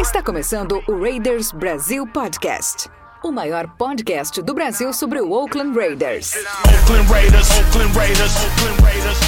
Está 0.00 0.20
começando 0.20 0.82
o 0.88 1.00
Raiders 1.00 1.52
Brasil 1.52 2.04
Podcast. 2.08 2.88
O 3.22 3.30
maior 3.30 3.68
podcast 3.78 4.42
do 4.42 4.52
Brasil 4.52 4.92
sobre 4.92 5.20
o 5.20 5.30
Oakland 5.30 5.78
Raiders. 5.78 6.34
Oakland 6.34 7.08
Raiders. 7.08 7.48
Oakland 7.50 7.96
Raiders. 7.96 8.32
Oakland 8.36 8.82
Raiders. 8.82 9.18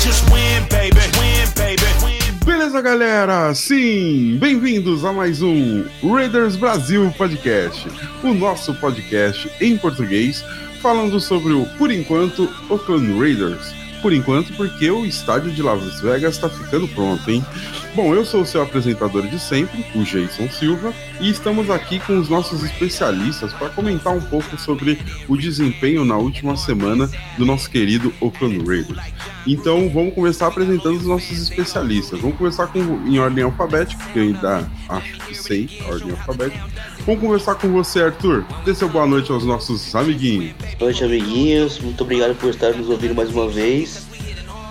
Just 0.00 0.22
win, 0.30 0.62
baby. 0.70 1.00
Win, 1.18 1.50
baby. 1.56 1.82
Win. 2.04 2.38
Beleza, 2.44 2.80
galera? 2.80 3.52
Sim, 3.52 4.38
bem-vindos 4.38 5.04
a 5.04 5.12
mais 5.12 5.42
um 5.42 5.84
Raiders 6.04 6.54
Brasil 6.54 7.12
Podcast, 7.18 7.88
o 8.22 8.32
nosso 8.32 8.72
podcast 8.76 9.50
em 9.60 9.76
português, 9.76 10.44
falando 10.80 11.18
sobre 11.18 11.52
o, 11.52 11.66
por 11.78 11.90
enquanto, 11.90 12.48
Oakland 12.70 13.18
Raiders. 13.18 13.85
Por 14.06 14.12
enquanto, 14.12 14.52
porque 14.52 14.88
o 14.88 15.04
estádio 15.04 15.50
de 15.50 15.60
Las 15.60 16.00
Vegas 16.00 16.36
está 16.36 16.48
ficando 16.48 16.86
pronto, 16.86 17.28
hein? 17.28 17.44
Bom, 17.92 18.14
eu 18.14 18.24
sou 18.24 18.42
o 18.42 18.46
seu 18.46 18.62
apresentador 18.62 19.26
de 19.26 19.36
sempre, 19.36 19.84
o 19.96 20.04
Jason 20.04 20.48
Silva, 20.48 20.94
e 21.20 21.28
estamos 21.28 21.68
aqui 21.70 21.98
com 21.98 22.16
os 22.16 22.28
nossos 22.28 22.62
especialistas 22.62 23.52
para 23.54 23.68
comentar 23.68 24.14
um 24.14 24.20
pouco 24.20 24.56
sobre 24.60 24.96
o 25.26 25.36
desempenho 25.36 26.04
na 26.04 26.16
última 26.16 26.56
semana 26.56 27.10
do 27.36 27.44
nosso 27.44 27.68
querido 27.68 28.14
Oakland 28.20 28.64
Raiders. 28.64 29.12
Então, 29.44 29.90
vamos 29.90 30.14
começar 30.14 30.46
apresentando 30.46 30.98
os 30.98 31.06
nossos 31.06 31.42
especialistas. 31.42 32.20
Vamos 32.20 32.36
começar 32.38 32.68
com, 32.68 32.78
em 32.78 33.18
ordem 33.18 33.42
alfabética, 33.42 34.04
que 34.12 34.20
eu 34.20 34.22
ainda 34.22 34.70
acho 34.88 35.18
que 35.26 35.34
sei 35.34 35.68
a 35.84 35.88
ordem 35.90 36.12
alfabética. 36.12 36.64
Vamos 37.06 37.20
conversar 37.20 37.54
com 37.54 37.68
você, 37.68 38.02
Arthur. 38.02 38.44
Dê 38.64 38.74
seu 38.74 38.88
boa 38.88 39.06
noite 39.06 39.30
aos 39.30 39.44
nossos 39.44 39.94
amiguinhos. 39.94 40.52
Boa 40.76 40.90
noite, 40.90 41.04
amiguinhos. 41.04 41.78
Muito 41.78 42.02
obrigado 42.02 42.34
por 42.34 42.50
estar 42.50 42.72
nos 42.72 42.90
ouvindo 42.90 43.14
mais 43.14 43.30
uma 43.30 43.48
vez. 43.48 44.04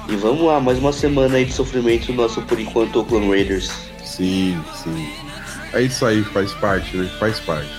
E 0.10 0.18
vamos 0.18 0.44
lá, 0.44 0.60
mais 0.60 0.78
uma 0.78 0.92
semana 0.92 1.38
aí 1.38 1.46
de 1.46 1.54
sofrimento 1.54 2.12
nosso, 2.12 2.42
por 2.42 2.60
enquanto, 2.60 2.98
Oakland 2.98 3.30
Raiders. 3.30 3.72
Sim, 4.04 4.60
sim. 4.84 5.08
É 5.72 5.84
isso 5.84 6.06
aí, 6.06 6.24
faz 6.24 6.52
parte, 6.56 6.98
né? 6.98 7.10
Faz 7.18 7.40
parte. 7.40 7.72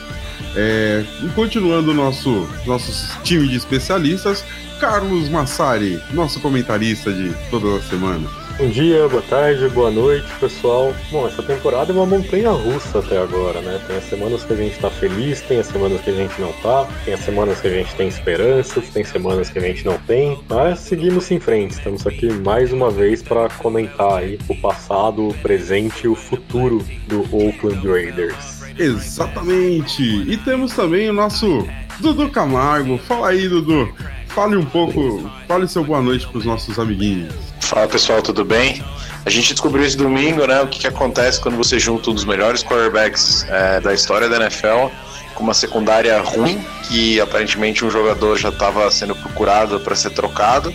É, 0.56 1.04
e 1.22 1.28
continuando 1.34 1.90
o 1.90 1.94
nosso, 1.94 2.48
nosso 2.64 3.22
time 3.22 3.46
de 3.46 3.56
especialistas, 3.56 4.42
Carlos 4.80 5.28
Massari, 5.28 6.00
nosso 6.14 6.40
comentarista 6.40 7.12
de 7.12 7.30
todas 7.50 7.82
as 7.82 7.90
semanas. 7.90 8.45
Bom 8.58 8.70
dia, 8.70 9.06
boa 9.06 9.20
tarde, 9.20 9.68
boa 9.68 9.90
noite, 9.90 10.26
pessoal. 10.40 10.94
Bom, 11.10 11.26
essa 11.26 11.42
temporada 11.42 11.92
é 11.92 11.94
uma 11.94 12.06
montanha 12.06 12.50
russa 12.52 13.00
até 13.00 13.18
agora, 13.18 13.60
né? 13.60 13.78
Tem 13.86 13.98
as 13.98 14.04
semanas 14.04 14.44
que 14.44 14.52
a 14.54 14.56
gente 14.56 14.78
tá 14.78 14.88
feliz, 14.88 15.42
tem 15.42 15.58
as 15.58 15.66
semanas 15.66 16.00
que 16.00 16.08
a 16.08 16.14
gente 16.14 16.40
não 16.40 16.50
tá, 16.62 16.88
tem 17.04 17.12
as 17.12 17.20
semanas 17.20 17.60
que 17.60 17.66
a 17.66 17.70
gente 17.70 17.94
tem 17.94 18.08
esperanças, 18.08 18.88
tem 18.88 19.04
semanas 19.04 19.50
que 19.50 19.58
a 19.58 19.60
gente 19.60 19.84
não 19.84 19.98
tem, 19.98 20.38
mas 20.48 20.78
seguimos 20.78 21.30
em 21.30 21.38
frente. 21.38 21.72
Estamos 21.72 22.06
aqui 22.06 22.32
mais 22.32 22.72
uma 22.72 22.90
vez 22.90 23.22
para 23.22 23.50
comentar 23.50 24.20
aí 24.20 24.38
o 24.48 24.54
passado, 24.56 25.28
o 25.28 25.34
presente 25.34 26.04
e 26.04 26.08
o 26.08 26.14
futuro 26.14 26.82
do 27.08 27.20
Oakland 27.36 27.86
Raiders. 27.86 28.62
Exatamente! 28.78 30.02
E 30.02 30.34
temos 30.38 30.72
também 30.72 31.10
o 31.10 31.12
nosso 31.12 31.68
Dudu 32.00 32.30
Camargo. 32.30 32.96
Fala 32.96 33.28
aí, 33.28 33.50
Dudu. 33.50 33.92
Fale 34.28 34.56
um 34.56 34.64
pouco, 34.64 35.30
fale 35.46 35.68
seu 35.68 35.84
boa 35.84 36.00
noite 36.00 36.26
para 36.26 36.38
os 36.38 36.44
nossos 36.46 36.78
amiguinhos. 36.78 37.55
Fala 37.66 37.88
pessoal, 37.88 38.22
tudo 38.22 38.44
bem? 38.44 38.80
A 39.24 39.28
gente 39.28 39.52
descobriu 39.52 39.84
esse 39.84 39.96
domingo, 39.96 40.46
né? 40.46 40.62
O 40.62 40.68
que, 40.68 40.78
que 40.78 40.86
acontece 40.86 41.40
quando 41.40 41.56
você 41.56 41.80
junta 41.80 42.10
um 42.10 42.14
dos 42.14 42.24
melhores 42.24 42.62
quarterbacks 42.62 43.44
é, 43.48 43.80
da 43.80 43.92
história 43.92 44.28
da 44.28 44.36
NFL 44.36 44.86
com 45.34 45.42
uma 45.42 45.52
secundária 45.52 46.18
ruim, 46.20 46.64
que 46.88 47.20
aparentemente 47.20 47.84
um 47.84 47.90
jogador 47.90 48.38
já 48.38 48.50
estava 48.50 48.88
sendo 48.92 49.16
procurado 49.16 49.80
para 49.80 49.96
ser 49.96 50.10
trocado, 50.10 50.72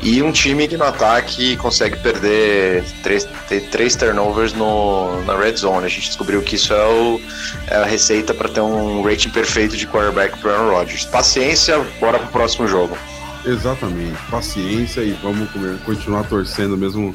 e 0.00 0.22
um 0.22 0.30
time 0.30 0.68
que 0.68 0.76
no 0.76 0.84
ataque 0.84 1.56
consegue 1.56 1.96
perder 1.96 2.84
três, 3.02 3.28
três 3.72 3.96
turnovers 3.96 4.52
no, 4.52 5.20
na 5.24 5.36
red 5.36 5.56
zone. 5.56 5.84
A 5.84 5.88
gente 5.88 6.06
descobriu 6.06 6.40
que 6.42 6.54
isso 6.54 6.72
é, 6.72 6.86
o, 6.86 7.20
é 7.66 7.74
a 7.74 7.84
receita 7.84 8.32
para 8.32 8.48
ter 8.48 8.60
um 8.60 9.02
rating 9.02 9.30
perfeito 9.30 9.76
de 9.76 9.84
quarterback 9.84 10.38
para 10.38 10.52
Aaron 10.52 10.70
Rodgers. 10.70 11.04
Paciência, 11.06 11.80
bora 11.98 12.20
pro 12.20 12.28
próximo 12.28 12.68
jogo. 12.68 12.96
Exatamente, 13.44 14.18
paciência 14.30 15.00
e 15.00 15.12
vamos 15.22 15.48
continuar 15.84 16.24
torcendo 16.24 16.76
mesmo 16.76 17.14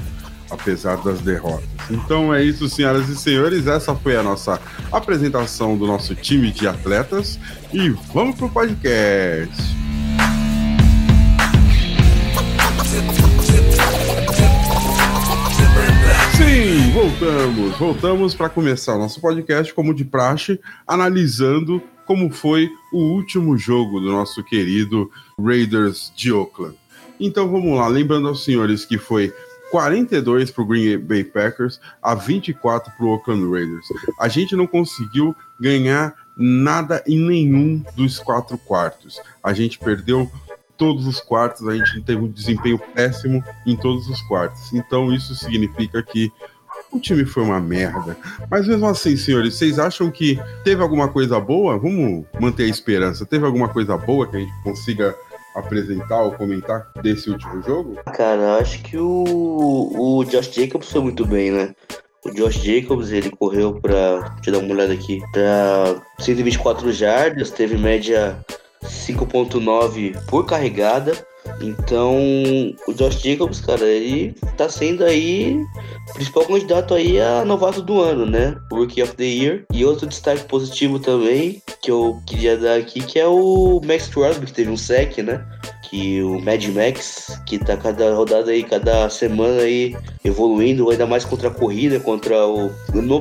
apesar 0.50 0.98
das 0.98 1.22
derrotas. 1.22 1.66
Então 1.90 2.34
é 2.34 2.44
isso, 2.44 2.68
senhoras 2.70 3.08
e 3.10 3.16
senhores. 3.16 3.68
Essa 3.68 3.96
foi 3.96 4.16
a 4.16 4.24
nossa 4.24 4.60
apresentação 4.92 5.78
do 5.78 5.86
nosso 5.86 6.16
time 6.16 6.52
de 6.52 6.68
atletas 6.68 7.40
e 7.74 7.90
vamos 8.14 8.36
pro 8.36 8.50
podcast. 8.50 9.56
Sim, 16.38 16.92
voltamos. 16.92 17.78
Voltamos 17.78 18.36
para 18.36 18.50
começar 18.50 18.96
o 18.96 19.00
nosso 19.00 19.22
podcast, 19.22 19.74
como 19.74 19.94
de 19.94 20.06
praxe, 20.06 20.60
analisando 20.88 21.82
como 22.06 22.32
foi 22.32 22.70
o 22.92 23.00
último 23.00 23.58
jogo 23.58 24.00
do 24.00 24.12
nosso 24.12 24.44
querido 24.44 25.10
Raiders 25.40 26.12
de 26.16 26.32
Oakland. 26.32 26.78
Então 27.20 27.50
vamos 27.50 27.78
lá, 27.78 27.88
lembrando 27.88 28.28
aos 28.28 28.44
senhores 28.44 28.86
que 28.86 28.98
foi 28.98 29.34
42 29.72 30.52
para 30.52 30.64
o 30.64 30.66
Green 30.66 30.98
Bay 30.98 31.24
Packers 31.24 31.80
a 32.02 32.14
24 32.16 32.92
para 32.96 33.06
o 33.06 33.10
Oakland 33.10 33.50
Raiders. 33.50 33.88
A 34.20 34.28
gente 34.28 34.56
não 34.56 34.68
conseguiu 34.68 35.36
ganhar 35.60 36.14
nada 36.38 37.04
em 37.08 37.20
nenhum 37.20 37.84
dos 37.96 38.20
quatro 38.20 38.58
quartos. 38.58 39.20
A 39.44 39.54
gente 39.54 39.80
perdeu 39.80 40.30
todos 40.78 41.08
os 41.08 41.20
quartos, 41.20 41.68
a 41.68 41.76
gente 41.76 42.02
teve 42.02 42.22
um 42.22 42.32
desempenho 42.32 42.78
péssimo 42.78 43.44
em 43.66 43.76
todos 43.76 44.08
os 44.10 44.22
quartos. 44.24 44.74
Então 44.74 45.14
isso 45.14 45.34
significa 45.36 46.04
que 46.04 46.32
o 46.96 47.00
time 47.00 47.26
foi 47.26 47.44
uma 47.44 47.60
merda. 47.60 48.18
Mas 48.50 48.68
mesmo 48.68 48.88
assim, 48.88 49.16
senhores, 49.16 49.56
vocês 49.56 49.80
acham 49.80 50.10
que 50.10 50.40
teve 50.64 50.82
alguma 50.82 51.08
coisa 51.08 51.40
boa? 51.40 51.78
Vamos 51.78 52.26
manter 52.40 52.64
a 52.64 52.68
esperança. 52.68 53.26
Teve 53.26 53.46
alguma 53.46 53.70
coisa 53.70 53.98
boa 53.98 54.28
que 54.28 54.38
a 54.38 54.40
gente 54.40 54.54
consiga 54.64 55.16
apresentar 55.56 56.22
ou 56.22 56.34
comentar 56.34 56.92
desse 57.02 57.30
último 57.30 57.62
jogo? 57.62 57.96
Cara, 58.14 58.42
eu 58.42 58.60
acho 58.60 58.82
que 58.84 58.98
o, 58.98 59.94
o 59.96 60.24
Josh 60.26 60.54
Jacobs 60.54 60.92
foi 60.92 61.02
muito 61.02 61.26
bem, 61.26 61.52
né? 61.52 61.74
O 62.26 62.32
Josh 62.32 62.56
Jacobs, 62.56 63.12
ele 63.12 63.30
correu 63.30 63.80
pra. 63.80 64.20
Deixa 64.36 64.50
eu 64.50 64.54
dar 64.54 64.60
uma 64.60 64.74
olhada 64.74 64.94
aqui. 64.94 65.22
Pra 65.32 66.02
124 66.20 66.92
jardas, 66.92 67.52
teve 67.52 67.78
média 67.78 68.38
5.9 68.84 70.26
por 70.26 70.46
carregada. 70.46 71.14
Então, 71.62 72.18
o 72.88 72.94
Josh 72.94 73.22
Jacobs, 73.22 73.62
cara, 73.62 73.86
ele 73.86 74.36
tá 74.58 74.70
sendo 74.70 75.04
aí 75.04 75.58
o 76.10 76.14
principal 76.14 76.46
candidato 76.46 76.94
aí 76.94 77.20
a 77.20 77.46
novato 77.46 77.82
do 77.82 78.02
ano, 78.02 78.26
né? 78.26 78.56
Rookie 78.72 79.02
of 79.02 79.16
the 79.16 79.24
Year. 79.24 79.64
E 79.72 79.86
outro 79.86 80.08
destaque 80.08 80.44
positivo 80.46 81.00
também 81.00 81.62
que 81.82 81.92
eu 81.92 82.20
queria 82.28 82.58
dar 82.58 82.78
aqui, 82.78 83.00
que 83.00 83.20
é 83.20 83.28
o 83.28 83.80
Max 83.86 84.08
Crosby, 84.08 84.48
que 84.48 84.54
teve 84.54 84.70
um 84.70 84.78
sec, 84.78 85.18
né? 85.20 85.46
Que 85.90 86.22
o 86.22 86.42
Mad 86.42 86.64
Max, 86.70 87.40
que 87.46 87.60
tá 87.60 87.78
cada 87.78 88.14
rodada 88.14 88.52
aí, 88.52 88.64
cada 88.64 89.10
semana 89.10 89.62
aí 89.62 89.96
evoluindo, 90.24 90.90
ainda 90.90 91.06
mais 91.06 91.24
contra 91.24 91.48
a 91.48 91.54
corrida, 91.54 92.00
contra 92.00 92.46
o 92.46 92.72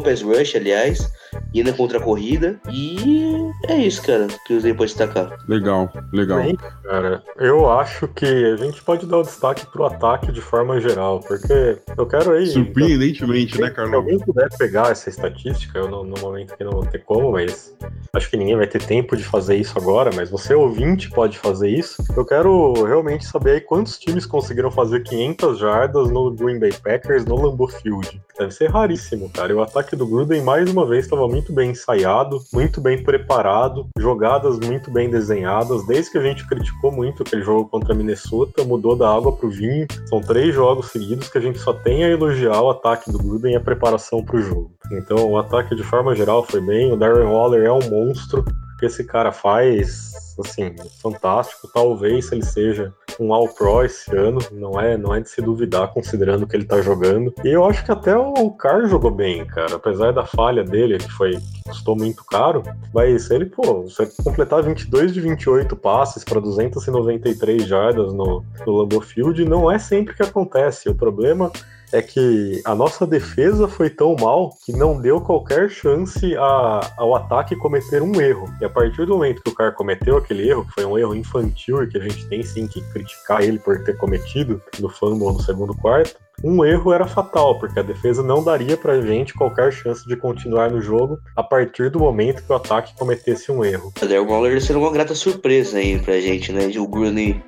pass 0.01 0.23
rush, 0.23 0.57
aliás, 0.57 1.11
e 1.55 1.61
ainda 1.61 1.73
contra 1.73 1.99
a 1.99 2.01
corrida. 2.01 2.61
E 2.69 3.37
é 3.69 3.77
isso, 3.77 4.03
cara, 4.03 4.27
que 4.45 4.53
eu 4.53 4.57
usei 4.59 4.75
pra 4.75 4.85
destacar. 4.85 5.39
Legal, 5.49 5.91
legal. 6.13 6.43
Bem, 6.43 6.57
cara, 6.83 7.23
eu 7.39 7.71
acho 7.71 8.09
que 8.09 8.27
a 8.27 8.57
gente 8.57 8.83
pode 8.83 9.07
dar 9.07 9.19
o 9.19 9.23
destaque 9.23 9.65
pro 9.67 9.85
ataque 9.85 10.33
de 10.33 10.41
forma 10.41 10.81
geral, 10.81 11.21
porque 11.21 11.79
eu 11.97 12.07
quero 12.07 12.33
aí. 12.33 12.49
Surpreendentemente, 12.49 13.61
né, 13.61 13.69
Se 13.69 13.75
Carlão? 13.75 14.01
alguém 14.01 14.19
puder 14.19 14.49
pegar 14.59 14.91
essa 14.91 15.09
estatística, 15.09 15.79
eu 15.79 15.89
no, 15.89 16.03
no 16.03 16.21
momento 16.21 16.57
que 16.57 16.65
não 16.65 16.73
vou 16.73 16.85
ter 16.87 17.05
como, 17.05 17.31
mas 17.31 17.73
acho 18.13 18.29
que 18.29 18.37
ninguém 18.37 18.57
vai 18.57 18.67
ter 18.67 18.83
tempo 18.83 19.17
de 19.17 19.23
fazer 19.23 19.57
isso 19.57 19.79
agora, 19.79 20.11
mas 20.15 20.29
você 20.29 20.55
ouvinte 20.55 21.09
pode 21.11 21.39
fazer 21.39 21.69
isso. 21.69 22.03
Eu 22.17 22.25
quero 22.25 22.73
realmente 22.85 23.25
saber 23.25 23.53
aí 23.53 23.61
quantos 23.61 23.97
times 23.97 24.27
conseguiram 24.27 24.73
fazer 24.73 25.05
500 25.05 25.59
jardas 25.59 26.11
no 26.11 26.33
Green 26.33 26.59
Bay 26.59 26.73
Packers 26.73 27.25
no 27.25 27.37
Lambeau 27.37 27.69
Field. 27.69 28.21
Deve 28.39 28.51
ser 28.51 28.69
raríssimo, 28.69 29.31
cara. 29.31 29.53
E 29.53 29.55
o 29.55 29.63
ataque 29.63 29.95
do 29.95 30.07
Gruden, 30.07 30.43
mais 30.43 30.71
uma 30.71 30.85
vez, 30.85 31.05
estava 31.05 31.29
muito 31.29 31.53
bem 31.53 31.71
ensaiado, 31.71 32.43
muito 32.53 32.81
bem 32.81 33.03
preparado, 33.03 33.87
jogadas 33.97 34.59
muito 34.59 34.91
bem 34.91 35.09
desenhadas. 35.09 35.87
Desde 35.87 36.11
que 36.11 36.19
a 36.19 36.23
gente 36.23 36.47
criticou 36.47 36.91
muito 36.91 37.23
aquele 37.23 37.43
jogo 37.43 37.69
contra 37.69 37.93
a 37.93 37.97
Minnesota, 37.97 38.65
mudou 38.65 38.97
da 38.97 39.09
água 39.09 39.33
pro 39.37 39.49
vinho. 39.49 39.87
São 40.07 40.21
três 40.21 40.53
jogos 40.53 40.91
seguidos 40.91 41.29
que 41.29 41.39
a 41.39 41.41
gente 41.41 41.59
só 41.59 41.73
tem 41.73 42.05
a 42.05 42.11
elogiar 42.11 42.61
o 42.61 42.71
ataque 42.71 43.11
do 43.11 43.19
Gruden 43.19 43.53
e 43.53 43.57
a 43.57 43.61
preparação 43.61 44.25
pro 44.25 44.43
jogo. 44.43 44.73
Então, 44.93 45.31
o 45.31 45.39
ataque 45.39 45.77
de 45.77 45.85
forma 45.85 46.15
geral 46.17 46.43
foi 46.43 46.61
bem. 46.61 46.93
O 46.93 46.97
Darren 46.97 47.29
Waller 47.29 47.65
é 47.65 47.73
um 47.73 47.89
monstro. 47.89 48.45
Que 48.85 48.89
esse 48.89 49.03
cara 49.03 49.33
faz, 49.33 50.13
assim, 50.39 50.77
fantástico. 51.01 51.67
Talvez 51.73 52.31
ele 52.31 52.45
seja 52.45 52.93
um 53.19 53.33
All-Pro 53.33 53.83
esse 53.83 54.15
ano, 54.15 54.41
não 54.53 54.79
é, 54.79 54.99
não 54.99 55.15
é 55.15 55.21
de 55.21 55.31
se 55.31 55.41
duvidar, 55.41 55.89
considerando 55.89 56.47
que 56.47 56.55
ele 56.55 56.67
tá 56.67 56.83
jogando. 56.83 57.33
E 57.43 57.49
eu 57.49 57.65
acho 57.65 57.83
que 57.83 57.91
até 57.91 58.15
o 58.15 58.51
Carr 58.51 58.87
jogou 58.87 59.11
bem, 59.11 59.43
cara, 59.47 59.77
apesar 59.77 60.13
da 60.13 60.27
falha 60.27 60.63
dele, 60.63 60.99
que 60.99 61.11
foi 61.11 61.31
que 61.31 61.63
custou 61.67 61.97
muito 61.97 62.23
caro, 62.27 62.63
mas 62.93 63.31
ele, 63.31 63.47
pô, 63.47 63.85
você 63.85 64.07
completar 64.23 64.63
22 64.63 65.15
de 65.15 65.21
28 65.23 65.75
passes 65.77 66.23
para 66.23 66.41
293 66.41 67.67
jardas 67.67 68.13
no, 68.13 68.45
no 68.67 68.73
Lambeau 68.77 69.01
Field 69.01 69.47
não 69.47 69.71
é 69.71 69.79
sempre 69.79 70.15
que 70.15 70.23
acontece. 70.23 70.91
O 70.91 70.95
problema 70.95 71.51
é 71.95 72.03
que 72.03 72.61
a 72.65 72.75
nossa 72.75 73.07
defesa 73.07 73.69
foi 73.69 73.89
tão 73.89 74.17
mal 74.17 74.53
que 74.67 74.73
não 74.73 75.01
deu 75.01 75.21
qualquer 75.21 75.71
chance 75.71 76.37
a, 76.37 76.93
ao 76.97 77.15
ataque 77.15 77.55
cometer 77.55 78.03
um 78.03 78.21
erro. 78.21 78.53
E 78.61 78.65
a 78.65 78.69
partir 78.69 79.07
do 79.07 79.15
momento 79.15 79.43
que 79.43 79.51
o 79.51 79.55
cara 79.55 79.71
cometeu 79.71 80.17
aquele 80.17 80.49
erro, 80.49 80.65
que 80.65 80.73
foi 80.73 80.85
um 80.85 80.99
erro 80.99 81.15
infantil 81.15 81.85
e 81.85 81.87
que 81.87 81.97
a 81.97 82.01
gente 82.01 82.27
tem 82.27 82.43
sim 82.43 82.67
que 82.67 82.81
criticar 82.91 83.43
ele 83.43 83.61
por 83.61 83.85
ter 83.85 83.97
cometido 83.97 84.61
no 84.81 84.89
fumble 84.89 85.33
no 85.33 85.41
segundo 85.41 85.73
quarto, 85.77 86.17
um 86.43 86.65
erro 86.65 86.93
era 86.93 87.07
fatal, 87.07 87.59
porque 87.59 87.79
a 87.79 87.83
defesa 87.83 88.23
não 88.23 88.43
daria 88.43 88.77
pra 88.77 89.01
gente 89.01 89.35
qualquer 89.35 89.73
chance 89.73 90.07
de 90.07 90.17
continuar 90.17 90.71
no 90.71 90.81
jogo 90.81 91.19
a 91.37 91.43
partir 91.43 91.91
do 91.91 91.99
momento 91.99 92.43
que 92.43 92.53
o 92.53 92.57
ataque 92.57 92.95
cometesse 92.97 93.51
um 93.53 93.65
erro. 93.65 93.93
O 93.97 94.07
Darren 94.07 94.27
Waller 94.27 94.61
sendo 94.61 94.81
uma 94.81 94.91
grata 94.91 95.15
surpresa 95.15 95.79
aí 95.79 95.99
pra 95.99 96.21
gente, 96.21 96.53
né? 96.53 96.67
O 96.77 96.87
Gruden 96.87 97.43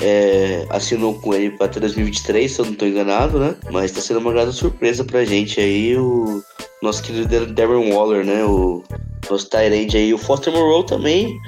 é, 0.00 0.66
assinou 0.70 1.14
com 1.20 1.32
ele 1.34 1.50
pra 1.50 1.66
2023, 1.66 2.50
se 2.50 2.60
eu 2.60 2.66
não 2.66 2.74
tô 2.74 2.84
enganado, 2.84 3.38
né? 3.38 3.54
Mas 3.70 3.92
tá 3.92 4.00
sendo 4.00 4.20
uma 4.20 4.32
grata 4.32 4.52
surpresa 4.52 5.04
pra 5.04 5.24
gente 5.24 5.60
aí 5.60 5.96
o 5.96 6.42
nosso 6.82 7.02
querido 7.02 7.46
Darren 7.52 7.92
Waller, 7.92 8.24
né? 8.24 8.44
O 8.44 8.82
nosso 9.30 9.48
Tyrande 9.48 9.96
aí, 9.96 10.12
o 10.12 10.18
Foster 10.18 10.52
Moreau 10.52 10.84
também 10.84 11.38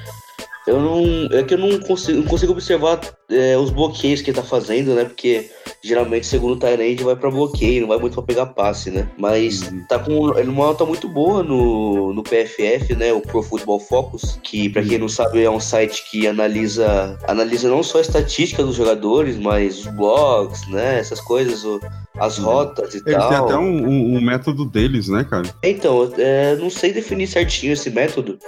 eu 0.67 0.81
não. 0.81 1.39
É 1.39 1.43
que 1.43 1.55
eu 1.55 1.59
não 1.59 1.79
consigo, 1.81 2.21
não 2.21 2.27
consigo 2.27 2.53
observar 2.53 3.01
é, 3.29 3.57
os 3.57 3.71
bloqueios 3.71 4.23
que 4.23 4.31
ele 4.31 4.37
tá 4.37 4.43
fazendo, 4.43 4.95
né? 4.95 5.05
Porque 5.05 5.51
geralmente, 5.83 6.27
segundo 6.27 6.55
o 6.55 6.59
Tyrande, 6.59 7.05
vai 7.05 7.17
pra 7.17 7.31
bloqueio, 7.31 7.83
não 7.83 7.89
vai 7.89 7.99
muito 7.99 8.15
pra 8.15 8.23
pegar 8.23 8.47
passe, 8.47 8.91
né? 8.91 9.09
Mas 9.19 9.63
uhum. 9.63 9.85
tá 9.89 9.99
com 9.99 10.39
ele 10.39 10.49
uma 10.49 10.67
nota 10.67 10.85
muito 10.85 11.09
boa 11.09 11.43
no, 11.43 12.13
no 12.13 12.23
PFF, 12.23 12.95
né? 12.97 13.13
O 13.13 13.21
Pro 13.21 13.43
Football 13.43 13.81
Focus, 13.81 14.39
que 14.43 14.69
pra 14.69 14.83
quem 14.83 14.99
não 14.99 15.09
sabe 15.09 15.43
é 15.43 15.51
um 15.51 15.61
site 15.61 16.11
que 16.11 16.27
analisa, 16.27 17.19
analisa 17.29 17.69
não 17.69 17.83
só 17.83 17.99
a 17.99 18.03
estatística 18.03 18.63
dos 18.63 18.77
jogadores, 18.77 19.37
mas 19.37 19.81
os 19.81 19.87
blogs, 19.95 20.67
né? 20.69 20.99
Essas 20.99 21.21
coisas, 21.21 21.65
o, 21.65 21.81
as 22.19 22.39
uhum. 22.39 22.45
rotas 22.45 22.95
e 22.95 22.99
Eles 22.99 23.15
tal. 23.15 23.29
Tem 23.29 23.39
até 23.39 23.57
um, 23.57 23.87
um, 23.87 24.17
um, 24.17 24.21
método 24.21 24.65
deles, 24.65 25.09
né, 25.09 25.25
cara? 25.25 25.49
Então, 25.63 26.11
é, 26.17 26.57
não 26.57 26.71
sei 26.71 26.93
definir 26.93 27.27
certinho 27.27 27.73
esse 27.73 27.91
método. 27.91 28.39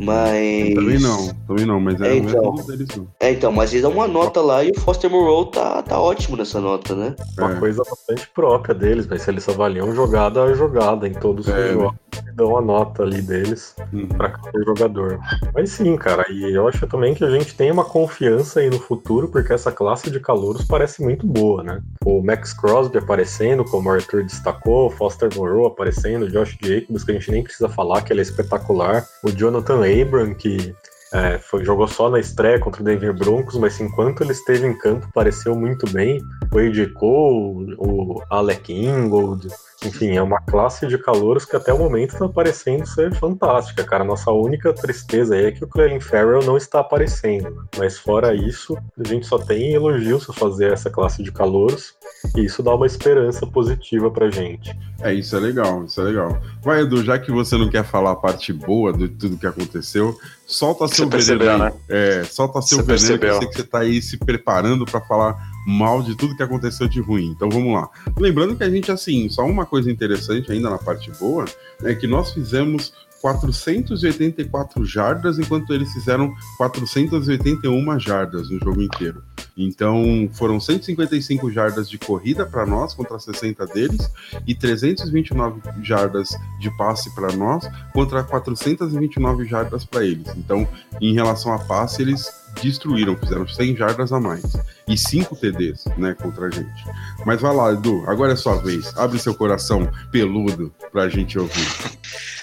Mas. 0.00 0.74
Também 0.74 0.98
não, 0.98 1.34
também 1.46 1.66
não, 1.66 1.78
mas 1.78 2.00
é, 2.00 2.12
é 2.12 2.16
então, 2.16 2.54
deles 2.54 2.88
não. 2.96 3.08
É, 3.20 3.30
então, 3.32 3.52
mas 3.52 3.70
eles 3.72 3.82
dão 3.82 3.92
uma 3.92 4.08
nota 4.08 4.40
lá 4.40 4.64
e 4.64 4.70
o 4.70 4.80
Foster 4.80 5.10
Moreau 5.10 5.46
tá, 5.46 5.82
tá 5.82 6.00
ótimo 6.00 6.36
nessa 6.40 6.60
nota, 6.60 6.94
né? 6.94 7.14
Uma 7.38 7.52
é. 7.52 7.58
coisa 7.58 7.82
bastante 7.88 8.28
própria 8.34 8.74
deles, 8.74 9.06
mas 9.06 9.22
se 9.22 9.30
eles 9.30 9.48
avaliam 9.48 9.94
jogada 9.94 10.42
a 10.42 10.52
jogada 10.54 11.06
em 11.06 11.12
todos 11.12 11.46
os 11.46 11.54
é, 11.54 11.72
jogos. 11.72 11.92
Né? 11.92 12.32
Dão 12.34 12.56
a 12.56 12.60
nota 12.60 13.02
ali 13.02 13.20
deles 13.20 13.74
uhum. 13.92 14.08
para 14.08 14.30
cada 14.30 14.64
jogador. 14.64 15.20
Mas 15.54 15.70
sim, 15.70 15.96
cara, 15.96 16.24
e 16.30 16.54
eu 16.54 16.66
acho 16.66 16.86
também 16.86 17.14
que 17.14 17.24
a 17.24 17.30
gente 17.30 17.54
tem 17.54 17.70
uma 17.70 17.84
confiança 17.84 18.60
aí 18.60 18.70
no 18.70 18.80
futuro, 18.80 19.28
porque 19.28 19.52
essa 19.52 19.70
classe 19.70 20.10
de 20.10 20.18
calouros 20.18 20.64
parece 20.64 21.02
muito 21.02 21.26
boa, 21.26 21.62
né? 21.62 21.82
O 22.04 22.22
Max 22.22 22.52
Crosby 22.52 22.98
aparecendo, 22.98 23.64
como 23.64 23.88
o 23.88 23.92
Arthur 23.92 24.24
destacou, 24.24 24.86
o 24.86 24.90
Foster 24.90 25.28
Moreau 25.36 25.66
aparecendo, 25.66 26.24
o 26.24 26.30
Josh 26.30 26.56
Jacobs, 26.62 27.04
que 27.04 27.10
a 27.10 27.14
gente 27.14 27.30
nem 27.30 27.42
precisa 27.42 27.68
falar 27.68 28.02
que 28.02 28.12
ele 28.12 28.20
é 28.20 28.22
espetacular, 28.22 29.04
o 29.22 29.30
Jonathan 29.30 29.80
Abram, 29.84 30.34
que 30.34 30.74
é, 31.12 31.38
foi, 31.38 31.64
jogou 31.64 31.88
só 31.88 32.08
na 32.08 32.20
estreia 32.20 32.58
contra 32.58 32.82
o 32.82 32.84
Denver 32.84 33.12
Broncos, 33.12 33.56
mas 33.56 33.80
enquanto 33.80 34.22
ele 34.22 34.32
esteve 34.32 34.66
em 34.66 34.76
campo, 34.78 35.08
pareceu 35.12 35.56
muito 35.56 35.90
bem. 35.90 36.20
O 36.52 36.58
AJ 36.58 36.92
Cole, 36.92 37.74
o 37.78 38.22
Alec 38.30 38.72
Ingold, 38.72 39.48
enfim, 39.84 40.16
é 40.16 40.22
uma 40.22 40.40
classe 40.40 40.86
de 40.86 40.98
calouros 40.98 41.44
que 41.44 41.56
até 41.56 41.72
o 41.72 41.78
momento 41.78 42.12
está 42.12 42.28
parecendo 42.28 42.86
ser 42.86 43.14
fantástica, 43.14 43.82
cara. 43.82 44.04
Nossa 44.04 44.30
única 44.30 44.72
tristeza 44.74 45.34
aí 45.34 45.46
é 45.46 45.52
que 45.52 45.64
o 45.64 45.68
Clelin 45.68 46.00
Farrell 46.00 46.44
não 46.44 46.56
está 46.56 46.80
aparecendo. 46.80 47.66
Mas 47.78 47.98
fora 47.98 48.34
isso, 48.34 48.76
a 48.98 49.08
gente 49.08 49.26
só 49.26 49.38
tem 49.38 49.72
elogios 49.72 50.28
a 50.28 50.32
fazer 50.32 50.72
essa 50.72 50.90
classe 50.90 51.22
de 51.22 51.32
calouros. 51.32 51.94
E 52.36 52.44
isso 52.44 52.62
dá 52.62 52.74
uma 52.74 52.86
esperança 52.86 53.46
positiva 53.46 54.10
pra 54.10 54.30
gente. 54.30 54.76
É, 55.00 55.14
isso 55.14 55.34
é 55.34 55.40
legal, 55.40 55.84
isso 55.84 56.00
é 56.00 56.04
legal. 56.04 56.38
Vai, 56.62 56.82
Edu, 56.82 57.02
já 57.02 57.18
que 57.18 57.32
você 57.32 57.56
não 57.56 57.70
quer 57.70 57.84
falar 57.84 58.10
a 58.10 58.16
parte 58.16 58.52
boa 58.52 58.92
de 58.92 59.08
tudo 59.08 59.38
que 59.38 59.46
aconteceu, 59.46 60.14
solta 60.46 60.86
seu 60.88 61.08
você 61.08 61.34
veneno 61.34 61.64
aí. 61.64 61.70
Né? 61.70 61.76
É, 61.88 62.24
solta 62.24 62.60
seu 62.60 62.78
você 62.78 62.82
veneno, 62.82 62.86
percebeu. 62.86 63.18
que 63.18 63.26
eu 63.26 63.38
sei 63.38 63.48
que 63.48 63.56
você 63.56 63.64
tá 63.64 63.78
aí 63.78 64.02
se 64.02 64.18
preparando 64.18 64.84
para 64.84 65.00
falar 65.00 65.49
mal 65.66 66.02
de 66.02 66.14
tudo 66.14 66.36
que 66.36 66.42
aconteceu 66.42 66.88
de 66.88 67.00
ruim. 67.00 67.26
Então 67.26 67.48
vamos 67.48 67.72
lá. 67.72 67.88
Lembrando 68.18 68.56
que 68.56 68.64
a 68.64 68.70
gente, 68.70 68.90
assim, 68.90 69.28
só 69.28 69.44
uma 69.44 69.66
coisa 69.66 69.90
interessante 69.90 70.50
ainda 70.50 70.70
na 70.70 70.78
parte 70.78 71.10
boa, 71.12 71.44
é 71.82 71.94
que 71.94 72.06
nós 72.06 72.32
fizemos 72.32 72.92
484 73.20 74.84
jardas, 74.84 75.38
enquanto 75.38 75.72
eles 75.72 75.92
fizeram 75.92 76.34
481 76.56 78.00
jardas 78.00 78.48
no 78.50 78.58
jogo 78.58 78.82
inteiro. 78.82 79.22
Então, 79.56 80.28
foram 80.32 80.58
155 80.58 81.50
jardas 81.50 81.88
de 81.88 81.98
corrida 81.98 82.46
para 82.46 82.64
nós 82.64 82.94
contra 82.94 83.18
60 83.18 83.66
deles 83.66 84.10
e 84.46 84.54
329 84.54 85.60
jardas 85.82 86.30
de 86.58 86.74
passe 86.78 87.14
para 87.14 87.30
nós 87.32 87.68
contra 87.92 88.22
429 88.22 89.44
jardas 89.44 89.84
para 89.84 90.04
eles. 90.04 90.28
Então, 90.36 90.66
em 91.00 91.12
relação 91.12 91.52
a 91.52 91.58
passe, 91.58 92.00
eles 92.00 92.39
destruíram, 92.62 93.16
fizeram 93.16 93.46
100 93.46 93.76
jardas 93.76 94.12
a 94.12 94.20
mais. 94.20 94.42
E 94.88 94.96
5 94.96 95.36
TDs, 95.36 95.84
né, 95.96 96.14
contra 96.14 96.46
a 96.46 96.50
gente. 96.50 96.84
Mas 97.24 97.40
vai 97.40 97.54
lá, 97.54 97.72
Edu, 97.72 98.02
agora 98.06 98.32
é 98.32 98.36
sua 98.36 98.56
vez. 98.56 98.96
Abre 98.96 99.18
seu 99.18 99.34
coração 99.34 99.88
peludo 100.10 100.72
pra 100.92 101.08
gente 101.08 101.38
ouvir. 101.38 101.66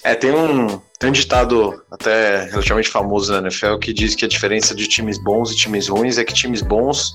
É, 0.03 0.15
tem 0.15 0.31
um, 0.31 0.79
tem 0.99 1.09
um 1.09 1.13
ditado 1.13 1.83
até 1.91 2.45
relativamente 2.45 2.89
famoso 2.89 3.31
na 3.31 3.39
NFL 3.39 3.77
que 3.77 3.91
diz 3.91 4.15
que 4.15 4.23
a 4.23 4.27
diferença 4.27 4.73
de 4.73 4.87
times 4.87 5.21
bons 5.21 5.51
e 5.51 5.55
times 5.55 5.87
ruins 5.87 6.17
é 6.17 6.23
que 6.23 6.33
times 6.33 6.61
bons 6.61 7.13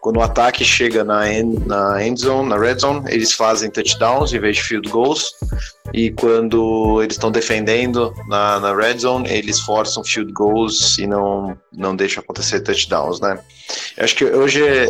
quando 0.00 0.18
o 0.18 0.22
ataque 0.22 0.64
chega 0.64 1.04
na 1.04 1.32
end, 1.32 1.66
na 1.66 2.04
end 2.04 2.20
zone, 2.20 2.48
na 2.48 2.58
red 2.58 2.78
zone, 2.78 3.02
eles 3.08 3.32
fazem 3.32 3.70
touchdowns 3.70 4.32
em 4.32 4.38
vez 4.38 4.56
de 4.56 4.62
field 4.62 4.88
goals. 4.88 5.34
E 5.92 6.10
quando 6.10 7.02
eles 7.02 7.14
estão 7.14 7.30
defendendo 7.30 8.12
na, 8.28 8.60
na 8.60 8.74
red 8.74 8.98
zone, 8.98 9.28
eles 9.30 9.60
forçam 9.60 10.04
field 10.04 10.32
goals 10.32 10.98
e 10.98 11.06
não, 11.06 11.56
não 11.72 11.96
deixam 11.96 12.22
acontecer 12.22 12.60
touchdowns, 12.60 13.20
né? 13.20 13.38
Eu 13.96 14.04
acho 14.04 14.14
que 14.14 14.24
hoje 14.24 14.62
é, 14.62 14.84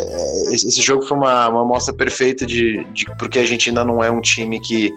esse 0.53 0.83
jogo 0.83 1.03
foi 1.03 1.17
uma, 1.17 1.49
uma 1.49 1.63
amostra 1.63 1.95
perfeita 1.95 2.45
de, 2.47 2.85
de 2.93 3.07
porque 3.17 3.39
a 3.39 3.47
gente 3.47 3.69
ainda 3.69 3.85
não 3.85 4.03
é 4.03 4.11
um 4.11 4.21
time 4.21 4.61
que, 4.61 4.93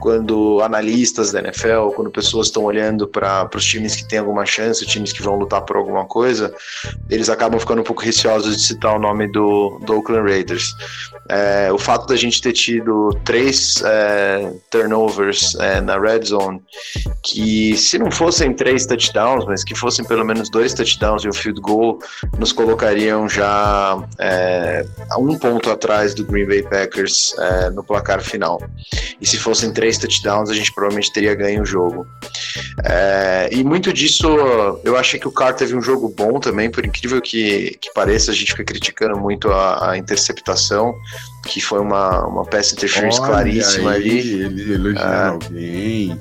quando 0.00 0.60
analistas 0.62 1.32
da 1.32 1.40
NFL, 1.40 1.90
quando 1.94 2.10
pessoas 2.10 2.48
estão 2.48 2.64
olhando 2.64 3.06
para 3.06 3.48
os 3.54 3.64
times 3.64 3.96
que 3.96 4.08
têm 4.08 4.18
alguma 4.18 4.44
chance, 4.44 4.86
times 4.86 5.12
que 5.12 5.22
vão 5.22 5.36
lutar 5.36 5.62
por 5.62 5.76
alguma 5.76 6.04
coisa, 6.06 6.54
eles 7.08 7.28
acabam 7.28 7.58
ficando 7.60 7.80
um 7.80 7.84
pouco 7.84 8.02
receosos 8.02 8.56
de 8.56 8.62
citar 8.62 8.96
o 8.96 8.98
nome 8.98 9.30
do, 9.30 9.51
do 9.84 9.96
Oakland 9.96 10.28
Raiders. 10.28 10.74
É, 11.28 11.72
o 11.72 11.78
fato 11.78 12.06
da 12.06 12.16
gente 12.16 12.40
ter 12.40 12.52
tido 12.52 13.10
três 13.24 13.82
é, 13.84 14.52
turnovers 14.70 15.54
é, 15.56 15.80
na 15.80 15.98
red 15.98 16.24
zone, 16.24 16.60
que 17.22 17.76
se 17.76 17.98
não 17.98 18.10
fossem 18.10 18.52
três 18.52 18.86
touchdowns, 18.86 19.44
mas 19.46 19.64
que 19.64 19.74
fossem 19.74 20.04
pelo 20.04 20.24
menos 20.24 20.50
dois 20.50 20.74
touchdowns 20.74 21.24
e 21.24 21.28
um 21.28 21.32
field 21.32 21.60
goal, 21.60 21.98
nos 22.38 22.52
colocariam 22.52 23.28
já 23.28 24.02
é, 24.18 24.84
a 25.10 25.18
um 25.18 25.38
ponto 25.38 25.70
atrás 25.70 26.14
do 26.14 26.24
Green 26.24 26.46
Bay 26.46 26.62
Packers 26.62 27.34
é, 27.38 27.70
no 27.70 27.84
placar 27.84 28.20
final. 28.20 28.62
E 29.20 29.26
se 29.26 29.38
fossem 29.38 29.72
três 29.72 29.98
touchdowns, 29.98 30.50
a 30.50 30.54
gente 30.54 30.72
provavelmente 30.72 31.12
teria 31.12 31.34
ganho 31.34 31.62
o 31.62 31.66
jogo. 31.66 32.06
É, 32.84 33.48
e 33.52 33.62
muito 33.62 33.92
disso, 33.92 34.26
eu 34.84 34.96
achei 34.96 35.20
que 35.20 35.28
o 35.28 35.32
Carr 35.32 35.54
teve 35.54 35.76
um 35.76 35.82
jogo 35.82 36.08
bom 36.08 36.40
também, 36.40 36.70
por 36.70 36.84
incrível 36.84 37.20
que, 37.20 37.76
que 37.80 37.92
pareça, 37.92 38.30
a 38.30 38.34
gente 38.34 38.52
fica 38.52 38.64
criticando 38.64 39.18
muito 39.18 39.50
a, 39.50 39.90
a 39.90 39.98
interceptação, 39.98 40.94
que 41.46 41.60
foi 41.60 41.80
uma, 41.80 42.26
uma 42.26 42.44
peça 42.44 42.74
interference 42.74 43.20
Olha 43.20 43.30
claríssima 43.30 43.92
aí, 43.92 44.02
ali. 44.02 44.42
Ele 44.42 44.74
elogiando 44.74 45.14
é, 45.14 45.28
alguém. 45.28 46.20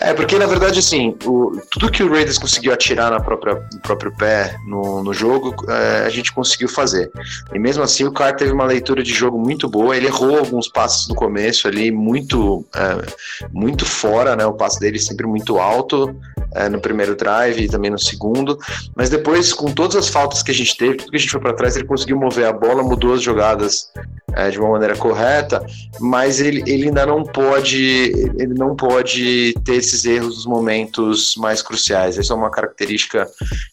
É, 0.00 0.12
porque 0.12 0.38
na 0.38 0.46
verdade, 0.46 0.78
assim, 0.78 1.16
o, 1.24 1.60
tudo 1.70 1.90
que 1.90 2.02
o 2.02 2.10
Raiders 2.10 2.38
conseguiu 2.38 2.72
atirar 2.72 3.10
na 3.10 3.20
própria, 3.20 3.54
no 3.72 3.80
próprio 3.80 4.14
pé 4.16 4.56
no, 4.66 5.02
no 5.02 5.14
jogo, 5.14 5.54
é, 5.70 6.06
a 6.06 6.08
gente 6.08 6.32
conseguiu 6.32 6.68
fazer. 6.68 7.10
E 7.52 7.58
mesmo 7.58 7.82
assim, 7.82 8.04
o 8.04 8.12
Carr 8.12 8.36
teve 8.36 8.52
uma 8.52 8.64
leitura 8.64 9.02
de 9.02 9.12
jogo 9.12 9.38
muito 9.38 9.68
boa. 9.68 9.96
Ele 9.96 10.06
errou 10.06 10.38
alguns 10.38 10.68
passes 10.68 11.08
no 11.08 11.14
começo 11.14 11.66
ali, 11.66 11.90
muito, 11.90 12.64
é, 12.74 13.48
muito 13.52 13.84
fora, 13.84 14.36
né? 14.36 14.44
O 14.46 14.54
passe 14.54 14.78
dele 14.78 14.98
sempre 14.98 15.26
muito 15.26 15.58
alto 15.58 16.14
é, 16.54 16.68
no 16.68 16.80
primeiro 16.80 17.14
drive 17.14 17.64
e 17.64 17.68
também 17.68 17.90
no 17.90 17.98
segundo. 17.98 18.58
Mas 18.94 19.10
depois, 19.10 19.52
com 19.52 19.72
todas 19.72 19.96
as 19.96 20.08
faltas 20.08 20.42
que 20.42 20.50
a 20.50 20.54
gente 20.54 20.76
teve, 20.76 20.94
tudo 20.94 21.10
que 21.10 21.16
a 21.16 21.20
gente 21.20 21.30
foi 21.30 21.40
para 21.40 21.54
trás, 21.54 21.76
ele 21.76 21.86
conseguiu 21.86 22.16
mover 22.16 22.46
a 22.46 22.52
bola, 22.52 22.82
mudou 22.82 23.14
as 23.14 23.22
jogadas 23.22 23.90
é, 24.34 24.50
de 24.50 24.58
uma 24.58 24.70
maneira 24.70 24.96
correta, 24.96 25.64
mas 26.00 26.40
ele, 26.40 26.62
ele 26.66 26.84
ainda 26.88 27.06
não 27.06 27.24
pode 27.24 28.12
ele 28.38 28.54
não 28.54 28.76
pode 28.76 29.54
ter 29.64 29.76
esses 29.76 30.04
erros 30.04 30.36
nos 30.36 30.46
momentos 30.46 31.34
mais 31.36 31.62
cruciais. 31.62 32.18
Essa 32.18 32.32
é 32.32 32.36
uma 32.36 32.50
característica 32.50 33.28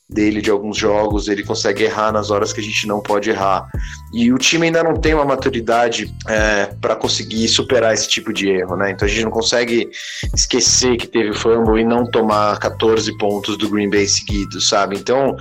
dele 0.07 0.41
de 0.41 0.51
alguns 0.51 0.77
jogos, 0.77 1.27
ele 1.27 1.43
consegue 1.43 1.83
errar 1.83 2.11
nas 2.11 2.29
horas 2.29 2.53
que 2.53 2.61
a 2.61 2.63
gente 2.63 2.87
não 2.87 3.01
pode 3.01 3.29
errar. 3.29 3.67
E 4.13 4.31
o 4.31 4.37
time 4.37 4.67
ainda 4.67 4.83
não 4.83 4.95
tem 4.95 5.13
uma 5.13 5.25
maturidade 5.25 6.13
é, 6.27 6.67
para 6.79 6.95
conseguir 6.95 7.47
superar 7.47 7.93
esse 7.93 8.07
tipo 8.07 8.31
de 8.31 8.49
erro, 8.49 8.75
né? 8.75 8.91
Então 8.91 9.07
a 9.07 9.09
gente 9.09 9.23
não 9.23 9.31
consegue 9.31 9.89
esquecer 10.33 10.95
que 10.97 11.07
teve 11.07 11.33
fumble 11.33 11.81
e 11.81 11.85
não 11.85 12.05
tomar 12.05 12.57
14 12.65 13.17
pontos 13.17 13.57
do 13.57 13.69
Green 13.69 13.89
Bay 13.89 14.07
seguidos, 14.07 14.67
sabe? 14.67 14.97
Então 14.97 15.35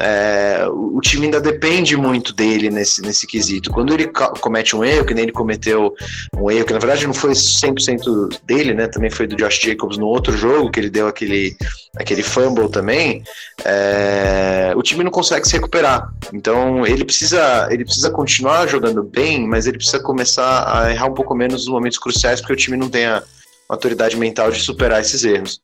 é, 0.00 0.64
o 0.70 1.00
time 1.00 1.26
ainda 1.26 1.40
depende 1.40 1.96
muito 1.96 2.32
dele 2.32 2.70
nesse, 2.70 3.02
nesse 3.02 3.26
quesito. 3.26 3.70
Quando 3.70 3.92
ele 3.92 4.10
comete 4.40 4.76
um 4.76 4.84
erro, 4.84 5.04
que 5.04 5.14
nem 5.14 5.24
ele 5.24 5.32
cometeu 5.32 5.92
um 6.36 6.50
erro, 6.50 6.64
que 6.64 6.72
na 6.72 6.78
verdade 6.78 7.06
não 7.06 7.14
foi 7.14 7.32
100% 7.32 8.38
dele, 8.44 8.74
né? 8.74 8.86
Também 8.86 9.10
foi 9.10 9.26
do 9.26 9.36
Josh 9.36 9.60
Jacobs 9.60 9.98
no 9.98 10.06
outro 10.06 10.36
jogo, 10.36 10.70
que 10.70 10.78
ele 10.78 10.90
deu 10.90 11.08
aquele, 11.08 11.56
aquele 11.96 12.22
fumble 12.22 12.68
também. 12.70 13.24
É, 13.64 14.72
o 14.76 14.82
time 14.82 15.02
não 15.02 15.10
consegue 15.10 15.46
se 15.48 15.54
recuperar. 15.54 16.12
Então 16.32 16.86
ele 16.86 17.04
precisa, 17.04 17.68
ele 17.70 17.84
precisa 17.84 18.10
continuar 18.10 18.68
jogando 18.68 19.02
bem, 19.02 19.46
mas 19.48 19.66
ele 19.66 19.78
precisa 19.78 20.00
começar 20.00 20.64
a 20.72 20.92
errar 20.92 21.06
um 21.06 21.14
pouco 21.14 21.34
menos 21.34 21.64
nos 21.64 21.68
momentos 21.68 21.98
cruciais, 21.98 22.40
porque 22.40 22.52
o 22.52 22.56
time 22.56 22.76
não 22.76 22.88
tem 22.88 23.06
a 23.06 23.22
maturidade 23.68 24.16
mental 24.16 24.50
de 24.50 24.60
superar 24.60 25.00
esses 25.00 25.24
erros. 25.24 25.60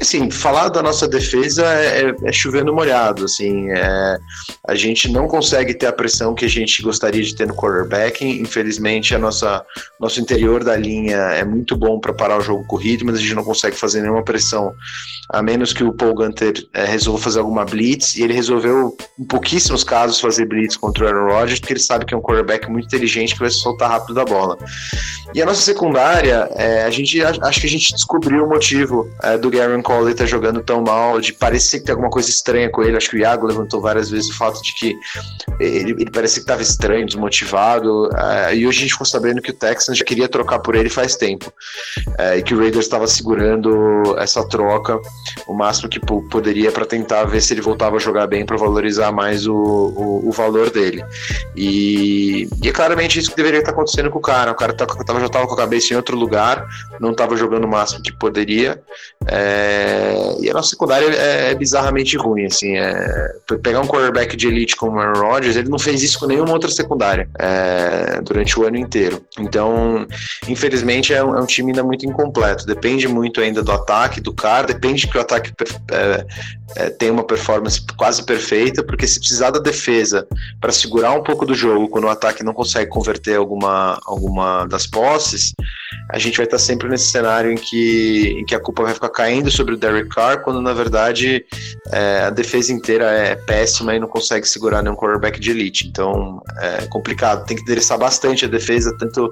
Assim, 0.00 0.30
falar 0.30 0.68
da 0.70 0.82
nossa 0.82 1.06
defesa 1.06 1.62
é, 1.64 2.02
é, 2.02 2.14
é 2.24 2.32
chovendo 2.32 2.74
molhado, 2.74 3.24
assim, 3.26 3.70
é, 3.70 4.18
a 4.66 4.74
gente 4.74 5.10
não 5.10 5.28
consegue 5.28 5.74
ter 5.74 5.86
a 5.86 5.92
pressão 5.92 6.34
que 6.34 6.44
a 6.44 6.48
gente 6.48 6.82
gostaria 6.82 7.22
de 7.22 7.34
ter 7.34 7.46
no 7.46 7.54
quarterback, 7.54 8.24
infelizmente 8.24 9.14
a 9.14 9.18
nossa 9.18 9.64
nosso 10.00 10.20
interior 10.20 10.64
da 10.64 10.76
linha 10.76 11.16
é 11.16 11.44
muito 11.44 11.76
bom 11.76 12.00
para 12.00 12.12
parar 12.12 12.38
o 12.38 12.40
jogo 12.40 12.64
corrido, 12.66 13.04
mas 13.04 13.16
a 13.16 13.20
gente 13.20 13.34
não 13.34 13.44
consegue 13.44 13.76
fazer 13.76 14.00
nenhuma 14.00 14.22
pressão, 14.22 14.72
a 15.30 15.42
menos 15.42 15.72
que 15.72 15.84
o 15.84 15.92
Paul 15.92 16.14
Gunter 16.14 16.66
é, 16.72 16.84
resolva 16.84 17.22
fazer 17.22 17.40
alguma 17.40 17.64
blitz, 17.64 18.16
e 18.16 18.22
ele 18.22 18.32
resolveu 18.32 18.96
em 19.18 19.24
pouquíssimos 19.24 19.84
casos 19.84 20.20
fazer 20.20 20.46
blitz 20.46 20.76
contra 20.76 21.04
o 21.04 21.08
Aaron 21.08 21.32
Rodgers, 21.32 21.60
porque 21.60 21.74
ele 21.74 21.80
sabe 21.80 22.04
que 22.04 22.14
é 22.14 22.16
um 22.16 22.22
quarterback 22.22 22.70
muito 22.70 22.86
inteligente 22.86 23.34
que 23.34 23.40
vai 23.40 23.50
soltar 23.50 23.90
rápido 23.90 24.14
da 24.14 24.24
bola. 24.24 24.56
E 25.34 25.42
a 25.42 25.46
nossa 25.46 25.60
secundária, 25.60 26.48
é, 26.54 26.84
a 26.84 26.90
gente 26.90 27.22
acho 27.42 27.60
que 27.60 27.66
a 27.66 27.70
gente 27.70 27.92
descobriu 27.92 28.44
o 28.44 28.48
motivo 28.48 29.10
é, 29.22 29.36
do 29.36 29.50
Garen 29.50 29.82
Cole 29.82 30.12
estar 30.12 30.24
tá 30.24 30.30
jogando 30.30 30.62
tão 30.62 30.82
mal, 30.82 31.20
de 31.20 31.32
parecer 31.32 31.80
que 31.80 31.86
tem 31.86 31.92
alguma 31.92 32.10
coisa 32.10 32.28
estranha 32.28 32.70
com 32.70 32.82
ele. 32.82 32.96
Acho 32.96 33.10
que 33.10 33.16
o 33.16 33.18
Iago 33.18 33.46
levantou 33.46 33.80
várias 33.80 34.10
vezes 34.10 34.30
o 34.30 34.36
fato 34.36 34.62
de 34.62 34.74
que 34.74 34.96
ele, 35.60 35.90
ele 35.92 36.10
parecia 36.10 36.36
que 36.36 36.44
estava 36.44 36.62
estranho, 36.62 37.06
desmotivado. 37.06 38.10
É, 38.16 38.56
e 38.56 38.66
hoje 38.66 38.78
a 38.78 38.80
gente 38.82 38.92
ficou 38.92 39.06
sabendo 39.06 39.40
que 39.40 39.50
o 39.50 39.54
Texans 39.54 39.98
já 39.98 40.04
queria 40.04 40.28
trocar 40.28 40.58
por 40.58 40.74
ele 40.74 40.88
faz 40.88 41.16
tempo. 41.16 41.52
É, 42.18 42.38
e 42.38 42.42
que 42.42 42.54
o 42.54 42.58
Raiders 42.58 42.84
estava 42.84 43.06
segurando 43.06 44.16
essa 44.18 44.46
troca 44.48 45.00
o 45.46 45.54
máximo 45.54 45.88
que 45.88 46.00
poderia 46.00 46.70
para 46.72 46.84
tentar 46.84 47.24
ver 47.24 47.40
se 47.40 47.54
ele 47.54 47.60
voltava 47.60 47.96
a 47.96 47.98
jogar 47.98 48.26
bem 48.26 48.44
para 48.44 48.56
valorizar 48.56 49.12
mais 49.12 49.46
o, 49.46 49.54
o, 49.54 50.28
o, 50.28 50.32
valor 50.32 50.70
dele. 50.70 51.04
E, 51.56 52.48
e 52.62 52.68
é 52.68 52.72
claramente 52.72 53.18
isso 53.18 53.30
que 53.30 53.36
deveria 53.36 53.60
estar 53.60 53.72
acontecendo 53.72 54.10
com 54.10 54.18
o 54.18 54.22
cara. 54.22 54.52
O 54.52 54.54
cara 54.54 54.72
tá, 54.72 54.86
já 55.18 55.26
estava 55.26 55.46
com 55.46 55.54
a 55.54 55.56
cabeça 55.56 55.92
em 55.92 55.96
outro 55.96 56.16
lugar, 56.16 56.66
não 57.00 57.12
estava 57.12 57.23
estava 57.24 57.36
jogando 57.36 57.64
o 57.64 57.68
máximo 57.68 58.02
que 58.02 58.12
poderia. 58.12 58.80
É, 59.26 60.36
e 60.40 60.50
a 60.50 60.52
nossa 60.52 60.70
secundária 60.70 61.06
é, 61.06 61.52
é 61.52 61.54
bizarramente 61.54 62.16
ruim, 62.16 62.46
assim. 62.46 62.76
É, 62.76 63.34
pegar 63.62 63.80
um 63.80 63.86
quarterback 63.86 64.36
de 64.36 64.48
elite 64.48 64.76
como 64.76 64.96
o 64.96 65.00
Aaron 65.00 65.20
Rodgers, 65.20 65.56
ele 65.56 65.68
não 65.68 65.78
fez 65.78 66.02
isso 66.02 66.18
com 66.18 66.26
nenhuma 66.26 66.52
outra 66.52 66.70
secundária 66.70 67.28
é, 67.38 68.20
durante 68.22 68.58
o 68.58 68.66
ano 68.66 68.76
inteiro. 68.76 69.24
Então, 69.38 70.06
infelizmente, 70.48 71.12
é 71.12 71.24
um, 71.24 71.36
é 71.36 71.40
um, 71.40 71.46
time 71.46 71.70
ainda 71.70 71.82
muito 71.82 72.06
incompleto. 72.06 72.66
Depende 72.66 73.08
muito 73.08 73.40
ainda 73.40 73.62
do 73.62 73.72
ataque, 73.72 74.20
do 74.20 74.32
cara, 74.32 74.66
depende 74.66 75.08
que 75.08 75.16
o 75.16 75.20
ataque 75.20 75.52
é, 76.76 76.90
tenha 76.90 77.12
uma 77.12 77.24
performance 77.24 77.80
quase 77.96 78.24
perfeita, 78.24 78.82
porque 78.82 79.06
se 79.06 79.18
precisar 79.18 79.50
da 79.50 79.58
defesa 79.58 80.26
para 80.60 80.72
segurar 80.72 81.12
um 81.12 81.22
pouco 81.22 81.46
do 81.46 81.54
jogo, 81.54 81.88
quando 81.88 82.04
o 82.04 82.10
ataque 82.10 82.42
não 82.42 82.52
consegue 82.52 82.90
converter 82.90 83.36
alguma, 83.36 83.98
alguma 84.04 84.66
das 84.66 84.86
posses, 84.86 85.54
a 86.10 86.18
gente 86.18 86.36
vai 86.36 86.44
estar 86.44 86.58
sempre 86.58 86.88
nesse 86.88 87.08
cenário 87.14 87.52
em 87.52 87.56
que, 87.56 88.36
em 88.40 88.44
que 88.44 88.54
a 88.54 88.60
culpa 88.60 88.82
vai 88.82 88.94
ficar 88.94 89.08
caindo 89.08 89.50
sobre 89.50 89.74
o 89.74 89.76
Derek 89.76 90.08
Carr, 90.08 90.42
quando 90.42 90.60
na 90.60 90.72
verdade 90.72 91.44
é, 91.92 92.24
a 92.26 92.30
defesa 92.30 92.72
inteira 92.72 93.04
é 93.04 93.36
péssima 93.36 93.94
e 93.94 94.00
não 94.00 94.08
consegue 94.08 94.46
segurar 94.46 94.82
nenhum 94.82 94.96
quarterback 94.96 95.38
de 95.38 95.50
elite. 95.50 95.86
Então 95.86 96.42
é 96.58 96.86
complicado, 96.86 97.46
tem 97.46 97.56
que 97.56 97.62
endereçar 97.62 97.98
bastante 97.98 98.44
a 98.44 98.48
defesa, 98.48 98.96
tanto 98.98 99.30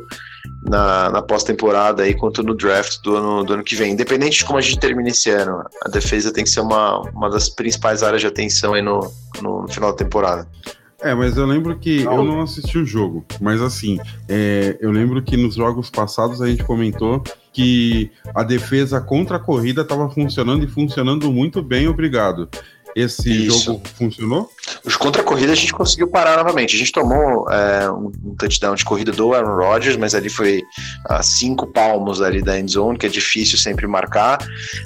na, 0.65 1.11
na 1.11 1.23
pós-temporada 1.23 2.03
quanto 2.15 2.43
no 2.43 2.55
draft 2.55 3.01
do 3.03 3.17
ano, 3.17 3.45
do 3.45 3.55
ano 3.55 3.65
que 3.65 3.75
vem. 3.75 3.93
Independente 3.93 4.39
de 4.39 4.45
como 4.45 4.59
a 4.59 4.63
gente 4.63 4.79
termine 4.79 5.11
esse 5.11 5.31
ano, 5.31 5.65
a 5.85 5.89
defesa 5.89 6.33
tem 6.33 6.45
que 6.45 6.51
ser 6.51 6.61
uma, 6.61 7.01
uma 7.11 7.29
das 7.29 7.49
principais 7.49 8.03
áreas 8.03 8.21
de 8.21 8.27
atenção 8.29 8.75
aí 8.75 8.83
no, 8.83 9.13
no 9.41 9.67
final 9.69 9.91
da 9.91 9.97
temporada. 9.97 10.47
É, 11.03 11.15
mas 11.15 11.37
eu 11.37 11.45
lembro 11.45 11.77
que 11.79 12.03
eu 12.03 12.25
não 12.25 12.41
assisti 12.41 12.79
o 12.79 12.87
jogo, 12.87 13.25
mas 13.41 13.61
assim, 13.61 13.99
é, 14.29 14.77
eu 14.81 14.93
lembro 14.93 15.21
que 15.21 15.37
nos 15.37 15.57
jogos 15.57 15.91
passados 15.91 16.41
a 16.41 16.47
gente 16.47 16.63
comentou 16.63 17.23
que 17.53 18.11
a 18.35 18.43
defesa 18.43 19.01
contra 19.01 19.37
a 19.37 19.41
corrida 19.41 19.83
estava 19.83 20.09
funcionando 20.09 20.65
e 20.65 20.69
funcionando 20.69 21.31
muito 21.31 21.61
bem, 21.61 21.89
obrigado. 21.89 22.49
Esse 22.95 23.47
Isso. 23.47 23.65
jogo 23.65 23.83
funcionou? 23.97 24.51
Os 24.85 24.97
contra 24.97 25.23
a 25.23 25.25
corrida 25.25 25.53
a 25.53 25.57
gente 25.57 25.73
conseguiu 25.73 26.09
parar 26.09 26.37
novamente. 26.37 26.77
A 26.77 26.79
gente 26.79 26.93
tomou 26.93 27.51
é, 27.51 27.91
um, 27.91 28.11
touchdown 28.39 28.75
de 28.75 28.85
corrida 28.85 29.13
do 29.13 29.35
Aaron 29.35 29.57
Rodgers, 29.57 29.97
mas 29.97 30.15
ali 30.15 30.29
foi 30.29 30.63
a 31.09 31.23
cinco 31.23 31.67
palmos 31.67 32.21
ali 32.21 32.43
da 32.43 32.59
end 32.59 32.73
zone, 32.73 32.99
que 32.99 33.07
é 33.07 33.09
difícil 33.09 33.59
sempre 33.59 33.87
marcar. 33.87 34.39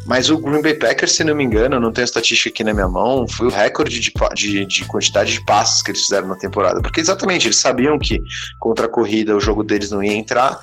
Mas 0.06 0.30
o 0.30 0.38
Green 0.38 0.62
Bay 0.62 0.75
Packers, 0.75 1.12
se 1.12 1.25
não 1.25 1.34
me 1.34 1.44
engano, 1.44 1.80
não 1.80 1.92
tenho 1.92 2.04
a 2.04 2.06
estatística 2.06 2.48
aqui 2.50 2.64
na 2.64 2.72
minha 2.72 2.88
mão, 2.88 3.26
foi 3.28 3.48
o 3.48 3.50
recorde 3.50 3.98
de, 4.00 4.12
de, 4.34 4.64
de 4.64 4.84
quantidade 4.84 5.32
de 5.32 5.44
passes 5.44 5.82
que 5.82 5.90
eles 5.90 6.02
fizeram 6.02 6.28
na 6.28 6.36
temporada. 6.36 6.80
Porque 6.80 7.00
exatamente, 7.00 7.46
eles 7.46 7.58
sabiam 7.58 7.98
que 7.98 8.20
contra 8.58 8.86
a 8.86 8.88
corrida 8.88 9.36
o 9.36 9.40
jogo 9.40 9.62
deles 9.62 9.90
não 9.90 10.02
ia 10.02 10.14
entrar. 10.14 10.58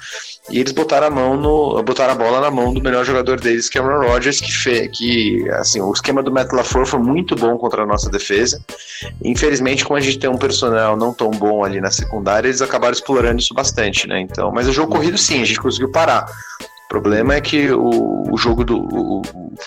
E 0.50 0.60
eles 0.60 0.74
botaram 0.74 1.08
a 1.08 1.10
mão 1.10 1.38
no. 1.38 1.82
botaram 1.84 2.14
a 2.14 2.16
bola 2.16 2.42
na 2.42 2.52
mão 2.52 2.74
do 2.74 2.82
melhor 2.82 3.06
jogador 3.06 3.40
deles, 3.40 3.70
que 3.70 3.78
é 3.78 3.82
o 3.82 3.86
Aaron 3.86 4.08
Rodgers, 4.10 4.42
que, 4.42 4.52
fe, 4.52 4.90
que 4.90 5.50
assim, 5.52 5.80
o 5.80 5.92
esquema 5.94 6.22
do 6.22 6.32
Matt 6.32 6.52
LaFleur 6.52 6.86
foi 6.86 7.00
muito 7.00 7.36
bom 7.36 7.58
contra 7.58 7.84
a 7.84 7.86
nossa 7.86 8.10
defesa. 8.10 8.62
Infelizmente, 9.24 9.86
como 9.86 9.98
a 9.98 10.02
gente 10.02 10.20
tem 10.20 10.30
um 10.30 10.38
personal 10.38 10.98
não 10.98 11.14
tão 11.14 11.32
bom 11.32 11.64
ali 11.64 11.80
na 11.80 11.92
secundária, 11.92 12.48
eles 12.50 12.62
acabaram 12.62 12.94
explorando 12.94 13.40
isso 13.40 13.54
bastante, 13.54 14.08
né? 14.08 14.20
Então, 14.20 14.52
mas 14.52 14.68
o 14.68 14.74
jogo 14.74 14.92
corrido 14.92 15.18
sim, 15.18 15.42
a 15.42 15.46
gente 15.46 15.62
conseguiu 15.62 15.90
parar 15.90 16.26
problema 16.94 17.34
é 17.34 17.42
que 17.42 17.72
o, 17.72 18.32
o 18.32 18.38
jogo 18.38 18.64
do 18.64 18.78
o, 18.78 19.24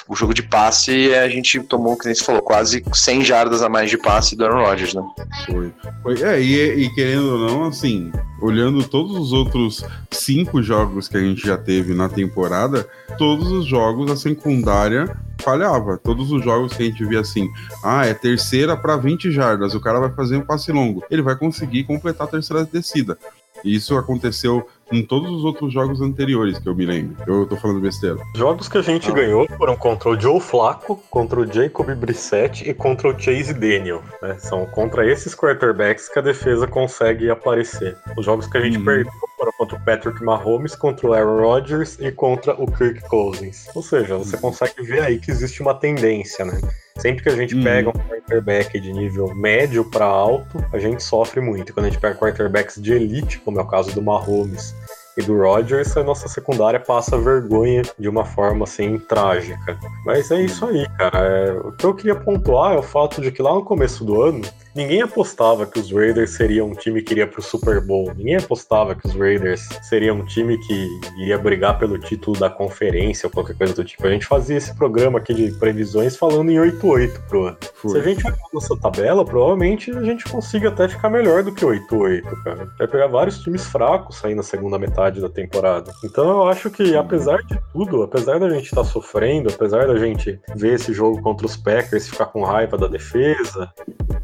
o, 0.08 0.14
jogo 0.14 0.32
de 0.32 0.44
passe 0.44 1.12
a 1.12 1.28
gente 1.28 1.58
tomou, 1.58 1.98
que 1.98 2.06
nem 2.06 2.14
você 2.14 2.22
falou, 2.22 2.40
quase 2.40 2.84
100 2.92 3.24
jardas 3.24 3.62
a 3.62 3.68
mais 3.68 3.90
de 3.90 3.98
passe 3.98 4.36
do 4.36 4.44
Aaron 4.44 4.64
Rodgers, 4.64 4.94
né? 4.94 5.02
Foi. 5.44 5.72
Foi. 6.04 6.22
É, 6.22 6.40
e, 6.40 6.84
e 6.84 6.94
querendo 6.94 7.32
ou 7.32 7.38
não, 7.38 7.64
assim, 7.64 8.12
olhando 8.40 8.86
todos 8.86 9.16
os 9.16 9.32
outros 9.32 9.84
cinco 10.08 10.62
jogos 10.62 11.08
que 11.08 11.16
a 11.16 11.20
gente 11.20 11.44
já 11.44 11.58
teve 11.58 11.94
na 11.94 12.08
temporada, 12.08 12.88
todos 13.18 13.50
os 13.50 13.66
jogos 13.66 14.08
a 14.08 14.16
secundária 14.16 15.16
falhava. 15.40 15.98
Todos 15.98 16.30
os 16.30 16.44
jogos 16.44 16.74
que 16.74 16.84
a 16.84 16.86
gente 16.86 17.04
via 17.04 17.20
assim, 17.20 17.50
ah, 17.82 18.06
é 18.06 18.14
terceira 18.14 18.76
para 18.76 18.96
20 18.96 19.32
jardas, 19.32 19.74
o 19.74 19.80
cara 19.80 19.98
vai 19.98 20.12
fazer 20.12 20.36
um 20.36 20.42
passe 20.42 20.70
longo. 20.70 21.02
Ele 21.10 21.22
vai 21.22 21.34
conseguir 21.34 21.82
completar 21.82 22.28
a 22.28 22.30
terceira 22.30 22.64
descida. 22.64 23.18
Isso 23.64 23.96
aconteceu 23.96 24.64
em 24.90 25.02
todos 25.04 25.30
os 25.30 25.44
outros 25.44 25.72
jogos 25.72 26.00
anteriores 26.00 26.58
que 26.58 26.68
eu 26.68 26.74
me 26.74 26.86
lembro. 26.86 27.16
Eu 27.26 27.46
tô 27.46 27.56
falando 27.56 27.80
besteira. 27.80 28.18
Jogos 28.34 28.68
que 28.68 28.78
a 28.78 28.82
gente 28.82 29.10
ah. 29.10 29.14
ganhou 29.14 29.48
foram 29.56 29.76
contra 29.76 30.10
o 30.10 30.20
Joe 30.20 30.40
Flacco, 30.40 31.02
contra 31.10 31.40
o 31.40 31.46
Jacob 31.46 31.90
Brissett 31.94 32.68
e 32.68 32.72
contra 32.74 33.08
o 33.08 33.18
Chase 33.18 33.52
Daniel. 33.52 34.02
Né? 34.22 34.36
São 34.38 34.66
contra 34.66 35.10
esses 35.10 35.34
quarterbacks 35.34 36.08
que 36.08 36.18
a 36.18 36.22
defesa 36.22 36.66
consegue 36.66 37.30
aparecer. 37.30 37.96
Os 38.16 38.24
jogos 38.24 38.46
que 38.46 38.56
a 38.58 38.60
gente 38.60 38.78
hum. 38.78 38.84
perdeu 38.84 39.12
foram 39.36 39.52
contra 39.52 39.76
o 39.76 39.84
Patrick 39.84 40.24
Mahomes, 40.24 40.74
contra 40.74 41.06
o 41.06 41.12
Aaron 41.12 41.40
Rodgers 41.40 41.98
e 42.00 42.10
contra 42.10 42.54
o 42.54 42.66
Kirk 42.70 43.00
Cousins. 43.08 43.68
Ou 43.74 43.82
seja, 43.82 44.16
você 44.16 44.36
hum. 44.36 44.40
consegue 44.40 44.82
ver 44.82 45.02
aí 45.02 45.18
que 45.18 45.30
existe 45.30 45.60
uma 45.62 45.74
tendência, 45.74 46.44
né? 46.44 46.60
Sempre 46.98 47.22
que 47.22 47.28
a 47.28 47.36
gente 47.36 47.54
hum. 47.54 47.62
pega 47.62 47.90
um 47.90 47.92
quarterback 47.92 48.80
de 48.80 48.92
nível 48.92 49.34
médio 49.34 49.84
para 49.84 50.06
alto, 50.06 50.64
a 50.72 50.78
gente 50.78 51.02
sofre 51.02 51.40
muito. 51.40 51.72
Quando 51.74 51.86
a 51.86 51.90
gente 51.90 52.00
pega 52.00 52.18
quarterbacks 52.18 52.80
de 52.80 52.92
elite, 52.92 53.38
como 53.40 53.60
é 53.60 53.62
o 53.62 53.66
caso 53.66 53.92
do 53.92 54.02
Mahomes 54.02 54.74
e 55.16 55.22
do 55.22 55.36
Rodgers, 55.36 55.96
a 55.96 56.02
nossa 56.02 56.28
secundária 56.28 56.78
passa 56.78 57.18
vergonha 57.18 57.82
de 57.98 58.08
uma 58.08 58.24
forma 58.24 58.64
assim 58.64 58.98
trágica. 58.98 59.78
Mas 60.04 60.30
é 60.30 60.42
isso 60.42 60.64
aí, 60.66 60.86
cara. 60.98 61.18
É, 61.18 61.52
o 61.52 61.72
que 61.72 61.84
eu 61.84 61.94
queria 61.94 62.14
pontuar 62.14 62.74
é 62.74 62.78
o 62.78 62.82
fato 62.82 63.20
de 63.20 63.30
que 63.30 63.40
lá 63.40 63.54
no 63.54 63.64
começo 63.64 64.04
do 64.04 64.20
ano 64.20 64.42
ninguém 64.76 65.00
apostava 65.00 65.66
que 65.66 65.80
os 65.80 65.90
Raiders 65.90 66.30
seriam 66.30 66.68
um 66.68 66.74
time 66.74 67.00
que 67.02 67.14
iria 67.14 67.26
pro 67.26 67.40
Super 67.40 67.80
Bowl. 67.80 68.12
Ninguém 68.14 68.36
apostava 68.36 68.94
que 68.94 69.06
os 69.06 69.14
Raiders 69.14 69.66
seriam 69.82 70.18
um 70.18 70.24
time 70.26 70.58
que 70.58 70.88
iria 71.18 71.38
brigar 71.38 71.78
pelo 71.78 71.98
título 71.98 72.38
da 72.38 72.50
conferência 72.50 73.26
ou 73.26 73.30
qualquer 73.32 73.56
coisa 73.56 73.74
do 73.74 73.84
tipo. 73.84 74.06
A 74.06 74.10
gente 74.10 74.26
fazia 74.26 74.56
esse 74.56 74.74
programa 74.76 75.18
aqui 75.18 75.32
de 75.32 75.50
previsões 75.52 76.16
falando 76.16 76.50
em 76.50 76.56
8-8 76.56 77.20
pro 77.26 77.46
ano. 77.46 77.56
Se 77.86 77.96
a 77.96 78.02
gente 78.02 78.26
olhar 78.26 78.36
nossa 78.52 78.76
tabela, 78.76 79.24
provavelmente 79.24 79.90
a 79.90 80.02
gente 80.02 80.24
consiga 80.24 80.68
até 80.68 80.88
ficar 80.88 81.08
melhor 81.08 81.42
do 81.42 81.52
que 81.52 81.64
8-8, 81.64 82.22
cara. 82.44 82.68
Vai 82.78 82.86
pegar 82.86 83.06
vários 83.06 83.38
times 83.38 83.64
fracos 83.64 84.22
aí 84.24 84.34
na 84.34 84.42
segunda 84.42 84.78
metade 84.78 85.20
da 85.20 85.28
temporada. 85.28 85.90
Então 86.04 86.28
eu 86.28 86.48
acho 86.48 86.70
que, 86.70 86.94
apesar 86.96 87.38
de 87.44 87.58
tudo, 87.72 88.02
apesar 88.02 88.38
da 88.38 88.50
gente 88.50 88.66
estar 88.66 88.84
sofrendo, 88.84 89.48
apesar 89.48 89.86
da 89.86 89.96
gente 89.96 90.38
ver 90.54 90.74
esse 90.74 90.92
jogo 90.92 91.22
contra 91.22 91.46
os 91.46 91.56
Packers 91.56 92.06
e 92.06 92.10
ficar 92.10 92.26
com 92.26 92.44
raiva 92.44 92.76
da 92.76 92.86
defesa, 92.86 93.72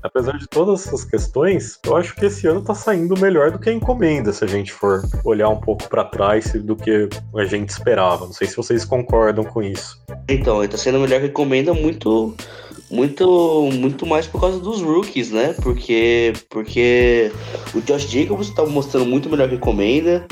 apesar 0.02 0.37
de 0.37 0.41
todas 0.49 0.87
essas 0.87 1.04
questões, 1.04 1.78
eu 1.84 1.96
acho 1.96 2.14
que 2.14 2.26
esse 2.26 2.46
ano 2.46 2.62
tá 2.62 2.75
saindo 2.75 3.18
melhor 3.18 3.50
do 3.50 3.58
que 3.58 3.70
a 3.70 3.72
encomenda, 3.72 4.32
se 4.32 4.44
a 4.44 4.46
gente 4.46 4.72
for 4.72 5.02
olhar 5.25 5.49
um 5.49 5.61
pouco 5.61 5.88
para 5.88 6.04
trás 6.04 6.52
do 6.52 6.76
que 6.76 7.08
a 7.34 7.44
gente 7.44 7.70
esperava. 7.70 8.26
Não 8.26 8.32
sei 8.32 8.46
se 8.46 8.56
vocês 8.56 8.84
concordam 8.84 9.44
com 9.44 9.62
isso. 9.62 10.00
Então, 10.28 10.66
tá 10.66 10.76
sendo 10.76 11.00
melhor 11.00 11.20
que 11.20 11.26
encomenda 11.26 11.72
muito. 11.75 12.34
Muito, 12.90 13.70
muito 13.72 14.04
mais 14.04 14.26
por 14.26 14.38
causa 14.38 14.58
dos 14.58 14.82
rookies, 14.82 15.30
né? 15.30 15.54
Porque, 15.62 16.34
porque 16.50 17.32
o 17.75 17.80
Josh 17.80 18.02
Jacobs 18.02 18.50
tá 18.50 18.66
mostrando 18.66 19.06
muito 19.06 19.30
melhor 19.30 19.49
que 19.49 19.54
encomenda. 19.54 20.26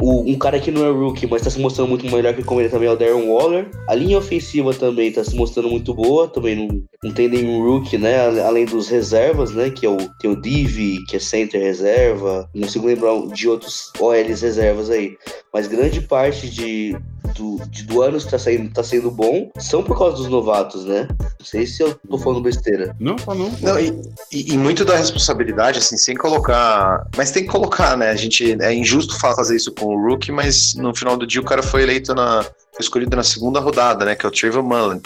O, 0.00 0.20
um 0.30 0.38
cara 0.38 0.60
que 0.60 0.70
não 0.70 0.84
é 0.84 0.90
rookie, 0.90 1.26
mas 1.26 1.42
tá 1.42 1.48
se 1.50 1.58
mostrando 1.58 1.88
muito 1.88 2.04
melhor 2.10 2.34
que 2.34 2.42
encomenda 2.42 2.68
também 2.68 2.88
é 2.88 2.92
o 2.92 2.96
Darren 2.96 3.28
Waller. 3.28 3.70
A 3.88 3.94
linha 3.94 4.18
ofensiva 4.18 4.74
também 4.74 5.10
tá 5.10 5.24
se 5.24 5.34
mostrando 5.34 5.68
muito 5.70 5.94
boa. 5.94 6.28
Também 6.28 6.54
não, 6.54 6.82
não 7.02 7.12
tem 7.12 7.28
nenhum 7.28 7.62
rookie, 7.64 7.96
né? 7.96 8.40
Além 8.42 8.66
dos 8.66 8.88
reservas, 8.88 9.52
né? 9.52 9.70
Que 9.70 9.86
é 9.86 9.88
o, 9.88 9.96
tem 10.20 10.30
o 10.30 10.40
Divi, 10.40 11.02
que 11.06 11.16
é 11.16 11.18
center 11.18 11.62
reserva. 11.62 12.48
Não 12.54 12.64
consigo 12.64 12.86
lembrar 12.86 13.12
de 13.32 13.48
outros 13.48 13.90
OLs 13.98 14.42
reservas 14.42 14.90
aí. 14.90 15.16
Mas 15.52 15.66
grande 15.66 16.02
parte 16.02 16.50
de, 16.50 16.94
do, 17.34 17.58
de, 17.70 17.84
do 17.84 18.02
ano 18.02 18.18
que 18.18 18.28
tá, 18.30 18.38
saindo, 18.38 18.70
tá 18.74 18.82
sendo 18.82 19.10
bom 19.10 19.50
são 19.58 19.82
por 19.82 19.96
causa 19.96 20.18
dos 20.18 20.28
novatos, 20.28 20.84
né? 20.84 21.08
Não 21.38 21.46
sei 21.46 21.66
se 21.66 21.82
eu 21.82 21.94
tô 22.10 22.18
falando 22.18 22.42
besteira. 22.42 22.94
Não, 23.00 23.16
tá 23.16 23.34
não. 23.34 23.50
Não, 23.62 23.80
e, 23.80 23.90
e, 24.30 24.52
e 24.52 24.58
muito 24.58 24.84
da 24.84 24.96
responsabilidade, 24.96 25.78
assim, 25.78 25.96
sem 25.96 26.14
colocar. 26.14 27.08
Mas 27.16 27.30
tem 27.30 27.44
que 27.44 27.48
colocar, 27.48 27.96
né? 27.96 28.10
A 28.10 28.16
gente. 28.16 28.56
É 28.60 28.74
injusto 28.74 29.18
fa- 29.18 29.34
fazer 29.56 29.56
isso 29.56 29.72
com 29.72 29.86
o 29.86 30.00
Rookie, 30.08 30.30
mas 30.30 30.74
no 30.74 30.94
final 30.94 31.16
do 31.16 31.26
dia 31.26 31.40
o 31.40 31.44
cara 31.44 31.62
foi 31.62 31.82
eleito 31.82 32.14
na. 32.14 32.42
Foi 32.42 32.82
escolhido 32.82 33.16
na 33.16 33.22
segunda 33.22 33.58
rodada, 33.58 34.04
né? 34.04 34.14
Que 34.14 34.26
é 34.26 34.28
o 34.28 34.32
Trevor 34.32 34.62
Mullen. 34.62 35.00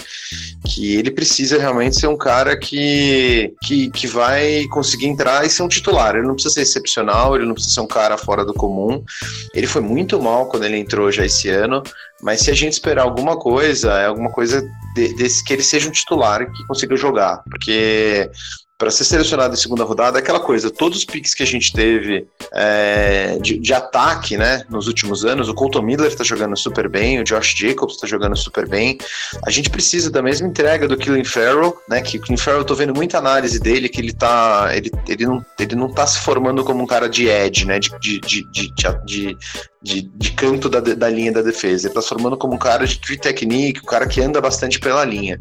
Que 0.66 0.96
ele 0.96 1.08
precisa 1.08 1.56
realmente 1.56 2.00
ser 2.00 2.08
um 2.08 2.16
cara 2.16 2.58
que, 2.58 3.54
que, 3.62 3.88
que 3.92 4.08
vai 4.08 4.64
conseguir 4.72 5.06
entrar 5.06 5.46
e 5.46 5.50
ser 5.50 5.62
um 5.62 5.68
titular. 5.68 6.16
Ele 6.16 6.26
não 6.26 6.34
precisa 6.34 6.54
ser 6.56 6.62
excepcional, 6.62 7.36
ele 7.36 7.46
não 7.46 7.54
precisa 7.54 7.74
ser 7.76 7.80
um 7.80 7.86
cara 7.86 8.18
fora 8.18 8.44
do 8.44 8.52
comum. 8.52 9.04
Ele 9.54 9.68
foi 9.68 9.80
muito 9.82 10.20
mal 10.20 10.46
quando 10.46 10.64
ele 10.64 10.78
entrou 10.78 11.12
já 11.12 11.24
esse 11.24 11.48
ano. 11.48 11.80
Mas 12.20 12.40
se 12.40 12.50
a 12.50 12.54
gente 12.54 12.72
esperar 12.72 13.02
alguma 13.02 13.36
coisa, 13.36 13.92
é 13.92 14.06
alguma 14.06 14.32
coisa 14.32 14.68
de- 14.96 15.14
desse 15.14 15.44
que 15.44 15.52
ele 15.52 15.62
seja 15.62 15.88
um 15.88 15.92
titular 15.92 16.50
que 16.50 16.66
consiga 16.66 16.96
jogar. 16.96 17.40
Porque 17.48 18.28
para 18.80 18.90
ser 18.90 19.04
selecionado 19.04 19.52
em 19.52 19.58
segunda 19.58 19.84
rodada 19.84 20.18
é 20.18 20.22
aquela 20.22 20.40
coisa, 20.40 20.70
todos 20.70 21.00
os 21.00 21.04
picks 21.04 21.34
que 21.34 21.42
a 21.42 21.46
gente 21.46 21.70
teve 21.70 22.26
é, 22.50 23.36
de, 23.38 23.58
de 23.58 23.74
ataque, 23.74 24.38
né, 24.38 24.64
nos 24.70 24.88
últimos 24.88 25.22
anos, 25.22 25.50
o 25.50 25.54
Colton 25.54 25.82
Miller 25.82 26.16
tá 26.16 26.24
jogando 26.24 26.56
super 26.56 26.88
bem, 26.88 27.20
o 27.20 27.24
Josh 27.24 27.54
Jacobs 27.54 27.98
tá 27.98 28.06
jogando 28.06 28.34
super 28.34 28.66
bem. 28.66 28.96
A 29.46 29.50
gente 29.50 29.68
precisa 29.68 30.10
da 30.10 30.22
mesma 30.22 30.48
entrega 30.48 30.88
do 30.88 30.96
Killing 30.96 31.24
Farrell, 31.24 31.76
né, 31.90 32.00
que 32.00 32.16
o 32.16 32.22
Killing 32.22 32.38
Farrell 32.38 32.62
eu 32.62 32.64
tô 32.64 32.74
vendo 32.74 32.94
muita 32.94 33.18
análise 33.18 33.60
dele 33.60 33.86
que 33.86 34.00
ele 34.00 34.14
tá, 34.14 34.70
ele, 34.72 34.90
ele 35.06 35.26
não, 35.26 35.44
ele 35.58 35.74
não 35.76 35.92
tá 35.92 36.06
se 36.06 36.18
formando 36.20 36.64
como 36.64 36.82
um 36.82 36.86
cara 36.86 37.06
de 37.06 37.28
edge, 37.28 37.66
né, 37.66 37.78
de, 37.78 37.90
de, 38.00 38.18
de, 38.20 38.50
de, 38.50 38.72
de, 39.04 39.38
de, 39.82 40.02
de 40.02 40.32
canto 40.32 40.68
da, 40.68 40.80
da 40.80 41.08
linha 41.08 41.32
da 41.32 41.42
defesa. 41.42 41.86
Ele 41.86 41.94
tá 41.94 42.02
se 42.02 42.08
formando 42.08 42.36
como 42.36 42.54
um 42.54 42.58
cara 42.58 42.86
de 42.86 42.98
tree 42.98 43.16
technique, 43.16 43.80
um 43.80 43.86
cara 43.86 44.06
que 44.06 44.20
anda 44.20 44.40
bastante 44.40 44.78
pela 44.78 45.04
linha. 45.04 45.40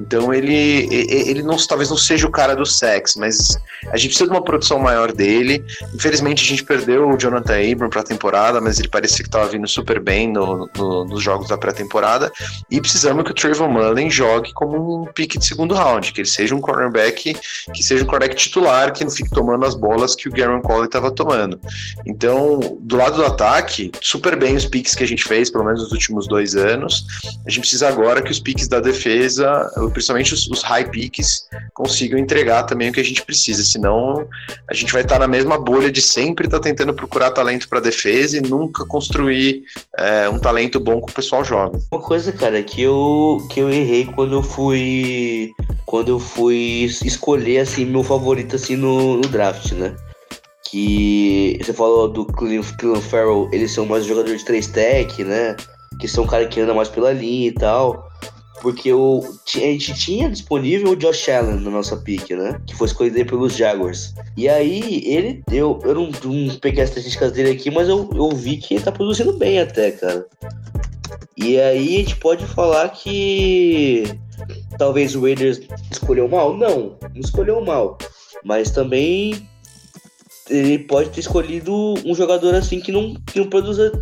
Então 0.00 0.34
ele, 0.34 0.88
ele 0.90 1.42
não, 1.42 1.56
talvez 1.56 1.88
não 1.88 1.96
seja 1.96 2.26
o 2.26 2.30
cara 2.30 2.54
do 2.56 2.66
sex, 2.66 3.14
mas 3.16 3.58
a 3.90 3.96
gente 3.96 4.08
precisa 4.08 4.28
de 4.28 4.36
uma 4.36 4.42
produção 4.42 4.78
maior 4.78 5.12
dele. 5.12 5.64
Infelizmente 5.94 6.42
a 6.44 6.46
gente 6.48 6.64
perdeu 6.64 7.08
o 7.08 7.16
Jonathan 7.16 7.54
Abram 7.72 7.88
para 7.88 8.00
a 8.00 8.04
temporada, 8.04 8.60
mas 8.60 8.78
ele 8.78 8.88
parecia 8.88 9.18
que 9.18 9.28
estava 9.28 9.46
vindo 9.48 9.68
super 9.68 10.00
bem 10.00 10.32
no, 10.32 10.68
no- 10.76 11.04
nos 11.04 11.22
jogos 11.22 11.48
da 11.48 11.56
pré-temporada. 11.56 12.30
E 12.70 12.80
precisamos 12.80 13.24
que 13.24 13.30
o 13.30 13.34
Trayvon 13.34 13.68
Mullen 13.68 14.10
jogue 14.10 14.52
como 14.52 15.02
um 15.02 15.04
pique 15.12 15.38
de 15.38 15.46
segundo 15.46 15.74
round, 15.74 16.12
que 16.12 16.20
ele 16.22 16.28
seja 16.28 16.54
um 16.54 16.60
cornerback, 16.60 17.36
que 17.72 17.82
seja 17.82 18.02
um 18.02 18.06
cornerback 18.06 18.34
titular, 18.36 18.92
que 18.92 19.04
não 19.04 19.10
fique 19.10 19.30
tomando 19.30 19.64
as 19.64 19.74
bolas 19.74 20.14
que 20.14 20.28
o 20.28 20.32
Garen 20.32 20.60
Colley 20.60 20.86
estava 20.86 21.10
tomando. 21.10 21.60
Então, 22.04 22.78
do 22.80 22.96
lado 22.96 23.16
do 23.16 23.24
ataque, 23.24 23.75
super 24.00 24.36
bem 24.36 24.56
os 24.56 24.66
picks 24.66 24.94
que 24.94 25.04
a 25.04 25.06
gente 25.06 25.24
fez, 25.24 25.50
pelo 25.50 25.64
menos 25.64 25.82
nos 25.82 25.92
últimos 25.92 26.26
dois 26.26 26.54
anos. 26.54 27.04
A 27.46 27.50
gente 27.50 27.60
precisa 27.60 27.88
agora 27.88 28.22
que 28.22 28.30
os 28.30 28.40
picks 28.40 28.68
da 28.68 28.80
defesa, 28.80 29.70
principalmente 29.92 30.34
os, 30.34 30.48
os 30.48 30.62
high 30.62 30.90
picks, 30.90 31.46
consigam 31.74 32.18
entregar 32.18 32.64
também 32.64 32.90
o 32.90 32.92
que 32.92 33.00
a 33.00 33.04
gente 33.04 33.22
precisa. 33.22 33.62
Senão, 33.64 34.26
a 34.68 34.74
gente 34.74 34.92
vai 34.92 35.02
estar 35.02 35.18
na 35.18 35.28
mesma 35.28 35.58
bolha 35.58 35.90
de 35.90 36.00
sempre 36.00 36.46
estar 36.46 36.60
tentando 36.60 36.94
procurar 36.94 37.30
talento 37.30 37.68
para 37.68 37.80
defesa 37.80 38.38
e 38.38 38.40
nunca 38.40 38.84
construir 38.86 39.64
é, 39.98 40.28
um 40.28 40.38
talento 40.38 40.80
bom 40.80 41.00
que 41.00 41.12
o 41.12 41.14
pessoal 41.14 41.44
joga. 41.44 41.78
Uma 41.90 42.00
coisa, 42.00 42.32
cara, 42.32 42.62
que 42.62 42.82
eu, 42.82 43.46
que 43.50 43.60
eu 43.60 43.70
errei 43.70 44.06
quando 44.06 44.34
eu 44.34 44.42
fui. 44.42 45.52
Quando 45.84 46.08
eu 46.08 46.18
fui 46.18 46.88
escolher 47.04 47.60
assim 47.60 47.84
meu 47.84 48.02
favorito 48.02 48.56
assim 48.56 48.74
no, 48.76 49.18
no 49.18 49.28
draft, 49.28 49.72
né? 49.72 49.94
Que 50.70 51.58
você 51.62 51.72
falou 51.72 52.08
do 52.08 52.24
Clelin 52.24 52.62
Farrell, 52.62 53.48
eles 53.52 53.72
são 53.72 53.86
mais 53.86 54.04
jogador 54.04 54.36
de 54.36 54.44
3 54.44 54.66
tech, 54.68 55.24
né? 55.24 55.56
Que 56.00 56.08
são 56.08 56.26
cara 56.26 56.46
que 56.46 56.60
anda 56.60 56.74
mais 56.74 56.88
pela 56.88 57.12
linha 57.12 57.48
e 57.48 57.52
tal. 57.52 58.06
Porque 58.62 58.92
o, 58.92 59.22
a 59.54 59.58
gente 59.58 59.94
tinha 59.94 60.30
disponível 60.30 60.90
o 60.90 60.96
Josh 60.96 61.28
Allen 61.28 61.60
na 61.60 61.70
nossa 61.70 61.96
pick, 61.96 62.30
né? 62.30 62.60
Que 62.66 62.74
foi 62.74 62.86
escolhido 62.86 63.24
pelos 63.24 63.54
Jaguars. 63.54 64.14
E 64.36 64.48
aí, 64.48 65.02
ele, 65.04 65.44
eu, 65.52 65.78
eu 65.84 65.94
não, 65.94 66.10
não 66.24 66.56
peguei 66.56 66.82
as 66.82 66.88
estatísticas 66.88 67.32
dele 67.32 67.50
aqui, 67.50 67.70
mas 67.70 67.88
eu, 67.88 68.08
eu 68.14 68.30
vi 68.30 68.56
que 68.56 68.74
ele 68.74 68.82
tá 68.84 68.90
produzindo 68.90 69.34
bem 69.34 69.60
até, 69.60 69.92
cara. 69.92 70.26
E 71.36 71.60
aí 71.60 71.96
a 71.96 71.98
gente 71.98 72.16
pode 72.16 72.46
falar 72.46 72.88
que 72.88 74.04
talvez 74.78 75.14
o 75.14 75.20
Raiders 75.20 75.60
escolheu 75.90 76.26
mal? 76.26 76.56
Não, 76.56 76.96
não 77.14 77.20
escolheu 77.20 77.62
mal. 77.64 77.98
Mas 78.42 78.70
também 78.70 79.46
ele 80.48 80.78
pode 80.80 81.10
ter 81.10 81.20
escolhido 81.20 81.72
um 82.04 82.14
jogador 82.14 82.54
assim 82.54 82.80
que 82.80 82.92
não, 82.92 83.14
que 83.14 83.38
não 83.38 83.48
produza 83.48 83.92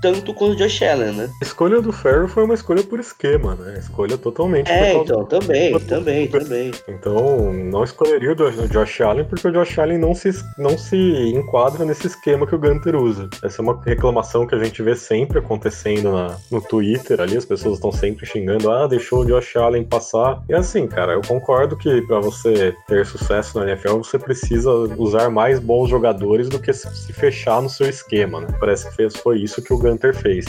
tanto 0.00 0.32
quanto 0.34 0.52
o 0.52 0.56
Josh 0.56 0.82
Allen, 0.82 1.12
né? 1.12 1.30
A 1.40 1.44
escolha 1.44 1.80
do 1.80 1.92
Ferro 1.92 2.28
foi 2.28 2.44
uma 2.44 2.54
escolha 2.54 2.82
por 2.82 2.98
esquema, 3.00 3.54
né? 3.54 3.78
Escolha 3.78 4.16
totalmente 4.16 4.70
É, 4.70 4.94
então, 4.94 5.24
também, 5.24 5.78
também, 5.80 6.26
também. 6.28 6.70
Então, 6.88 7.52
não 7.52 7.84
escolheria 7.84 8.32
o 8.32 8.36
Jo- 8.36 8.62
o 8.62 8.68
Josh 8.68 9.00
Allen 9.00 9.24
porque 9.24 9.46
o 9.48 9.52
Josh 9.52 9.78
Allen 9.78 9.98
não 9.98 10.14
se, 10.14 10.30
não 10.58 10.76
se 10.78 10.96
enquadra 11.34 11.84
nesse 11.84 12.06
esquema 12.06 12.46
que 12.46 12.54
o 12.54 12.58
Gunter 12.58 12.96
usa. 12.96 13.28
Essa 13.42 13.60
é 13.60 13.62
uma 13.62 13.80
reclamação 13.84 14.46
que 14.46 14.54
a 14.54 14.62
gente 14.64 14.82
vê 14.82 14.94
sempre 14.96 15.38
acontecendo 15.38 16.12
na, 16.12 16.36
no 16.50 16.60
Twitter 16.60 17.20
ali, 17.20 17.36
as 17.36 17.44
pessoas 17.44 17.74
estão 17.74 17.92
sempre 17.92 18.24
xingando, 18.26 18.70
ah, 18.70 18.86
deixou 18.86 19.20
o 19.20 19.26
Josh 19.26 19.56
Allen 19.56 19.84
passar. 19.84 20.42
E 20.48 20.54
assim, 20.54 20.86
cara, 20.86 21.12
eu 21.12 21.20
concordo 21.22 21.76
que 21.76 22.00
para 22.02 22.20
você 22.20 22.74
ter 22.88 23.04
sucesso 23.06 23.58
na 23.58 23.66
NFL, 23.66 23.98
você 23.98 24.18
precisa 24.18 24.70
usar 24.96 25.30
mais 25.30 25.58
bons 25.58 25.88
jogadores 25.88 26.48
do 26.48 26.58
que 26.58 26.72
se 26.72 27.12
fechar 27.12 27.60
no 27.60 27.68
seu 27.68 27.88
esquema, 27.88 28.40
né? 28.40 28.48
Parece 28.58 28.88
que 28.90 29.10
foi 29.10 29.38
isso 29.40 29.62
que 29.62 29.72
o 29.72 29.78
Gunter 29.78 29.89
fez. 29.98 30.46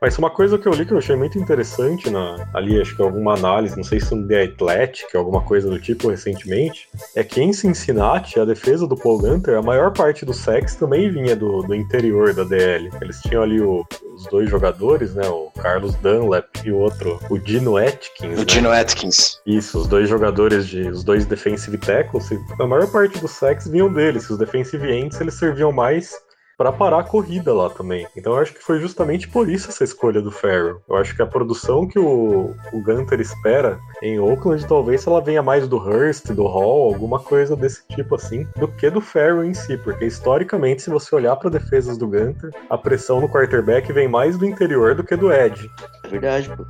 Mas 0.00 0.16
uma 0.18 0.30
coisa 0.30 0.56
que 0.56 0.68
eu 0.68 0.72
li 0.72 0.86
que 0.86 0.92
eu 0.92 0.98
achei 0.98 1.16
muito 1.16 1.36
interessante 1.36 2.08
na, 2.08 2.48
ali, 2.54 2.80
acho 2.80 2.94
que 2.94 3.02
alguma 3.02 3.34
análise, 3.34 3.76
não 3.76 3.82
sei 3.82 3.98
se 3.98 4.14
no 4.14 4.24
The 4.28 4.44
Athletic, 4.44 5.12
alguma 5.16 5.40
coisa 5.42 5.68
do 5.68 5.80
tipo 5.80 6.08
recentemente, 6.10 6.88
é 7.16 7.24
que 7.24 7.42
em 7.42 7.52
Cincinnati, 7.52 8.38
a 8.38 8.44
defesa 8.44 8.86
do 8.86 8.96
Paul 8.96 9.18
Gunter, 9.18 9.58
a 9.58 9.62
maior 9.62 9.92
parte 9.92 10.24
do 10.24 10.32
sex 10.32 10.76
também 10.76 11.10
vinha 11.10 11.34
do, 11.34 11.62
do 11.62 11.74
interior 11.74 12.32
da 12.32 12.44
DL. 12.44 12.88
Eles 13.00 13.20
tinham 13.22 13.42
ali 13.42 13.60
o- 13.60 13.84
os 14.14 14.24
dois 14.28 14.48
jogadores, 14.48 15.12
né, 15.12 15.26
o 15.26 15.50
Carlos 15.60 15.96
Dunlap 15.96 16.46
e 16.64 16.70
o 16.70 16.76
outro, 16.78 17.18
o 17.28 17.36
Dino 17.36 17.76
Atkins, 17.76 18.34
O 18.36 18.38
né? 18.40 18.44
Dino 18.44 18.70
Atkins. 18.70 19.40
Isso, 19.44 19.76
os 19.80 19.88
dois 19.88 20.08
jogadores 20.08 20.68
de. 20.68 20.88
Os 20.88 21.02
dois 21.02 21.26
defensive 21.26 21.76
tackles, 21.78 22.30
a 22.60 22.66
maior 22.66 22.86
parte 22.92 23.18
dos 23.18 23.32
sacks 23.32 23.66
vinham 23.66 23.92
deles. 23.92 24.30
Os 24.30 24.38
defensive 24.38 24.88
ends 24.92 25.20
eles 25.20 25.34
serviam 25.34 25.72
mais 25.72 26.12
para 26.56 26.72
parar 26.72 27.00
a 27.00 27.04
corrida 27.04 27.52
lá 27.52 27.70
também. 27.70 28.06
Então 28.16 28.34
eu 28.34 28.38
acho 28.38 28.54
que 28.54 28.62
foi 28.62 28.80
justamente 28.80 29.28
por 29.28 29.48
isso 29.48 29.68
essa 29.68 29.84
escolha 29.84 30.20
do 30.20 30.30
Farrell. 30.30 30.80
Eu 30.88 30.96
acho 30.96 31.14
que 31.14 31.22
a 31.22 31.26
produção 31.26 31.86
que 31.86 31.98
o, 31.98 32.54
o 32.72 32.82
Gunter 32.82 33.20
espera 33.20 33.78
em 34.02 34.18
Oakland 34.18 34.66
talvez 34.66 35.06
ela 35.06 35.20
venha 35.20 35.42
mais 35.42 35.66
do 35.68 35.76
Hurst, 35.76 36.30
do 36.32 36.46
Hall, 36.46 36.92
alguma 36.92 37.18
coisa 37.18 37.56
desse 37.56 37.86
tipo 37.88 38.14
assim, 38.14 38.46
do 38.56 38.68
que 38.68 38.90
do 38.90 39.00
Farrell 39.00 39.44
em 39.44 39.54
si, 39.54 39.76
porque 39.78 40.06
historicamente 40.06 40.82
se 40.82 40.90
você 40.90 41.14
olhar 41.14 41.36
para 41.36 41.50
defesas 41.50 41.98
do 41.98 42.06
Gunter, 42.06 42.50
a 42.68 42.78
pressão 42.78 43.20
no 43.20 43.28
quarterback 43.28 43.92
vem 43.92 44.08
mais 44.08 44.36
do 44.36 44.46
interior 44.46 44.94
do 44.94 45.04
que 45.04 45.16
do 45.16 45.32
edge. 45.32 45.68
É 46.04 46.08
verdade, 46.08 46.50
pô. 46.56 46.64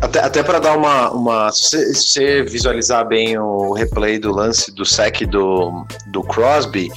Até, 0.00 0.20
até 0.20 0.42
para 0.42 0.58
dar 0.58 0.76
uma. 0.76 1.10
uma 1.10 1.52
se, 1.52 1.94
você, 1.94 2.42
visualizar 2.42 3.06
bem 3.06 3.38
o 3.38 3.72
replay 3.72 4.18
do 4.18 4.32
lance 4.32 4.74
do 4.74 4.84
sec 4.84 5.22
do, 5.26 5.84
do 6.08 6.22
Crosby, 6.22 6.90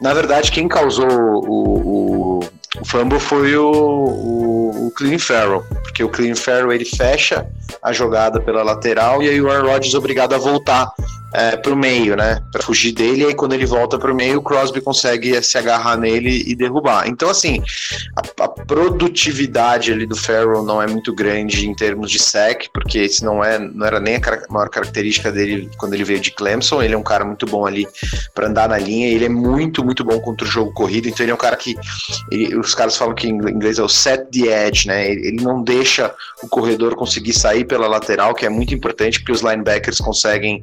na 0.00 0.12
verdade, 0.12 0.50
quem 0.50 0.68
causou 0.68 1.08
o, 1.08 2.37
o, 2.37 2.37
o 2.76 2.84
fumble 2.84 3.18
foi 3.18 3.56
o, 3.56 3.70
o, 3.70 4.86
o 4.86 4.90
Clean 4.90 5.18
Farrell, 5.18 5.64
porque 5.82 6.04
o 6.04 6.08
Clean 6.08 6.34
Farrell 6.34 6.72
ele 6.72 6.84
fecha 6.84 7.46
a 7.82 7.92
jogada 7.92 8.40
pela 8.40 8.62
lateral 8.62 9.22
e 9.22 9.28
aí 9.28 9.40
o 9.40 9.50
Aaron 9.50 9.68
Rodgers 9.68 9.94
é 9.94 9.98
obrigado 9.98 10.34
a 10.34 10.38
voltar 10.38 10.92
é, 11.32 11.56
para 11.56 11.72
o 11.72 11.76
meio, 11.76 12.16
né? 12.16 12.40
Para 12.50 12.62
fugir 12.62 12.92
dele, 12.92 13.22
e 13.22 13.26
aí 13.26 13.34
quando 13.34 13.52
ele 13.52 13.66
volta 13.66 13.98
para 13.98 14.12
o 14.12 14.14
meio, 14.14 14.38
o 14.38 14.42
Crosby 14.42 14.80
consegue 14.80 15.40
se 15.42 15.58
agarrar 15.58 15.96
nele 15.96 16.42
e 16.46 16.54
derrubar. 16.54 17.06
Então, 17.06 17.28
assim, 17.28 17.62
a, 18.16 18.44
a, 18.44 18.48
produtividade 18.48 19.92
ali 19.92 20.06
do 20.06 20.16
Farrell 20.16 20.62
não 20.62 20.80
é 20.80 20.86
muito 20.86 21.14
grande 21.14 21.66
em 21.66 21.74
termos 21.74 22.10
de 22.10 22.18
sec, 22.18 22.68
porque 22.72 22.98
esse 22.98 23.24
não, 23.24 23.44
é, 23.44 23.58
não 23.58 23.86
era 23.86 24.00
nem 24.00 24.16
a 24.16 24.20
maior 24.50 24.68
característica 24.68 25.30
dele 25.30 25.70
quando 25.76 25.94
ele 25.94 26.04
veio 26.04 26.20
de 26.20 26.30
Clemson. 26.30 26.82
Ele 26.82 26.94
é 26.94 26.98
um 26.98 27.02
cara 27.02 27.24
muito 27.24 27.46
bom 27.46 27.66
ali 27.66 27.86
para 28.34 28.48
andar 28.48 28.68
na 28.68 28.78
linha, 28.78 29.08
ele 29.08 29.24
é 29.24 29.28
muito, 29.28 29.84
muito 29.84 30.04
bom 30.04 30.18
contra 30.20 30.46
o 30.46 30.50
jogo 30.50 30.72
corrido, 30.72 31.08
então 31.08 31.24
ele 31.24 31.32
é 31.32 31.34
um 31.34 31.38
cara 31.38 31.56
que 31.56 31.76
ele, 32.30 32.57
os 32.58 32.74
caras 32.74 32.96
falam 32.96 33.14
que 33.14 33.28
em 33.28 33.36
inglês 33.36 33.78
é 33.78 33.82
o 33.82 33.88
set 33.88 34.26
the 34.30 34.66
edge, 34.66 34.86
né? 34.86 35.10
Ele, 35.10 35.38
não 35.42 35.62
deixa 35.62 36.14
o 36.42 36.48
corredor 36.48 36.94
conseguir 36.94 37.32
sair 37.32 37.64
pela 37.64 37.86
lateral, 37.86 38.34
que 38.34 38.44
é 38.44 38.48
muito 38.48 38.74
importante, 38.74 39.20
porque 39.20 39.32
os 39.32 39.40
linebackers 39.40 39.98
conseguem. 39.98 40.62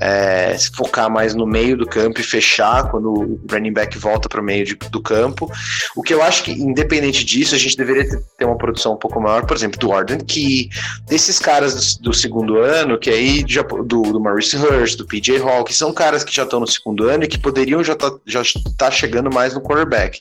É, 0.00 0.56
se 0.56 0.70
focar 0.70 1.10
mais 1.10 1.34
no 1.34 1.46
meio 1.46 1.76
do 1.76 1.86
campo 1.86 2.20
e 2.20 2.24
fechar 2.24 2.90
quando 2.90 3.12
o 3.12 3.40
running 3.50 3.72
back 3.72 3.96
volta 3.98 4.28
para 4.28 4.40
o 4.40 4.44
meio 4.44 4.64
de, 4.64 4.74
do 4.74 5.00
campo. 5.00 5.50
O 5.94 6.02
que 6.02 6.12
eu 6.12 6.22
acho 6.22 6.44
que, 6.44 6.52
independente 6.52 7.24
disso, 7.24 7.54
a 7.54 7.58
gente 7.58 7.76
deveria 7.76 8.06
ter 8.36 8.44
uma 8.44 8.56
produção 8.56 8.94
um 8.94 8.96
pouco 8.96 9.20
maior, 9.20 9.46
por 9.46 9.56
exemplo, 9.56 9.78
do 9.78 9.92
Arden 9.92 10.18
Key, 10.18 10.68
desses 11.06 11.38
caras 11.38 11.96
do, 11.96 12.10
do, 12.10 12.14
segundo 12.14 12.58
ano, 12.58 12.98
que 12.98 13.10
aí 13.10 13.44
já, 13.46 13.62
do, 13.62 14.02
do 14.02 14.20
Maurice 14.20 14.56
Hurst, 14.56 14.96
do 14.96 15.06
PJ 15.06 15.38
Hall, 15.38 15.64
que 15.64 15.74
são 15.74 15.92
caras 15.92 16.24
que 16.24 16.34
já 16.34 16.44
estão 16.44 16.60
no 16.60 16.66
segundo 16.66 17.08
ano 17.08 17.24
e 17.24 17.28
que 17.28 17.38
poderiam 17.38 17.82
já 17.82 17.92
estar 17.92 18.10
tá, 18.10 18.18
já 18.26 18.42
tá 18.76 18.90
chegando 18.90 19.32
mais 19.32 19.54
no 19.54 19.60
quarterback. 19.60 20.20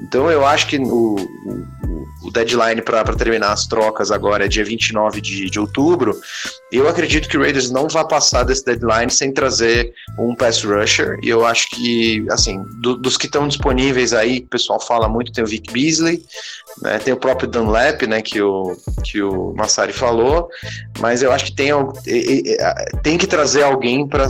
Então 0.00 0.30
eu 0.30 0.46
acho 0.46 0.57
que 0.66 0.78
o, 0.78 1.16
o, 1.16 2.06
o 2.24 2.30
deadline 2.30 2.82
para 2.82 3.04
terminar 3.14 3.52
as 3.52 3.66
trocas 3.66 4.10
agora 4.10 4.44
é 4.44 4.48
dia 4.48 4.64
29 4.64 5.20
de, 5.20 5.50
de 5.50 5.60
outubro. 5.60 6.18
Eu 6.70 6.88
acredito 6.88 7.28
que 7.28 7.36
o 7.36 7.40
Raiders 7.40 7.70
não 7.70 7.88
vai 7.88 8.06
passar 8.06 8.42
desse 8.42 8.64
deadline 8.64 9.10
sem 9.10 9.32
trazer 9.32 9.92
um 10.18 10.34
pass 10.34 10.62
rusher. 10.62 11.18
E 11.22 11.28
eu 11.28 11.46
acho 11.46 11.70
que, 11.70 12.26
assim, 12.30 12.62
do, 12.80 12.96
dos 12.96 13.16
que 13.16 13.26
estão 13.26 13.48
disponíveis 13.48 14.12
aí, 14.12 14.38
o 14.38 14.48
pessoal 14.48 14.80
fala 14.80 15.08
muito, 15.08 15.32
tem 15.32 15.44
o 15.44 15.46
Vic 15.46 15.72
Beasley, 15.72 16.22
né, 16.82 16.98
tem 16.98 17.12
o 17.12 17.16
próprio 17.16 17.48
Dunlap, 17.48 18.02
né, 18.06 18.22
que 18.22 18.40
o, 18.40 18.76
que 19.04 19.22
o 19.22 19.52
Massari 19.56 19.92
falou, 19.92 20.48
mas 21.00 21.22
eu 21.22 21.32
acho 21.32 21.46
que 21.46 21.52
tem, 21.52 21.70
tem 23.02 23.18
que 23.18 23.26
trazer 23.26 23.62
alguém 23.62 24.06
para 24.06 24.28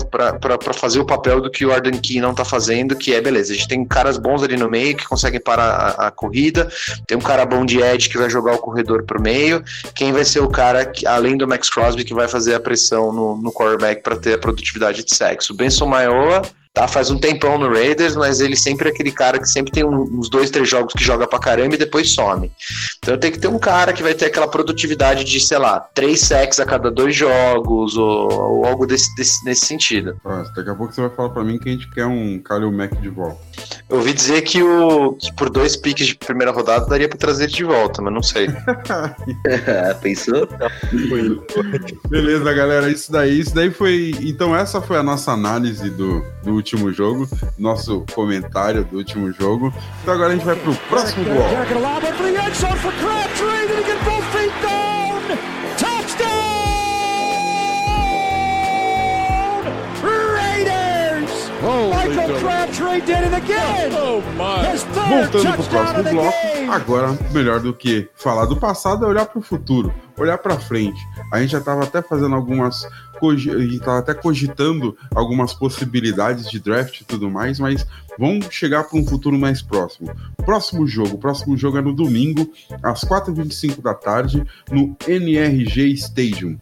fazer 0.75 1.01
o 1.01 1.05
papel 1.05 1.41
do 1.41 1.51
que 1.51 1.65
o 1.65 1.73
Arden 1.73 1.99
Key 2.01 2.21
não 2.21 2.31
está 2.31 2.45
fazendo, 2.45 2.97
que 2.97 3.15
é, 3.15 3.21
beleza, 3.21 3.53
a 3.53 3.57
gente 3.57 3.69
tem 3.69 3.85
caras 3.85 4.19
bons 4.19 4.43
ali 4.43 4.57
no 4.57 4.71
meio 4.71 4.97
que 4.97 5.07
conseguem 5.07 5.41
parar 5.41 5.97
a, 5.99 6.07
a 6.09 6.11
corrida, 6.11 6.69
tem 7.07 7.17
um 7.17 7.23
cara 7.23 7.45
bom 7.45 7.65
de 7.65 7.81
edge 7.81 8.09
que 8.09 8.19
vai 8.19 8.31
jogar 8.31 8.55
o 8.55 8.59
corredor 8.59 9.05
para 9.05 9.19
o 9.19 9.23
meio, 9.23 9.63
quem 9.95 10.13
vai 10.13 10.25
ser 10.25 10.41
o 10.41 10.49
cara, 10.49 10.85
que, 10.85 11.07
além 11.07 11.37
do 11.37 11.47
Max 11.47 11.69
Crosby, 11.69 12.05
que 12.05 12.15
vai 12.15 12.29
fazer 12.29 12.55
a 12.55 12.61
pressão 12.61 13.13
no, 13.13 13.37
no 13.37 13.53
quarterback 13.53 14.03
para 14.03 14.17
ter 14.17 14.35
a 14.35 14.39
produtividade 14.39 15.05
de 15.05 15.15
sexo. 15.15 15.55
Benson 15.55 15.87
Maioa 15.87 16.43
tá 16.79 16.87
faz 16.87 17.11
um 17.11 17.19
tempão 17.19 17.59
no 17.59 17.69
Raiders, 17.69 18.15
mas 18.15 18.41
ele 18.41 18.55
sempre 18.55 18.89
é 18.89 18.93
aquele 18.93 19.11
cara 19.11 19.39
que 19.39 19.49
sempre 19.49 19.73
tem 19.73 19.85
uns 19.85 20.31
dois, 20.31 20.49
três 20.51 20.69
jogos 20.69 20.93
que 20.95 21.03
joga 21.03 21.27
pra 21.27 21.39
caramba 21.39 21.75
e 21.75 21.79
depois 21.79 22.11
some. 22.11 22.51
Então 22.99 23.19
tem 23.19 23.33
que 23.33 23.39
ter 23.39 23.49
um 23.49 23.59
cara 23.59 23.93
que 23.93 24.03
vai 24.03 24.15
ter 24.15 24.27
aquela 24.27 24.47
produtividade 24.47 25.25
de, 25.25 25.41
sei 25.41 25.59
lá, 25.59 25.81
três 25.81 26.21
sacks 26.21 26.61
a 26.61 26.65
cada 26.65 26.91
dois 26.91 27.17
jogos 27.17 27.97
ou, 27.97 28.33
ou 28.33 28.65
algo 28.65 28.87
desse, 28.87 29.13
desse, 29.17 29.45
nesse 29.45 29.67
sentido. 29.67 30.17
Nossa, 30.25 30.53
daqui 30.53 30.71
a 30.71 30.75
pouco 30.75 30.93
você 30.93 31.01
vai 31.01 31.11
falar 31.11 31.31
pra 31.31 31.43
mim 31.43 31.59
que 31.59 31.69
a 31.69 31.73
gente 31.73 31.91
quer 31.91 32.07
um 32.07 32.39
Kalil 32.39 32.71
Mack 32.71 32.97
de 32.97 33.09
volta. 33.09 33.39
Eu 33.89 33.97
ouvi 33.97 34.13
dizer 34.13 34.43
que, 34.43 34.63
o, 34.63 35.15
que 35.15 35.35
por 35.35 35.51
dois 35.51 35.77
piques 35.77 36.07
de 36.07 36.15
primeira 36.15 36.53
rodada 36.53 36.87
daria 36.87 37.09
pra 37.09 37.19
trazer 37.19 37.45
ele 37.45 37.53
de 37.53 37.65
volta, 37.65 38.01
mas 38.01 38.13
não 38.13 38.23
sei. 38.23 38.49
Pensou? 40.01 40.49
Beleza, 42.09 42.53
galera, 42.53 42.89
isso 42.91 43.11
daí, 43.11 43.41
isso 43.41 43.55
daí 43.55 43.71
foi. 43.71 44.13
Então, 44.21 44.55
essa 44.55 44.81
foi 44.81 44.97
a 44.97 45.03
nossa 45.03 45.33
análise 45.33 45.91
do, 45.91 46.25
do 46.45 46.53
último 46.69 46.93
jogo, 46.93 47.27
nosso 47.57 48.05
comentário 48.15 48.85
do 48.85 48.99
último 48.99 49.33
jogo. 49.33 49.73
Então 50.03 50.13
agora 50.13 50.33
a 50.33 50.37
gente 50.37 50.45
vai 50.45 50.57
pro 50.57 50.75
próximo 50.75 51.25
bloco. 51.25 51.55
Voltando 65.09 65.55
pro 65.55 65.65
próximo 65.65 66.03
bloco, 66.03 66.37
agora 66.71 67.19
melhor 67.33 67.61
do 67.61 67.73
que 67.73 68.09
falar 68.15 68.45
do 68.45 68.57
passado 68.57 69.07
é 69.07 69.09
olhar 69.09 69.25
para 69.25 69.39
o 69.39 69.43
futuro, 69.43 69.93
olhar 70.19 70.37
para 70.39 70.59
frente. 70.59 71.01
A 71.33 71.41
gente 71.41 71.51
já 71.51 71.59
estava 71.59 71.85
até 71.85 72.03
fazendo 72.03 72.35
algumas 72.35 72.87
estava 73.33 73.99
até 73.99 74.15
cogitando 74.15 74.97
algumas 75.15 75.53
possibilidades 75.53 76.51
de 76.51 76.59
draft 76.59 77.01
e 77.01 77.05
tudo 77.05 77.31
mais, 77.31 77.59
mas 77.59 77.87
vamos 78.19 78.47
chegar 78.51 78.85
para 78.85 78.99
um 78.99 79.07
futuro 79.07 79.39
mais 79.39 79.63
próximo. 79.63 80.11
Próximo 80.45 80.87
jogo, 80.87 81.17
o 81.17 81.19
próximo 81.19 81.57
jogo 81.57 81.79
é 81.79 81.83
no 81.83 81.95
domingo, 81.95 82.51
às 82.83 83.03
4h25 83.03 83.81
da 83.81 83.95
tarde, 83.95 84.45
no 84.71 84.97
NRG 85.07 85.93
Stadium, 85.93 86.59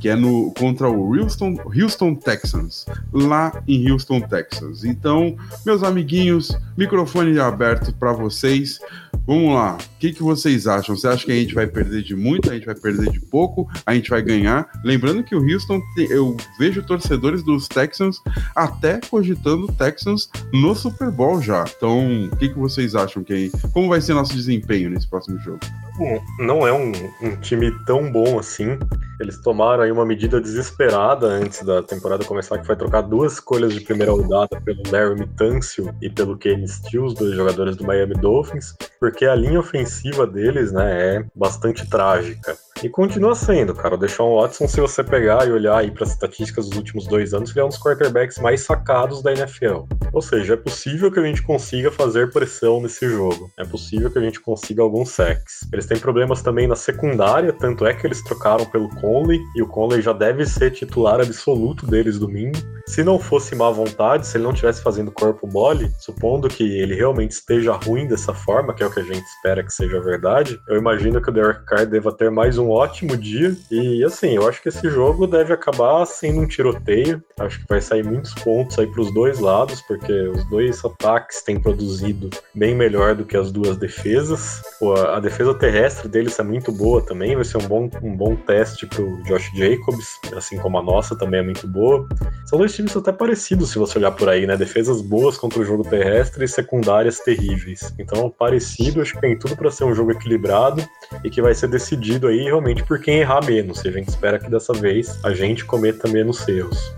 que 0.00 0.08
é 0.08 0.14
no 0.14 0.52
contra 0.52 0.88
o 0.88 1.16
Houston, 1.16 1.56
Houston 1.64 2.14
Texans, 2.14 2.86
lá 3.12 3.62
em 3.66 3.90
Houston, 3.90 4.20
Texas. 4.20 4.84
Então, 4.84 5.36
meus 5.66 5.82
amiguinhos, 5.82 6.56
microfone 6.76 7.38
aberto 7.38 7.92
para 7.94 8.12
vocês. 8.12 8.78
Vamos 9.26 9.54
lá, 9.54 9.76
o 9.76 9.98
que, 9.98 10.12
que 10.12 10.22
vocês 10.22 10.66
acham? 10.66 10.96
Você 10.96 11.06
acha 11.06 11.24
que 11.24 11.32
a 11.32 11.36
gente 11.36 11.54
vai 11.54 11.66
perder 11.66 12.02
de 12.02 12.16
muito, 12.16 12.50
a 12.50 12.54
gente 12.54 12.66
vai 12.66 12.74
perder 12.74 13.10
de 13.10 13.20
pouco, 13.20 13.68
a 13.84 13.94
gente 13.94 14.10
vai 14.10 14.22
ganhar? 14.22 14.68
Lembrando 14.82 15.22
que 15.22 15.34
o 15.34 15.42
Houston, 15.42 15.80
eu 16.08 16.36
vejo 16.58 16.82
torcedores 16.82 17.42
dos 17.42 17.68
Texans 17.68 18.20
até 18.54 19.00
cogitando 19.10 19.72
Texans 19.72 20.30
no 20.52 20.74
Super 20.74 21.10
Bowl 21.10 21.40
já. 21.42 21.64
Então, 21.76 22.26
o 22.26 22.36
que, 22.36 22.48
que 22.48 22.58
vocês 22.58 22.94
acham? 22.94 23.22
Que, 23.22 23.50
como 23.72 23.88
vai 23.88 24.00
ser 24.00 24.14
nosso 24.14 24.34
desempenho 24.34 24.90
nesse 24.90 25.08
próximo 25.08 25.38
jogo? 25.40 25.60
Bom, 25.98 26.22
não 26.38 26.66
é 26.66 26.72
um, 26.72 26.92
um 27.22 27.36
time 27.36 27.70
tão 27.84 28.10
bom 28.10 28.38
assim. 28.38 28.78
Eles 29.20 29.38
tomaram 29.38 29.82
aí 29.82 29.92
uma 29.92 30.06
medida 30.06 30.40
desesperada 30.40 31.26
antes 31.26 31.62
da 31.62 31.82
temporada 31.82 32.24
começar, 32.24 32.58
que 32.58 32.66
foi 32.66 32.74
trocar 32.74 33.02
duas 33.02 33.34
escolhas 33.34 33.74
de 33.74 33.80
primeira 33.82 34.12
rodada 34.12 34.58
pelo 34.64 34.82
Larry 34.90 35.28
Tunsil 35.36 35.94
e 36.00 36.08
pelo 36.08 36.38
Kenny 36.38 36.66
Stills, 36.66 37.14
dois 37.14 37.34
jogadores 37.34 37.76
do 37.76 37.84
Miami 37.84 38.14
Dolphins, 38.14 38.74
porque 38.98 39.26
a 39.26 39.34
linha 39.34 39.60
ofensiva 39.60 40.26
deles, 40.26 40.72
né, 40.72 41.16
é 41.16 41.24
bastante 41.34 41.88
trágica. 41.88 42.56
E 42.82 42.88
continua 42.88 43.34
sendo, 43.34 43.74
cara. 43.74 43.94
O 43.94 43.98
Deshaun 43.98 44.40
Watson, 44.40 44.66
se 44.66 44.80
você 44.80 45.04
pegar 45.04 45.46
e 45.46 45.52
olhar 45.52 45.76
aí 45.76 45.90
para 45.90 46.04
as 46.04 46.12
estatísticas 46.12 46.66
dos 46.66 46.78
últimos 46.78 47.06
dois 47.06 47.34
anos, 47.34 47.50
ele 47.50 47.60
é 47.60 47.64
um 47.64 47.68
dos 47.68 47.78
quarterbacks 47.78 48.38
mais 48.38 48.62
sacados 48.62 49.22
da 49.22 49.32
NFL. 49.32 49.84
Ou 50.14 50.22
seja, 50.22 50.54
é 50.54 50.56
possível 50.56 51.12
que 51.12 51.20
a 51.20 51.22
gente 51.22 51.42
consiga 51.42 51.90
fazer 51.90 52.30
pressão 52.32 52.80
nesse 52.80 53.06
jogo. 53.06 53.50
É 53.58 53.64
possível 53.64 54.10
que 54.10 54.18
a 54.18 54.22
gente 54.22 54.40
consiga 54.40 54.80
alguns 54.80 55.10
sacks. 55.10 55.60
Eles 55.70 55.84
têm 55.84 55.98
problemas 55.98 56.40
também 56.40 56.66
na 56.66 56.74
secundária, 56.74 57.52
tanto 57.52 57.84
é 57.84 57.92
que 57.92 58.06
eles 58.06 58.24
trocaram 58.24 58.64
pelo 58.64 58.88
Conley, 59.10 59.44
e 59.56 59.62
o 59.62 59.66
Conley 59.66 60.00
já 60.00 60.12
deve 60.12 60.46
ser 60.46 60.70
titular 60.70 61.20
absoluto 61.20 61.84
deles 61.84 62.16
domingo. 62.16 62.56
Se 62.86 63.02
não 63.02 63.18
fosse 63.18 63.56
má 63.56 63.68
vontade, 63.68 64.26
se 64.26 64.36
ele 64.36 64.44
não 64.44 64.52
estivesse 64.52 64.82
fazendo 64.82 65.10
corpo 65.10 65.48
mole, 65.48 65.90
supondo 65.98 66.48
que 66.48 66.78
ele 66.78 66.94
realmente 66.94 67.32
esteja 67.32 67.72
ruim 67.72 68.06
dessa 68.06 68.32
forma, 68.32 68.72
que 68.72 68.82
é 68.82 68.86
o 68.86 68.90
que 68.90 69.00
a 69.00 69.04
gente 69.04 69.24
espera 69.24 69.64
que 69.64 69.72
seja 69.72 70.00
verdade, 70.00 70.60
eu 70.68 70.76
imagino 70.76 71.20
que 71.20 71.28
o 71.28 71.32
Derek 71.32 71.64
Carr 71.66 71.86
deva 71.86 72.12
ter 72.12 72.30
mais 72.30 72.56
um 72.56 72.70
ótimo 72.70 73.16
dia. 73.16 73.56
E 73.70 74.04
assim, 74.04 74.36
eu 74.36 74.48
acho 74.48 74.62
que 74.62 74.68
esse 74.68 74.88
jogo 74.88 75.26
deve 75.26 75.52
acabar 75.52 76.04
sendo 76.06 76.40
um 76.40 76.46
tiroteio. 76.46 77.22
Acho 77.38 77.60
que 77.60 77.66
vai 77.68 77.80
sair 77.80 78.04
muitos 78.04 78.32
pontos 78.34 78.78
aí 78.78 78.86
para 78.86 79.00
os 79.00 79.12
dois 79.12 79.40
lados, 79.40 79.80
porque 79.82 80.12
os 80.12 80.48
dois 80.48 80.84
ataques 80.84 81.42
têm 81.42 81.60
produzido 81.60 82.30
bem 82.54 82.74
melhor 82.74 83.14
do 83.14 83.24
que 83.24 83.36
as 83.36 83.50
duas 83.50 83.76
defesas. 83.76 84.62
A 85.08 85.20
defesa 85.20 85.54
terrestre 85.54 86.08
deles 86.08 86.38
é 86.38 86.42
muito 86.42 86.70
boa 86.72 87.02
também, 87.02 87.34
vai 87.34 87.44
ser 87.44 87.58
um 87.58 87.66
bom, 87.68 87.90
um 88.02 88.16
bom 88.16 88.36
teste 88.36 88.86
o 89.00 89.22
Josh 89.24 89.50
Jacobs, 89.54 90.20
assim 90.36 90.56
como 90.58 90.78
a 90.78 90.82
nossa 90.82 91.16
também 91.16 91.40
é 91.40 91.42
muito 91.42 91.66
boa. 91.66 92.06
São 92.46 92.58
dois 92.58 92.74
times 92.74 92.96
até 92.96 93.12
parecidos 93.12 93.70
se 93.70 93.78
você 93.78 93.98
olhar 93.98 94.12
por 94.12 94.28
aí, 94.28 94.46
né? 94.46 94.56
Defesas 94.56 95.00
boas 95.00 95.36
contra 95.36 95.60
o 95.60 95.64
jogo 95.64 95.82
terrestre 95.84 96.44
e 96.44 96.48
secundárias 96.48 97.18
terríveis. 97.20 97.92
Então, 97.98 98.30
parecido, 98.30 99.00
acho 99.00 99.14
que 99.14 99.20
tem 99.20 99.38
tudo 99.38 99.56
para 99.56 99.70
ser 99.70 99.84
um 99.84 99.94
jogo 99.94 100.12
equilibrado 100.12 100.86
e 101.24 101.30
que 101.30 101.42
vai 101.42 101.54
ser 101.54 101.68
decidido 101.68 102.28
aí 102.28 102.44
realmente 102.44 102.82
por 102.84 103.00
quem 103.00 103.20
errar 103.20 103.44
menos. 103.44 103.84
E 103.84 103.88
a 103.88 103.92
gente 103.92 104.08
espera 104.08 104.38
que 104.38 104.50
dessa 104.50 104.72
vez 104.72 105.18
a 105.24 105.32
gente 105.32 105.64
cometa 105.64 106.08
menos 106.08 106.46
erros. 106.48 106.92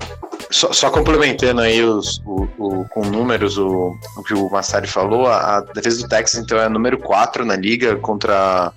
Só, 0.52 0.70
só, 0.70 0.90
complementando 0.90 1.62
aí 1.62 1.82
os, 1.82 2.18
o, 2.26 2.46
o, 2.58 2.88
com 2.90 3.06
números 3.06 3.56
o, 3.56 3.96
o 4.18 4.22
que 4.22 4.34
o 4.34 4.50
Massari 4.50 4.86
falou, 4.86 5.26
a, 5.26 5.56
a, 5.56 5.60
defesa 5.60 6.02
do 6.02 6.08
Texas 6.08 6.44
então 6.44 6.58
é 6.58 6.68
número 6.68 6.98
4 6.98 7.42
na 7.42 7.56
liga 7.56 7.96
contra 7.96 8.70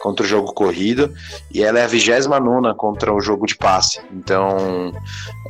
contra 0.00 0.24
o 0.24 0.28
jogo 0.28 0.52
corrido 0.52 1.12
e 1.52 1.62
ela 1.62 1.78
é 1.78 1.84
a 1.84 1.86
29 1.86 2.74
contra 2.76 3.12
o 3.12 3.20
jogo 3.20 3.46
de 3.46 3.56
passe. 3.56 4.00
Então, 4.12 4.92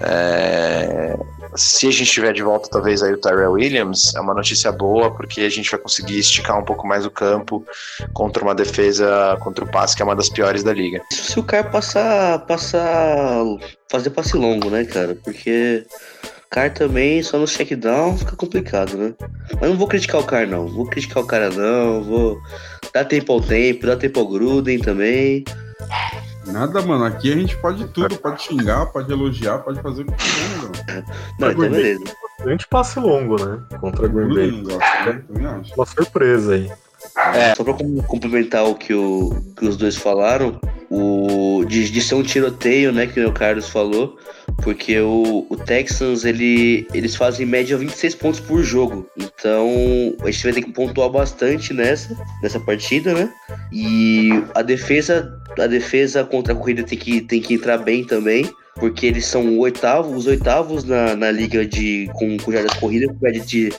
é, 0.00 1.16
se 1.54 1.88
a 1.88 1.90
gente 1.90 2.10
tiver 2.10 2.32
de 2.32 2.42
volta, 2.42 2.68
talvez 2.70 3.02
aí 3.02 3.12
o 3.12 3.18
Tyrell 3.18 3.52
Williams, 3.52 4.14
é 4.14 4.20
uma 4.20 4.34
notícia 4.34 4.70
boa, 4.72 5.10
porque 5.10 5.42
a 5.42 5.48
gente 5.48 5.70
vai 5.70 5.80
conseguir 5.80 6.18
esticar 6.18 6.58
um 6.58 6.64
pouco 6.64 6.86
mais 6.86 7.04
o 7.04 7.10
campo 7.10 7.64
contra 8.12 8.42
uma 8.42 8.54
defesa 8.54 9.36
contra 9.40 9.64
o 9.64 9.70
passe, 9.70 9.96
que 9.96 10.02
é 10.02 10.04
uma 10.04 10.16
das 10.16 10.28
piores 10.28 10.62
da 10.62 10.72
liga. 10.72 11.02
Se 11.10 11.38
o 11.38 11.42
cara 11.42 11.64
passar, 11.64 12.40
passar, 12.46 13.44
fazer 13.90 14.10
passe 14.10 14.36
longo, 14.36 14.70
né, 14.70 14.84
cara? 14.84 15.16
Porque 15.24 15.84
o 16.48 16.50
cara 16.50 16.70
também, 16.70 17.22
só 17.22 17.38
no 17.38 17.46
check-down, 17.46 18.16
fica 18.16 18.34
complicado, 18.36 18.96
né? 18.96 19.14
Mas 19.60 19.70
não 19.70 19.76
vou 19.76 19.86
criticar 19.86 20.20
o 20.20 20.24
cara, 20.24 20.46
não. 20.46 20.66
Vou 20.66 20.86
criticar 20.86 21.22
o 21.22 21.26
cara, 21.26 21.50
não. 21.50 22.02
Vou 22.02 22.38
dar 22.92 23.04
tempo 23.04 23.32
ao 23.32 23.40
tempo, 23.40 23.86
dar 23.86 23.96
tempo 23.96 24.20
ao 24.20 24.26
Gruden 24.28 24.78
também. 24.78 25.44
Nada, 26.46 26.80
mano. 26.82 27.04
Aqui 27.04 27.32
a 27.32 27.36
gente 27.36 27.56
pode 27.58 27.86
tudo, 27.88 28.16
pode 28.18 28.42
xingar, 28.42 28.86
pode 28.86 29.12
elogiar, 29.12 29.58
pode 29.58 29.80
fazer 29.82 30.02
o 30.02 30.06
que 30.06 30.12
quiser, 30.14 30.56
mano. 30.58 31.04
Não, 31.38 31.50
então 31.50 31.70
beleza. 31.70 32.04
Bastante 32.38 32.66
passe 32.68 32.98
longo, 33.00 33.36
né? 33.44 33.58
Contra 33.80 34.06
a 34.06 34.08
Green 34.08 34.34
Bay. 34.34 34.62
né? 34.62 35.62
Uma 35.76 35.86
surpresa 35.86 36.54
aí. 36.54 36.70
É. 37.34 37.54
Só 37.54 37.64
pra 37.64 37.74
com- 37.74 38.02
complementar 38.02 38.64
o 38.64 38.74
que, 38.74 38.94
o 38.94 39.30
que 39.56 39.66
os 39.66 39.76
dois 39.76 39.96
falaram, 39.96 40.60
o, 40.90 41.64
de, 41.66 41.90
de 41.90 42.00
ser 42.00 42.14
um 42.14 42.22
tiroteio, 42.22 42.92
né, 42.92 43.06
que 43.06 43.24
o 43.24 43.32
Carlos 43.32 43.68
falou, 43.68 44.16
porque 44.62 44.98
o, 45.00 45.46
o 45.48 45.56
Texans, 45.56 46.24
ele, 46.24 46.86
eles 46.92 47.14
fazem 47.14 47.46
em 47.46 47.48
média 47.48 47.76
26 47.76 48.14
pontos 48.16 48.40
por 48.40 48.62
jogo. 48.62 49.08
Então, 49.16 49.68
a 50.20 50.30
gente 50.30 50.44
vai 50.44 50.52
ter 50.52 50.62
que 50.62 50.72
pontuar 50.72 51.08
bastante 51.08 51.72
nessa, 51.72 52.16
nessa 52.42 52.60
partida, 52.60 53.14
né? 53.14 53.32
E 53.72 54.30
a 54.54 54.62
defesa, 54.62 55.40
a 55.58 55.66
defesa 55.66 56.24
contra 56.24 56.52
a 56.52 56.56
corrida 56.56 56.82
tem 56.82 56.98
que, 56.98 57.20
tem 57.20 57.40
que 57.40 57.54
entrar 57.54 57.78
bem 57.78 58.04
também. 58.04 58.50
Porque 58.78 59.06
eles 59.06 59.26
são 59.26 59.58
oitavo, 59.58 60.14
os 60.14 60.26
oitavos 60.26 60.84
na, 60.84 61.16
na 61.16 61.30
liga 61.30 61.66
de 61.66 62.08
com, 62.14 62.36
com 62.36 62.52
jardas 62.52 62.74
corridas, 62.74 63.08
com 63.08 63.24
média 63.24 63.40
de 63.40 63.72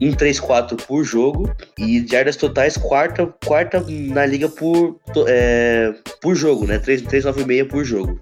1,34 0.00 0.80
por 0.86 1.04
jogo. 1.04 1.50
E 1.78 2.06
jardas 2.06 2.36
totais, 2.36 2.76
quarta, 2.76 3.26
quarta 3.44 3.84
na 3.88 4.24
liga 4.26 4.48
por, 4.48 4.98
é, 5.26 5.92
por 6.20 6.34
jogo, 6.34 6.66
né? 6.66 6.78
3 6.78 7.02
3,96 7.02 7.68
por 7.68 7.84
jogo. 7.84 8.20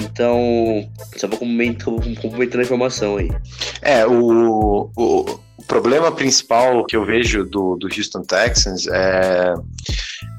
Então, 0.00 0.88
só 1.16 1.26
vou 1.26 1.38
complementando 1.38 2.60
a 2.60 2.62
informação 2.62 3.16
aí. 3.16 3.30
É, 3.82 4.06
o, 4.06 4.90
o, 4.96 5.40
o 5.56 5.62
problema 5.66 6.12
principal 6.12 6.84
que 6.84 6.96
eu 6.96 7.04
vejo 7.04 7.44
do, 7.44 7.76
do 7.76 7.86
Houston 7.86 8.22
Texans 8.22 8.86
é. 8.86 9.54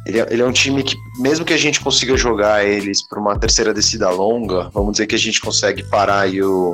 Ele, 0.06 0.20
é. 0.20 0.28
ele 0.30 0.42
é 0.42 0.46
um 0.46 0.52
time 0.52 0.84
que, 0.84 0.96
mesmo 1.18 1.44
que 1.44 1.54
a 1.54 1.58
gente 1.58 1.82
consiga 1.82 2.16
jogar 2.16 2.66
eles 2.66 3.02
por 3.08 3.18
uma 3.18 3.38
terceira 3.38 3.74
descida 3.74 4.10
longa, 4.10 4.70
vamos 4.74 4.94
dizer 4.94 5.08
que 5.08 5.16
a 5.16 5.20
gente 5.20 5.42
consegue 5.42 5.84
parar 5.84 6.30
o, 6.30 6.74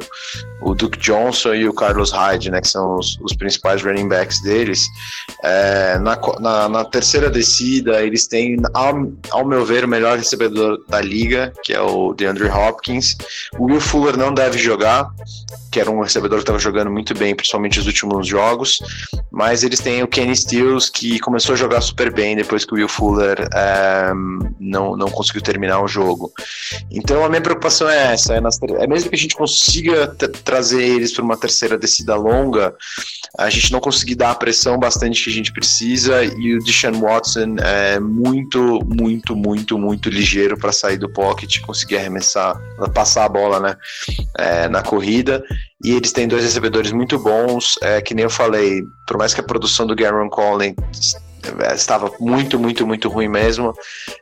o 0.61 0.75
Duke 0.75 0.99
Johnson 0.99 1.53
e 1.53 1.67
o 1.67 1.73
Carlos 1.73 2.11
Hyde, 2.11 2.51
né, 2.51 2.61
que 2.61 2.67
são 2.67 2.97
os, 2.97 3.17
os 3.21 3.33
principais 3.33 3.81
running 3.83 4.07
backs 4.07 4.41
deles. 4.41 4.85
É, 5.43 5.97
na, 5.99 6.19
na, 6.39 6.69
na 6.69 6.85
terceira 6.85 7.29
descida, 7.29 8.01
eles 8.03 8.27
têm, 8.27 8.57
ao, 8.73 9.11
ao 9.31 9.45
meu 9.45 9.65
ver, 9.65 9.85
o 9.85 9.87
melhor 9.87 10.17
recebedor 10.17 10.83
da 10.87 11.01
liga, 11.01 11.53
que 11.63 11.73
é 11.73 11.81
o 11.81 12.13
DeAndre 12.13 12.49
Hopkins. 12.49 13.15
O 13.57 13.65
Will 13.65 13.81
Fuller 13.81 14.17
não 14.17 14.33
deve 14.33 14.57
jogar, 14.57 15.09
que 15.71 15.79
era 15.79 15.89
um 15.89 16.01
recebedor 16.01 16.39
que 16.39 16.43
estava 16.43 16.59
jogando 16.59 16.91
muito 16.91 17.13
bem, 17.13 17.33
principalmente 17.33 17.77
nos 17.77 17.87
últimos 17.87 18.27
jogos. 18.27 18.79
Mas 19.31 19.63
eles 19.63 19.79
têm 19.79 20.03
o 20.03 20.07
Kenny 20.07 20.35
Stills, 20.35 20.91
que 20.91 21.19
começou 21.19 21.53
a 21.53 21.57
jogar 21.57 21.81
super 21.81 22.13
bem 22.13 22.35
depois 22.35 22.65
que 22.65 22.73
o 22.73 22.75
Will 22.75 22.89
Fuller 22.89 23.47
eh, 23.53 24.11
não, 24.59 24.97
não 24.97 25.09
conseguiu 25.09 25.41
terminar 25.41 25.81
o 25.81 25.87
jogo. 25.87 26.31
Então 26.91 27.23
a 27.23 27.29
minha 27.29 27.41
preocupação 27.41 27.89
é 27.89 28.13
essa: 28.13 28.35
é, 28.35 28.41
nas 28.41 28.61
é 28.61 28.85
mesmo 28.85 29.09
que 29.09 29.15
a 29.15 29.19
gente 29.19 29.35
consiga 29.35 30.07
trazer 30.43 30.83
eles 30.83 31.13
para 31.13 31.23
uma 31.23 31.37
terceira 31.37 31.77
descida 31.77 32.15
longa, 32.15 32.75
a 33.37 33.49
gente 33.49 33.71
não 33.71 33.79
conseguir 33.79 34.15
dar 34.15 34.31
a 34.31 34.35
pressão 34.35 34.77
bastante 34.77 35.23
que 35.23 35.29
a 35.29 35.33
gente 35.33 35.53
precisa. 35.53 36.23
E 36.23 36.55
o 36.55 36.63
Deshaun 36.63 36.99
Watson 36.99 37.55
é 37.59 37.99
muito, 37.99 38.79
muito, 38.85 39.35
muito, 39.35 39.77
muito 39.77 40.09
ligeiro 40.09 40.57
para 40.57 40.71
sair 40.71 40.97
do 40.97 41.09
pocket 41.09 41.61
conseguir 41.61 41.97
arremessar, 41.97 42.59
passar 42.93 43.25
a 43.25 43.29
bola, 43.29 43.59
né? 43.59 43.77
é, 44.37 44.67
na 44.67 44.81
corrida. 44.81 45.43
E 45.83 45.91
eles 45.91 46.11
têm 46.11 46.27
dois 46.27 46.43
recebedores 46.43 46.91
muito 46.91 47.17
bons, 47.17 47.77
é, 47.81 48.01
que 48.01 48.13
nem 48.13 48.23
eu 48.23 48.29
falei, 48.29 48.83
por 49.07 49.17
mais 49.17 49.33
que 49.33 49.41
a 49.41 49.43
produção 49.43 49.87
do 49.87 49.95
Garen 49.95 50.29
Collins 50.29 51.15
estava 51.73 52.11
muito, 52.19 52.59
muito, 52.59 52.85
muito 52.85 53.09
ruim 53.09 53.27
mesmo. 53.27 53.73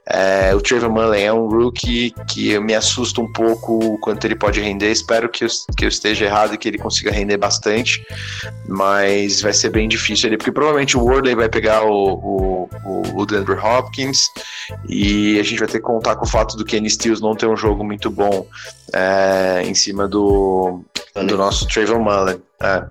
É, 0.05 0.53
o 0.55 0.61
Trevor 0.61 0.89
Mullen 0.89 1.23
é 1.23 1.33
um 1.33 1.47
rookie 1.47 2.13
que 2.29 2.57
me 2.59 2.73
assusta 2.73 3.21
um 3.21 3.31
pouco 3.31 3.93
o 3.93 3.97
quanto 3.99 4.25
ele 4.25 4.35
pode 4.35 4.59
render. 4.59 4.91
Espero 4.91 5.29
que 5.29 5.43
eu, 5.43 5.47
que 5.77 5.85
eu 5.85 5.89
esteja 5.89 6.25
errado 6.25 6.53
e 6.53 6.57
que 6.57 6.67
ele 6.67 6.77
consiga 6.77 7.11
render 7.11 7.37
bastante, 7.37 8.05
mas 8.67 9.41
vai 9.41 9.53
ser 9.53 9.69
bem 9.69 9.87
difícil 9.87 10.27
ali, 10.27 10.37
porque 10.37 10.51
provavelmente 10.51 10.97
o 10.97 11.01
Worley 11.01 11.35
vai 11.35 11.49
pegar 11.49 11.83
o, 11.83 12.69
o, 12.85 13.21
o, 13.21 13.25
Denver 13.25 13.63
Hopkins 13.63 14.25
e 14.87 15.39
a 15.39 15.43
gente 15.43 15.59
vai 15.59 15.67
ter 15.67 15.79
que 15.79 15.85
contar 15.85 16.15
com 16.15 16.25
o 16.25 16.29
fato 16.29 16.57
do 16.57 16.65
Kenny 16.65 16.89
Stills 16.89 17.21
não 17.21 17.35
ter 17.35 17.47
um 17.47 17.55
jogo 17.55 17.83
muito 17.83 18.09
bom 18.09 18.45
é, 18.93 19.63
em 19.65 19.75
cima 19.75 20.07
do, 20.07 20.81
do 21.15 21.37
nosso 21.37 21.67
Trayvon 21.67 21.99
Mullen. 21.99 22.48
É. 22.61 22.83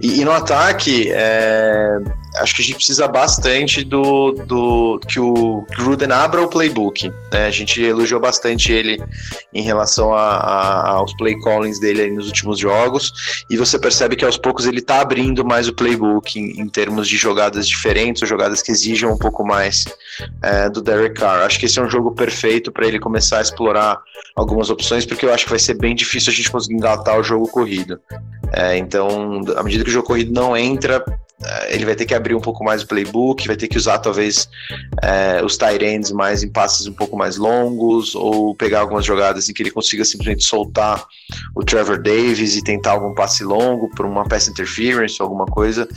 E, 0.00 0.20
e 0.20 0.24
no 0.24 0.32
ataque, 0.32 1.10
é, 1.10 1.98
acho 2.36 2.54
que 2.54 2.62
a 2.62 2.64
gente 2.64 2.76
precisa 2.76 3.08
bastante 3.08 3.82
do, 3.82 4.32
do 4.32 5.00
que 5.08 5.18
o 5.18 5.64
Gruden 5.76 6.12
abra 6.12 6.42
o 6.42 6.48
playbook. 6.48 7.08
né? 7.32 7.46
A 7.46 7.50
gente 7.50 7.82
elogiou 7.82 8.20
bastante 8.20 8.70
ele 8.72 9.02
em 9.52 9.62
relação 9.62 10.14
a, 10.14 10.36
a- 10.36 10.88
aos 10.90 11.16
play 11.16 11.38
callings 11.40 11.80
dele 11.80 12.10
nos 12.10 12.26
últimos 12.26 12.58
jogos, 12.58 13.12
e 13.50 13.56
você 13.56 13.78
percebe 13.78 14.14
que 14.14 14.24
aos 14.24 14.36
poucos 14.36 14.66
ele 14.66 14.80
tá 14.80 15.00
abrindo 15.00 15.44
mais 15.44 15.68
o 15.68 15.74
playbook 15.74 16.38
em, 16.38 16.60
em 16.60 16.68
termos 16.68 17.08
de 17.08 17.16
jogadas 17.16 17.66
diferentes, 17.66 18.22
ou 18.22 18.28
jogadas 18.28 18.62
que 18.62 18.70
exijam 18.70 19.12
um 19.12 19.18
pouco 19.18 19.44
mais 19.44 19.84
é, 20.42 20.68
do 20.68 20.80
Derek 20.82 21.14
Carr. 21.18 21.44
Acho 21.44 21.58
que 21.58 21.66
esse 21.66 21.78
é 21.78 21.82
um 21.82 21.88
jogo 21.90 22.12
perfeito 22.12 22.70
para 22.70 22.86
ele 22.86 22.98
começar 22.98 23.38
a 23.38 23.42
explorar 23.42 23.98
algumas 24.36 24.70
opções, 24.70 25.04
porque 25.06 25.24
eu 25.26 25.32
acho 25.32 25.44
que 25.44 25.50
vai 25.50 25.58
ser 25.58 25.74
bem 25.74 25.94
difícil 25.94 26.32
a 26.32 26.36
gente 26.36 26.50
conseguir 26.50 26.74
engatar 26.74 27.18
o 27.18 27.22
jogo 27.22 27.48
corrido. 27.48 27.98
É, 28.52 28.78
então, 28.98 29.56
à 29.56 29.62
medida 29.62 29.84
que 29.84 29.90
o 29.90 29.92
jogo 29.92 30.08
corrido 30.08 30.32
não 30.32 30.56
entra, 30.56 31.04
é, 31.44 31.74
ele 31.74 31.84
vai 31.84 31.94
ter 31.94 32.04
que 32.04 32.14
abrir 32.14 32.34
um 32.34 32.40
pouco 32.40 32.64
mais 32.64 32.82
o 32.82 32.86
playbook, 32.88 33.46
vai 33.46 33.56
ter 33.56 33.68
que 33.68 33.76
usar 33.76 33.98
talvez 33.98 34.48
é, 35.00 35.40
os 35.44 35.56
tight 35.56 35.84
ends 35.84 36.10
mais 36.10 36.42
em 36.42 36.48
passes 36.48 36.88
um 36.88 36.92
pouco 36.92 37.16
mais 37.16 37.36
longos, 37.36 38.16
ou 38.16 38.56
pegar 38.56 38.80
algumas 38.80 39.04
jogadas 39.04 39.48
em 39.48 39.52
que 39.52 39.62
ele 39.62 39.70
consiga 39.70 40.04
simplesmente 40.04 40.42
soltar 40.42 41.04
o 41.54 41.62
Trevor 41.62 42.02
Davis 42.02 42.56
e 42.56 42.64
tentar 42.64 42.92
algum 42.92 43.14
passe 43.14 43.44
longo 43.44 43.88
por 43.90 44.04
uma 44.04 44.24
pass 44.24 44.48
interference 44.48 45.16
ou 45.20 45.26
alguma 45.26 45.46
coisa. 45.46 45.88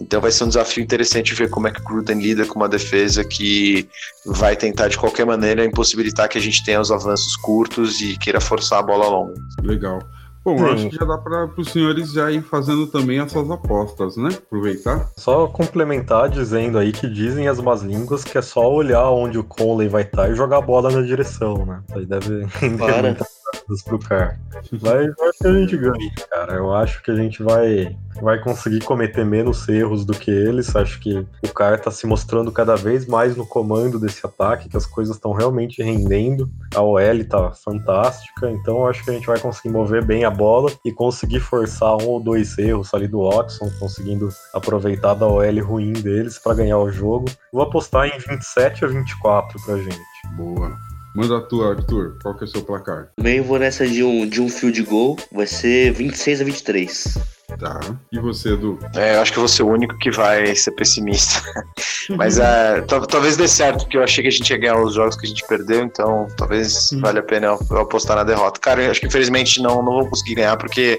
Então 0.00 0.20
vai 0.20 0.30
ser 0.30 0.44
um 0.44 0.48
desafio 0.48 0.84
interessante 0.84 1.34
ver 1.34 1.50
como 1.50 1.66
é 1.66 1.72
que 1.72 1.80
o 1.80 1.84
Gruden 1.84 2.20
lida 2.20 2.46
com 2.46 2.54
uma 2.54 2.68
defesa 2.68 3.24
que 3.24 3.88
vai 4.24 4.54
tentar 4.54 4.86
de 4.86 4.96
qualquer 4.96 5.26
maneira 5.26 5.64
impossibilitar 5.64 6.28
que 6.28 6.38
a 6.38 6.40
gente 6.40 6.64
tenha 6.64 6.80
os 6.80 6.92
avanços 6.92 7.34
curtos 7.36 8.00
e 8.00 8.16
queira 8.16 8.40
forçar 8.40 8.78
a 8.78 8.82
bola 8.82 9.08
longa. 9.08 9.34
Legal. 9.60 9.98
Bom, 10.44 10.58
eu 10.58 10.58
Sim. 10.58 10.74
acho 10.74 10.88
que 10.90 10.96
já 10.96 11.04
dá 11.06 11.16
para 11.16 11.48
os 11.56 11.70
senhores 11.70 12.12
já 12.12 12.30
ir 12.30 12.42
fazendo 12.42 12.86
também 12.86 13.18
as 13.18 13.32
suas 13.32 13.50
apostas, 13.50 14.16
né? 14.16 14.28
Aproveitar. 14.28 15.08
Só 15.16 15.46
complementar 15.46 16.28
dizendo 16.28 16.78
aí 16.78 16.92
que 16.92 17.08
dizem 17.08 17.48
as 17.48 17.58
más 17.60 17.82
línguas 17.82 18.22
que 18.22 18.36
é 18.36 18.42
só 18.42 18.70
olhar 18.70 19.08
onde 19.10 19.38
o 19.38 19.44
Conley 19.44 19.88
vai 19.88 20.02
estar 20.02 20.30
e 20.30 20.34
jogar 20.34 20.58
a 20.58 20.62
bola 20.62 20.90
na 20.90 21.00
direção, 21.00 21.64
né? 21.64 21.82
Aí 21.94 22.04
deve. 22.04 22.46
pro 23.84 23.98
cara. 23.98 24.38
Mas 24.82 25.12
acho 25.20 25.38
que 25.38 25.46
a 25.46 25.52
gente 25.52 25.76
ganha, 25.76 26.12
cara. 26.30 26.54
Eu 26.54 26.74
acho 26.74 27.02
que 27.02 27.10
a 27.10 27.14
gente 27.14 27.42
vai, 27.42 27.96
vai 28.20 28.40
conseguir 28.40 28.80
cometer 28.80 29.24
menos 29.24 29.68
erros 29.68 30.04
do 30.04 30.12
que 30.14 30.30
eles. 30.30 30.74
Acho 30.74 31.00
que 31.00 31.26
o 31.42 31.48
cara 31.48 31.78
tá 31.78 31.90
se 31.90 32.06
mostrando 32.06 32.50
cada 32.52 32.76
vez 32.76 33.06
mais 33.06 33.36
no 33.36 33.46
comando 33.46 33.98
desse 33.98 34.24
ataque, 34.26 34.68
que 34.68 34.76
as 34.76 34.86
coisas 34.86 35.16
estão 35.16 35.32
realmente 35.32 35.82
rendendo. 35.82 36.50
A 36.74 36.82
OL 36.82 37.24
tá 37.28 37.52
fantástica, 37.52 38.50
então 38.50 38.86
acho 38.86 39.04
que 39.04 39.10
a 39.10 39.14
gente 39.14 39.26
vai 39.26 39.38
conseguir 39.38 39.70
mover 39.70 40.04
bem 40.04 40.24
a 40.24 40.30
bola 40.30 40.70
e 40.84 40.92
conseguir 40.92 41.40
forçar 41.40 41.96
um 42.02 42.06
ou 42.06 42.20
dois 42.20 42.56
erros 42.58 42.92
ali 42.94 43.08
do 43.08 43.28
Watson, 43.28 43.70
conseguindo 43.78 44.28
aproveitar 44.52 45.14
da 45.14 45.26
OL 45.26 45.64
ruim 45.64 45.92
deles 45.92 46.38
para 46.38 46.54
ganhar 46.54 46.78
o 46.78 46.90
jogo. 46.90 47.26
Vou 47.52 47.62
apostar 47.62 48.06
em 48.08 48.18
27 48.18 48.84
a 48.84 48.88
24 48.88 49.60
pra 49.64 49.76
gente. 49.76 49.98
Boa. 50.36 50.93
Manda 51.14 51.38
a 51.38 51.40
tua, 51.40 51.70
Arthur. 51.70 52.18
Qual 52.20 52.34
que 52.34 52.42
é 52.42 52.46
o 52.46 52.48
seu 52.48 52.62
placar? 52.64 53.12
Também 53.14 53.40
vou 53.40 53.56
nessa 53.56 53.86
de 53.86 54.02
um, 54.02 54.26
de 54.26 54.42
um 54.42 54.48
field 54.48 54.82
goal, 54.82 55.16
vai 55.30 55.46
ser 55.46 55.92
26 55.92 56.40
a 56.40 56.44
23. 56.44 57.18
Tá. 57.58 57.80
E 58.12 58.18
você, 58.18 58.52
Edu? 58.54 58.78
É, 58.94 59.16
eu 59.16 59.20
acho 59.22 59.32
que 59.32 59.38
eu 59.38 59.42
vou 59.42 59.48
ser 59.48 59.62
o 59.62 59.68
único 59.68 59.96
que 59.98 60.10
vai 60.10 60.54
ser 60.56 60.72
pessimista. 60.72 61.40
Mas 62.16 62.38
é, 62.38 62.80
tal- 62.82 63.06
talvez 63.06 63.36
dê 63.36 63.48
certo, 63.48 63.84
porque 63.84 63.96
eu 63.96 64.02
achei 64.02 64.22
que 64.22 64.28
a 64.28 64.30
gente 64.30 64.50
ia 64.50 64.58
ganhar 64.58 64.78
os 64.82 64.94
jogos 64.94 65.16
que 65.16 65.24
a 65.26 65.28
gente 65.28 65.46
perdeu, 65.46 65.82
então 65.82 66.26
talvez 66.36 66.90
Hum. 66.92 67.00
valha 67.00 67.20
a 67.20 67.22
pena 67.22 67.46
eu 67.70 67.78
apostar 67.78 68.16
na 68.16 68.24
derrota. 68.24 68.60
Cara, 68.60 68.82
eu 68.82 68.90
acho 68.90 69.00
que 69.00 69.06
infelizmente 69.06 69.60
não, 69.62 69.76
não 69.82 69.92
vou 69.92 70.08
conseguir 70.08 70.34
ganhar, 70.34 70.56
porque 70.56 70.98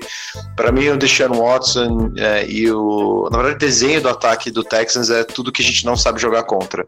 pra 0.56 0.72
mim 0.72 0.88
o 0.90 0.98
Deshaun 0.98 1.34
Watson 1.38 2.12
é, 2.18 2.46
e 2.50 2.72
o. 2.72 3.28
Na 3.32 3.38
verdade, 3.38 3.56
o 3.56 3.60
desenho 3.60 4.02
do 4.02 4.10
ataque 4.10 4.50
do 4.50 4.64
Texans 4.64 5.10
é 5.10 5.24
tudo 5.24 5.52
que 5.52 5.62
a 5.62 5.66
gente 5.66 5.86
não 5.86 5.96
sabe 5.96 6.20
jogar 6.20 6.44
contra. 6.44 6.88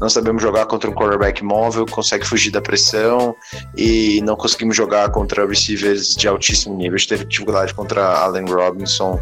Não 0.00 0.08
sabemos 0.08 0.40
jogar 0.42 0.66
contra 0.66 0.88
um 0.90 0.94
quarterback 0.94 1.44
móvel, 1.44 1.84
consegue 1.86 2.26
fugir 2.26 2.50
da 2.50 2.60
pressão 2.62 3.34
e 3.76 4.20
não 4.24 4.36
conseguimos 4.36 4.76
jogar 4.76 5.10
contra 5.10 5.46
receivers 5.46 6.14
de 6.14 6.26
altíssimo 6.28 6.74
nível. 6.76 6.94
A 6.94 6.98
gente 6.98 7.08
teve 7.08 7.24
dificuldade 7.24 7.74
contra 7.74 8.02
Allen 8.06 8.46
Robinson. 8.46 9.07
Então, 9.08 9.20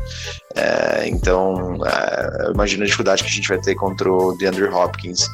É, 0.56 1.06
então, 1.08 1.78
é, 1.84 2.46
eu 2.46 2.52
imagino 2.52 2.82
a 2.82 2.86
dificuldade 2.86 3.22
que 3.22 3.28
a 3.28 3.32
gente 3.32 3.48
vai 3.48 3.58
ter 3.58 3.74
contra 3.74 4.10
o 4.10 4.36
DeAndre 4.38 4.64
Hopkins. 4.64 5.28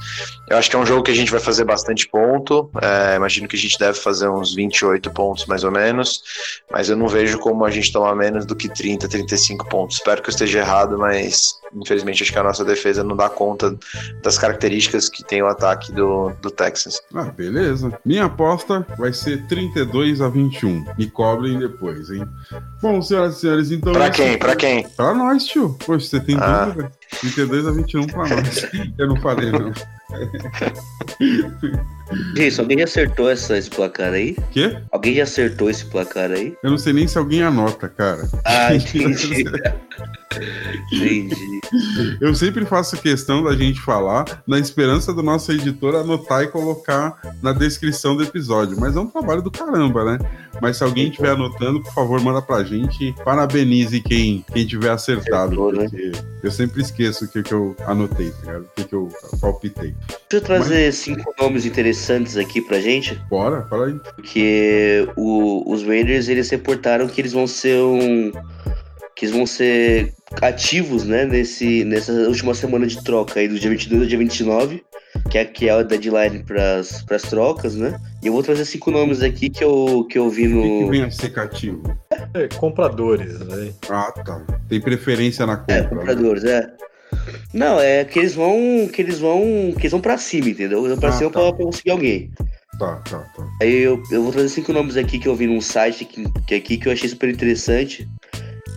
Eu 0.49 0.59
acho 0.59 0.69
que 0.69 0.75
é 0.75 0.79
um 0.79 0.85
jogo 0.85 1.03
que 1.05 1.13
a 1.13 1.15
gente 1.15 1.31
vai 1.31 1.41
fazer 1.41 1.65
bastante 1.65 2.09
ponto. 2.09 2.69
é, 2.83 3.15
imagino 3.17 3.47
que 3.47 3.55
a 3.55 3.59
gente 3.59 3.79
deve 3.79 3.99
fazer 3.99 4.29
uns 4.29 4.55
28 4.55 5.11
pontos 5.13 5.47
mais 5.47 5.63
ou 5.63 5.71
menos. 5.71 6.23
Mas 6.71 6.89
eu 6.91 6.97
não 6.97 7.07
vejo 7.07 7.39
como 7.39 7.65
a 7.65 7.71
gente 7.71 7.93
tomar 7.93 8.15
menos 8.17 8.45
do 8.45 8.57
que 8.57 8.69
30, 8.69 9.09
35 9.09 9.69
pontos. 9.69 9.97
Espero 9.97 10.21
que 10.21 10.29
eu 10.29 10.33
esteja 10.33 10.59
errado, 10.59 10.99
mas 10.99 11.55
infelizmente 11.75 12.23
acho 12.23 12.33
que 12.33 12.39
a 12.39 12.43
nossa 12.43 12.65
defesa 12.65 13.03
não 13.03 13.17
dá 13.17 13.29
conta 13.29 13.77
das 14.23 14.37
características 14.37 15.09
que 15.09 15.25
tem 15.25 15.43
o 15.43 15.47
ataque 15.47 15.93
do, 15.93 16.31
do 16.43 16.51
Texans. 16.51 17.01
Ah, 17.15 17.25
beleza. 17.25 17.99
Minha 18.05 18.25
aposta 18.25 18.87
vai 18.99 19.13
ser 19.13 19.47
32 19.47 20.21
a 20.21 20.29
21. 20.29 20.85
Me 20.99 21.09
cobrem 21.09 21.59
depois, 21.59 22.11
hein? 22.11 22.27
Bom, 22.83 23.01
senhoras 23.01 23.37
e 23.37 23.41
senhores, 23.41 23.71
então. 23.71 23.93
Pra 23.93 24.11
quem? 24.11 24.37
Pra 24.39 24.57
quem? 24.57 24.87
Pra 24.89 25.12
nós, 25.15 25.45
tio. 25.47 25.77
Poxa, 25.85 26.07
você 26.07 26.21
tem 26.21 26.37
Ah. 26.41 26.67
dúvida? 26.67 26.93
32 27.21 27.67
a 27.67 27.71
21 27.71 28.07
pra 28.07 28.29
nós. 28.29 28.67
Eu 28.99 29.09
não 29.09 29.17
falei, 29.21 29.51
não. 29.51 29.73
Gente, 32.37 32.61
alguém 32.61 32.79
já 32.79 32.85
acertou 32.85 33.31
essa, 33.31 33.57
esse 33.57 33.71
placar 33.71 34.13
aí? 34.13 34.37
Quê? 34.51 34.77
Alguém 34.91 35.15
já 35.15 35.23
acertou 35.23 35.71
esse 35.71 35.85
placar 35.87 36.31
aí? 36.31 36.55
Eu 36.63 36.71
não 36.71 36.79
sei 36.79 36.93
nem 36.93 37.07
se 37.07 37.17
alguém 37.17 37.43
anota, 37.43 37.89
cara. 37.89 38.29
Ah, 38.45 38.75
entendi. 38.77 39.45
entendi. 40.93 41.61
Eu 42.21 42.35
sempre 42.35 42.67
faço 42.67 42.97
questão 42.99 43.43
da 43.43 43.55
gente 43.57 43.81
falar 43.81 44.43
na 44.47 44.59
esperança 44.59 45.13
do 45.13 45.23
nosso 45.23 45.53
editor 45.53 45.95
anotar 45.95 46.43
e 46.43 46.49
colocar 46.49 47.19
na 47.43 47.53
descrição 47.53 48.17
do 48.17 48.23
episódio. 48.23 48.79
Mas 48.79 48.97
é 48.97 49.01
um 49.01 49.07
trabalho 49.07 49.43
do 49.43 49.51
caramba, 49.51 50.05
né? 50.05 50.19
Mas 50.61 50.77
se 50.77 50.85
alguém 50.85 51.09
estiver 51.09 51.31
anotando, 51.31 51.83
por 51.83 51.93
favor, 51.95 52.21
manda 52.21 52.43
pra 52.43 52.63
gente. 52.63 53.15
Parabenize 53.25 54.01
quem, 54.01 54.45
quem 54.53 54.67
tiver 54.67 54.91
acertado. 54.91 55.69
Acertou, 55.69 55.73
né? 55.73 55.89
Eu 56.43 56.51
sempre 56.51 56.83
esqueço 56.83 57.02
o 57.09 57.29
que, 57.29 57.43
que 57.43 57.53
eu 57.53 57.77
anotei, 57.87 58.31
tá 58.31 58.37
ligado? 58.47 58.63
O 58.63 58.69
que, 58.77 58.85
que 58.85 58.95
eu 58.95 59.09
palpitei. 59.41 59.95
Deixa 60.09 60.19
eu 60.33 60.41
trazer 60.41 60.93
cinco 60.93 61.35
nomes 61.41 61.65
interessantes 61.67 62.37
aqui 62.37 62.61
pra 62.61 62.81
gente. 62.81 63.15
Bora, 63.29 63.67
fala 63.69 63.87
aí. 63.87 63.95
Porque 64.17 65.07
o- 65.17 65.71
os 65.73 65.83
Raiders, 65.85 66.29
eles 66.29 66.49
reportaram 66.51 67.07
que 67.09 67.21
eles 67.21 67.33
vão 67.33 67.47
ser 67.47 67.79
um... 67.83 68.31
Que 69.15 69.27
eles 69.27 69.37
vão 69.37 69.47
ser 69.47 70.15
ativos, 70.41 71.05
né? 71.05 71.25
Nesse, 71.27 71.85
nessa 71.85 72.13
última 72.13 72.55
semana 72.55 72.87
de 72.87 73.03
troca 73.05 73.39
aí, 73.41 73.47
do 73.49 73.59
dia 73.59 73.71
22 73.71 74.03
ao 74.03 74.09
dia 74.09 74.19
29. 74.19 74.83
Que 75.31 75.39
é, 75.39 75.45
que 75.45 75.69
é 75.69 75.73
a 75.73 75.83
deadline 75.83 76.43
pras, 76.43 77.03
pras 77.03 77.23
trocas, 77.23 77.75
né? 77.77 78.01
E 78.23 78.27
eu 78.29 78.33
vou 78.33 78.43
trazer 78.43 78.65
cinco 78.65 78.91
nomes 78.91 79.23
aqui 79.23 79.51
que 79.51 79.63
eu, 79.63 80.07
que 80.11 80.19
eu 80.19 80.31
vi 80.31 80.47
O 80.49 80.63
que, 80.63 80.69
que 80.69 80.85
no... 80.85 80.91
vem 80.91 81.03
a 81.05 81.11
ser 81.11 81.29
cativo? 81.31 81.83
É, 82.33 82.49
compradores, 82.57 83.39
né? 83.41 83.73
Ah, 83.91 84.11
tá. 84.25 84.41
Tem 84.71 84.81
preferência 84.81 85.45
na 85.45 85.59
compra. 85.59 85.75
É, 85.77 85.83
né? 85.83 85.89
compradores, 85.89 86.45
é. 86.45 86.67
Não, 87.53 87.81
é 87.81 88.05
que 88.05 88.19
eles 88.19 88.35
vão. 88.35 88.89
Que 88.93 89.03
eles 89.03 89.19
vão. 89.19 89.73
Que 89.73 89.83
eles 89.83 89.93
vão 89.93 90.01
pra 90.01 90.19
cima, 90.19 90.49
entendeu? 90.49 90.79
Eles 90.81 90.91
vão 90.93 90.99
pra 91.01 91.09
Ah, 91.11 91.13
cima 91.13 91.31
tá. 91.31 91.41
pra, 91.41 91.53
pra 91.53 91.65
conseguir 91.65 91.91
alguém. 91.91 92.31
Tá, 92.79 92.97
tá, 93.09 93.19
tá. 93.19 93.49
Aí 93.61 93.75
eu, 93.83 94.03
eu 94.11 94.23
vou 94.23 94.33
trazer 94.33 94.49
cinco 94.49 94.73
nomes 94.73 94.97
aqui 94.97 95.19
que 95.19 95.29
eu 95.29 95.37
vi 95.37 95.47
num 95.47 95.61
site 95.61 96.05
que, 96.05 96.25
que 96.47 96.55
aqui 96.55 96.77
que 96.79 96.89
eu 96.89 96.93
achei 96.93 97.09
super 97.09 97.29
interessante. 97.29 98.09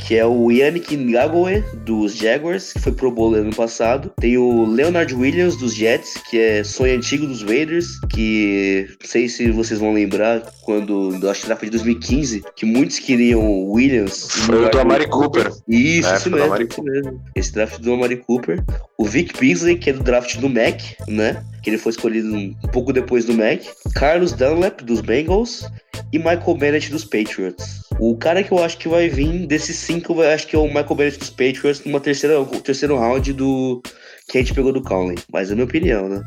Que 0.05 0.15
é 0.15 0.25
o 0.25 0.51
Yannick 0.51 0.95
Ngagoue, 0.95 1.63
dos 1.83 2.15
Jaguars, 2.15 2.73
que 2.73 2.79
foi 2.79 2.91
pro 2.91 3.11
Bowl 3.11 3.33
ano 3.33 3.55
passado. 3.55 4.11
Tem 4.19 4.37
o 4.37 4.65
Leonard 4.65 5.13
Williams, 5.13 5.55
dos 5.57 5.73
Jets, 5.73 6.13
que 6.29 6.37
é 6.37 6.63
sonho 6.63 6.95
antigo 6.95 7.25
dos 7.25 7.41
Raiders. 7.41 7.99
Que 8.09 8.87
não 9.01 9.09
sei 9.09 9.27
se 9.27 9.49
vocês 9.51 9.79
vão 9.79 9.93
lembrar, 9.93 10.43
quando, 10.63 11.17
acho 11.29 11.41
que 11.41 11.49
na 11.49 11.55
de 11.55 11.69
2015, 11.71 12.43
que 12.55 12.65
muitos 12.65 12.99
queriam 12.99 13.41
o 13.41 13.71
Williams. 13.73 14.27
Foi 14.29 14.65
o 14.65 14.69
do 14.69 14.79
Amari 14.79 15.07
Cooper. 15.07 15.51
Isso, 15.67 16.07
É, 16.07 16.15
isso 16.15 16.29
foi 16.29 16.31
mesmo, 16.31 16.45
Amari 16.45 16.67
isso 16.69 16.83
mesmo. 16.83 17.21
Esse 17.35 17.53
draft 17.53 17.79
do 17.79 17.93
Amari 17.93 18.17
Cooper. 18.17 18.63
O 18.97 19.05
Vic 19.05 19.39
Beasley, 19.39 19.77
que 19.77 19.89
é 19.89 19.93
do 19.93 20.03
draft 20.03 20.37
do 20.37 20.49
Mac, 20.49 20.81
né? 21.07 21.43
Que 21.63 21.71
ele 21.71 21.77
foi 21.77 21.91
escolhido 21.91 22.31
um 22.35 22.53
pouco 22.71 22.93
depois 22.93 23.25
do 23.25 23.33
Mac. 23.33 23.61
Carlos 23.95 24.33
Dunlap, 24.33 24.81
dos 24.81 25.01
Bengals. 25.01 25.65
E 26.12 26.17
Michael 26.17 26.58
Bennett, 26.58 26.91
dos 26.91 27.03
Patriots. 27.03 27.81
O 27.99 28.17
cara 28.17 28.43
que 28.43 28.51
eu 28.51 28.63
acho 28.63 28.77
que 28.77 28.88
vai 28.88 29.08
vir 29.10 29.47
desses 29.47 29.77
cinco, 29.77 30.13
eu 30.13 30.29
acho 30.29 30.47
que 30.47 30.55
é 30.55 30.60
o 30.60 30.67
Michael 30.67 30.95
Bennett 30.95 31.19
dos 31.19 31.29
Patriots 31.29 31.84
numa 31.86 31.99
terceira, 31.99 32.43
terceiro 32.63 32.97
round 32.97 33.34
do 33.34 33.81
que 34.29 34.38
a 34.38 34.41
gente 34.41 34.53
pegou 34.53 34.73
do 34.73 34.81
Conley. 34.81 35.17
Mas 35.31 35.49
é 35.49 35.53
a 35.53 35.55
minha 35.55 35.65
opinião, 35.65 36.10
né? 36.10 36.21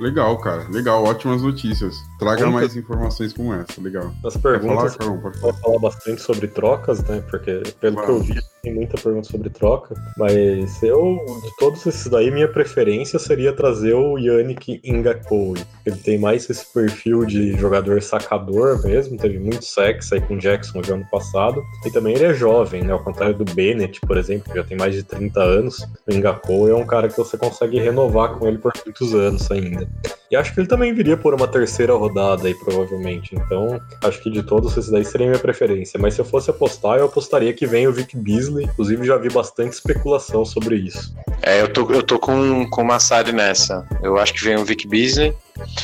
Legal, 0.00 0.38
cara. 0.38 0.66
Legal, 0.68 1.04
ótimas 1.04 1.42
notícias. 1.42 1.94
Traga 2.20 2.42
Muito. 2.42 2.54
mais 2.54 2.76
informações 2.76 3.32
como 3.32 3.54
essa. 3.54 3.80
Legal. 3.80 4.12
As 4.22 4.34
Quer 4.34 4.42
falar, 4.42 4.58
perguntas, 4.58 4.96
Carol? 4.96 5.32
Falar. 5.40 5.54
falar 5.54 5.78
bastante 5.78 6.20
sobre 6.20 6.48
trocas, 6.48 7.02
né? 7.04 7.24
Porque 7.30 7.62
pelo 7.80 7.96
que 7.96 8.10
eu 8.10 8.20
vi, 8.20 8.38
tem 8.62 8.74
muita 8.74 9.00
pergunta 9.00 9.26
sobre 9.26 9.48
troca. 9.48 9.94
Mas 10.18 10.82
eu, 10.82 11.16
de 11.42 11.56
todos 11.58 11.86
esses 11.86 12.06
daí, 12.08 12.30
minha 12.30 12.46
preferência 12.46 13.18
seria 13.18 13.54
trazer 13.54 13.94
o 13.94 14.18
Yannick 14.18 14.82
Ngakoue. 14.84 15.64
Ele 15.86 15.96
tem 15.96 16.18
mais 16.18 16.48
esse 16.50 16.70
perfil 16.70 17.24
de 17.24 17.54
jogador 17.56 18.02
sacador 18.02 18.82
mesmo, 18.84 19.16
teve 19.16 19.38
muito 19.38 19.64
sexo 19.64 20.14
aí 20.14 20.20
com 20.20 20.34
o 20.34 20.38
Jackson 20.38 20.82
no 20.86 20.94
ano 20.94 21.06
passado. 21.10 21.62
E 21.86 21.90
também 21.90 22.14
ele 22.14 22.26
é 22.26 22.34
jovem, 22.34 22.82
né? 22.82 22.92
Ao 22.92 23.02
contrário 23.02 23.34
do 23.34 23.46
Bennett, 23.54 23.98
por 24.02 24.18
exemplo, 24.18 24.52
que 24.52 24.58
já 24.58 24.64
tem 24.64 24.76
mais 24.76 24.94
de 24.94 25.02
30 25.04 25.40
anos. 25.40 25.88
O 26.06 26.14
Ngakoue 26.14 26.70
é 26.70 26.74
um 26.74 26.86
cara 26.86 27.08
que 27.08 27.16
você 27.16 27.38
consegue 27.38 27.80
renovar 27.80 28.34
com 28.34 28.46
ele 28.46 28.58
por 28.58 28.74
muitos 28.84 29.14
anos 29.14 29.50
ainda. 29.50 29.88
E 30.30 30.36
acho 30.36 30.54
que 30.54 30.60
ele 30.60 30.68
também 30.68 30.94
viria 30.94 31.16
por 31.16 31.34
uma 31.34 31.48
terceira 31.48 31.92
rodada 31.94 32.46
aí, 32.46 32.54
provavelmente. 32.54 33.34
Então, 33.34 33.80
acho 34.04 34.22
que 34.22 34.30
de 34.30 34.44
todos 34.44 34.76
esses 34.76 34.88
daí 34.88 35.04
seria 35.04 35.26
minha 35.26 35.38
preferência. 35.38 35.98
Mas 35.98 36.14
se 36.14 36.20
eu 36.20 36.24
fosse 36.24 36.50
apostar, 36.50 36.98
eu 36.98 37.06
apostaria 37.06 37.52
que 37.52 37.66
vem 37.66 37.88
o 37.88 37.92
Vic 37.92 38.16
Beasley. 38.16 38.66
Inclusive, 38.66 39.04
já 39.04 39.16
vi 39.16 39.28
bastante 39.28 39.72
especulação 39.72 40.44
sobre 40.44 40.76
isso. 40.76 41.12
É, 41.42 41.60
eu 41.60 41.72
tô, 41.72 41.90
eu 41.92 42.02
tô 42.02 42.18
com, 42.18 42.68
com 42.70 42.82
o 42.82 42.84
Massari 42.84 43.32
nessa. 43.32 43.84
Eu 44.02 44.18
acho 44.18 44.32
que 44.32 44.44
vem 44.44 44.56
o 44.56 44.64
Vic 44.64 44.86
Beasley. 44.86 45.34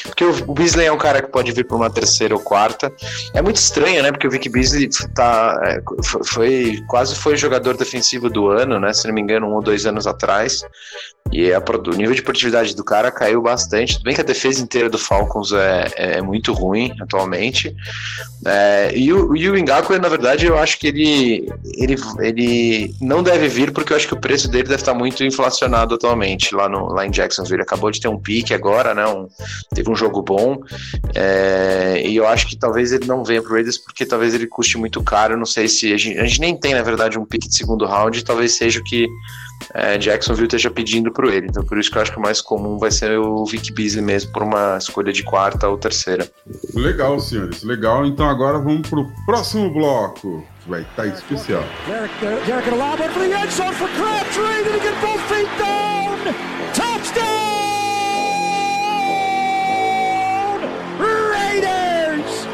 Porque 0.05 0.25
o, 0.25 0.55
Beasley 0.55 0.87
é 0.87 0.93
um 0.93 0.99
cara 0.99 1.23
que 1.23 1.29
pode 1.29 1.53
vir 1.53 1.67
para 1.67 1.77
uma 1.77 1.91
terceira 1.91 2.35
ou 2.35 2.41
quarta. 2.41 2.93
É 3.35 3.43
muito 3.43 3.57
estranho, 3.57 4.03
né? 4.03 4.11
Porque 4.11 4.27
o 4.27 4.31
Vic 4.31 4.49
Beasley 4.49 4.89
tá, 5.15 5.61
é, 5.65 5.81
foi, 6.25 6.83
quase 6.89 7.15
foi 7.15 7.37
jogador 7.37 7.77
defensivo 7.77 8.31
do 8.31 8.49
ano, 8.49 8.79
né? 8.81 8.93
Se 8.93 9.07
não 9.07 9.15
me 9.15 9.21
engano, 9.21 9.47
um 9.47 9.55
ou 9.55 9.63
dois 9.63 9.87
anos 9.87 10.07
atrás. 10.07 10.63
E 11.33 11.53
a 11.53 11.59
o 11.59 11.91
nível 11.97 12.15
de 12.15 12.23
produtividade 12.23 12.75
do 12.75 12.85
cara 12.85 13.11
caiu 13.11 13.43
bastante. 13.43 13.95
Tudo 13.95 14.05
bem 14.05 14.15
que 14.15 14.21
a 14.21 14.25
defesa 14.25 14.63
inteira 14.63 14.89
do 14.89 14.99
Falcons 14.99 15.53
é, 15.53 15.91
é 15.97 16.23
muito 16.23 16.53
ruim 16.53 16.95
atualmente. 17.01 17.75
É, 18.45 18.93
e, 18.95 19.13
o, 19.13 19.37
e 19.37 19.51
o 19.51 19.55
Ngakwe, 19.55 19.99
na 19.99 20.09
verdade, 20.09 20.47
eu 20.47 20.57
acho 20.57 20.79
que 20.79 20.87
ele, 20.87 21.53
ele, 21.75 21.97
ele 22.21 22.95
não 23.01 23.23
deve 23.23 23.49
vir 23.49 23.73
porque 23.73 23.93
eu 23.93 23.97
acho 23.97 24.07
que 24.07 24.15
o 24.15 24.21
preço 24.21 24.49
dele 24.49 24.69
deve 24.69 24.81
estar 24.81 24.95
muito 24.95 25.25
inflacionado 25.25 25.95
atualmente 25.95 26.55
lá, 26.55 26.69
no, 26.69 26.93
lá 26.93 27.07
em 27.07 27.11
Jacksonville. 27.11 27.63
Acabou 27.63 27.91
de 27.91 28.01
ter 28.01 28.09
um 28.09 28.19
pique 28.19 28.55
agora, 28.55 28.95
né? 28.95 29.07
Um, 29.07 29.27
teve 29.75 29.91
um 29.91 29.95
jogo 29.95 30.23
bom. 30.23 30.61
é, 31.15 32.03
e 32.05 32.17
eu 32.17 32.27
acho 32.27 32.47
que 32.47 32.57
talvez 32.57 32.93
ele 32.93 33.07
não 33.07 33.25
venha 33.25 33.43
pro 33.43 33.53
Raiders 33.53 33.79
porque 33.79 34.05
talvez 34.05 34.35
ele 34.35 34.47
custe 34.47 34.79
muito 34.79 35.03
caro. 35.03 35.37
Não 35.37 35.47
sei 35.47 35.69
se. 35.69 35.93
A 35.93 35.97
gente, 35.97 36.19
a 36.19 36.25
gente 36.25 36.41
nem 36.41 36.57
tem, 36.59 36.75
na 36.75 36.83
verdade, 36.83 37.19
um 37.19 37.25
pique 37.25 37.49
de 37.49 37.57
segundo 37.57 37.87
round. 37.87 38.25
Talvez 38.25 38.57
seja 38.57 38.81
o 38.81 38.85
que 38.85 39.07
é, 39.75 39.99
Jacksonville 39.99 40.47
esteja 40.47 40.71
pedindo 40.71 41.13
pro 41.13 41.31
ele. 41.31 41.47
Então, 41.49 41.65
por 41.65 41.79
isso 41.79 41.91
que 41.91 41.99
eu 41.99 42.03
acho 42.03 42.13
que 42.13 42.19
o 42.19 42.23
mais 42.23 42.41
comum 42.41 42.79
vai 42.79 42.91
ser 42.91 43.19
o 43.19 43.45
Vic 43.45 43.73
Beasley 43.73 44.05
mesmo, 44.05 44.33
por 44.33 44.43
uma 44.43 44.77
escolha 44.79 45.13
de 45.13 45.23
quarta 45.23 45.69
ou 45.69 45.79
terceira. 45.79 46.31
Legal, 46.75 47.19
senhores. 47.21 47.63
Legal. 47.63 48.07
Então 48.07 48.29
agora 48.29 48.59
vamos 48.59 48.89
pro 48.89 49.07
próximo 49.25 49.71
bloco. 49.73 50.45
Que 50.63 50.71
vai 50.71 50.83
estar 50.83 51.07
especial. 51.07 51.65
Derek, 51.87 52.13
Derek, 52.21 52.47
Derek 52.47 53.15
the 53.15 53.41
end 53.41 53.53
zone 53.53 53.73
for 53.75 53.87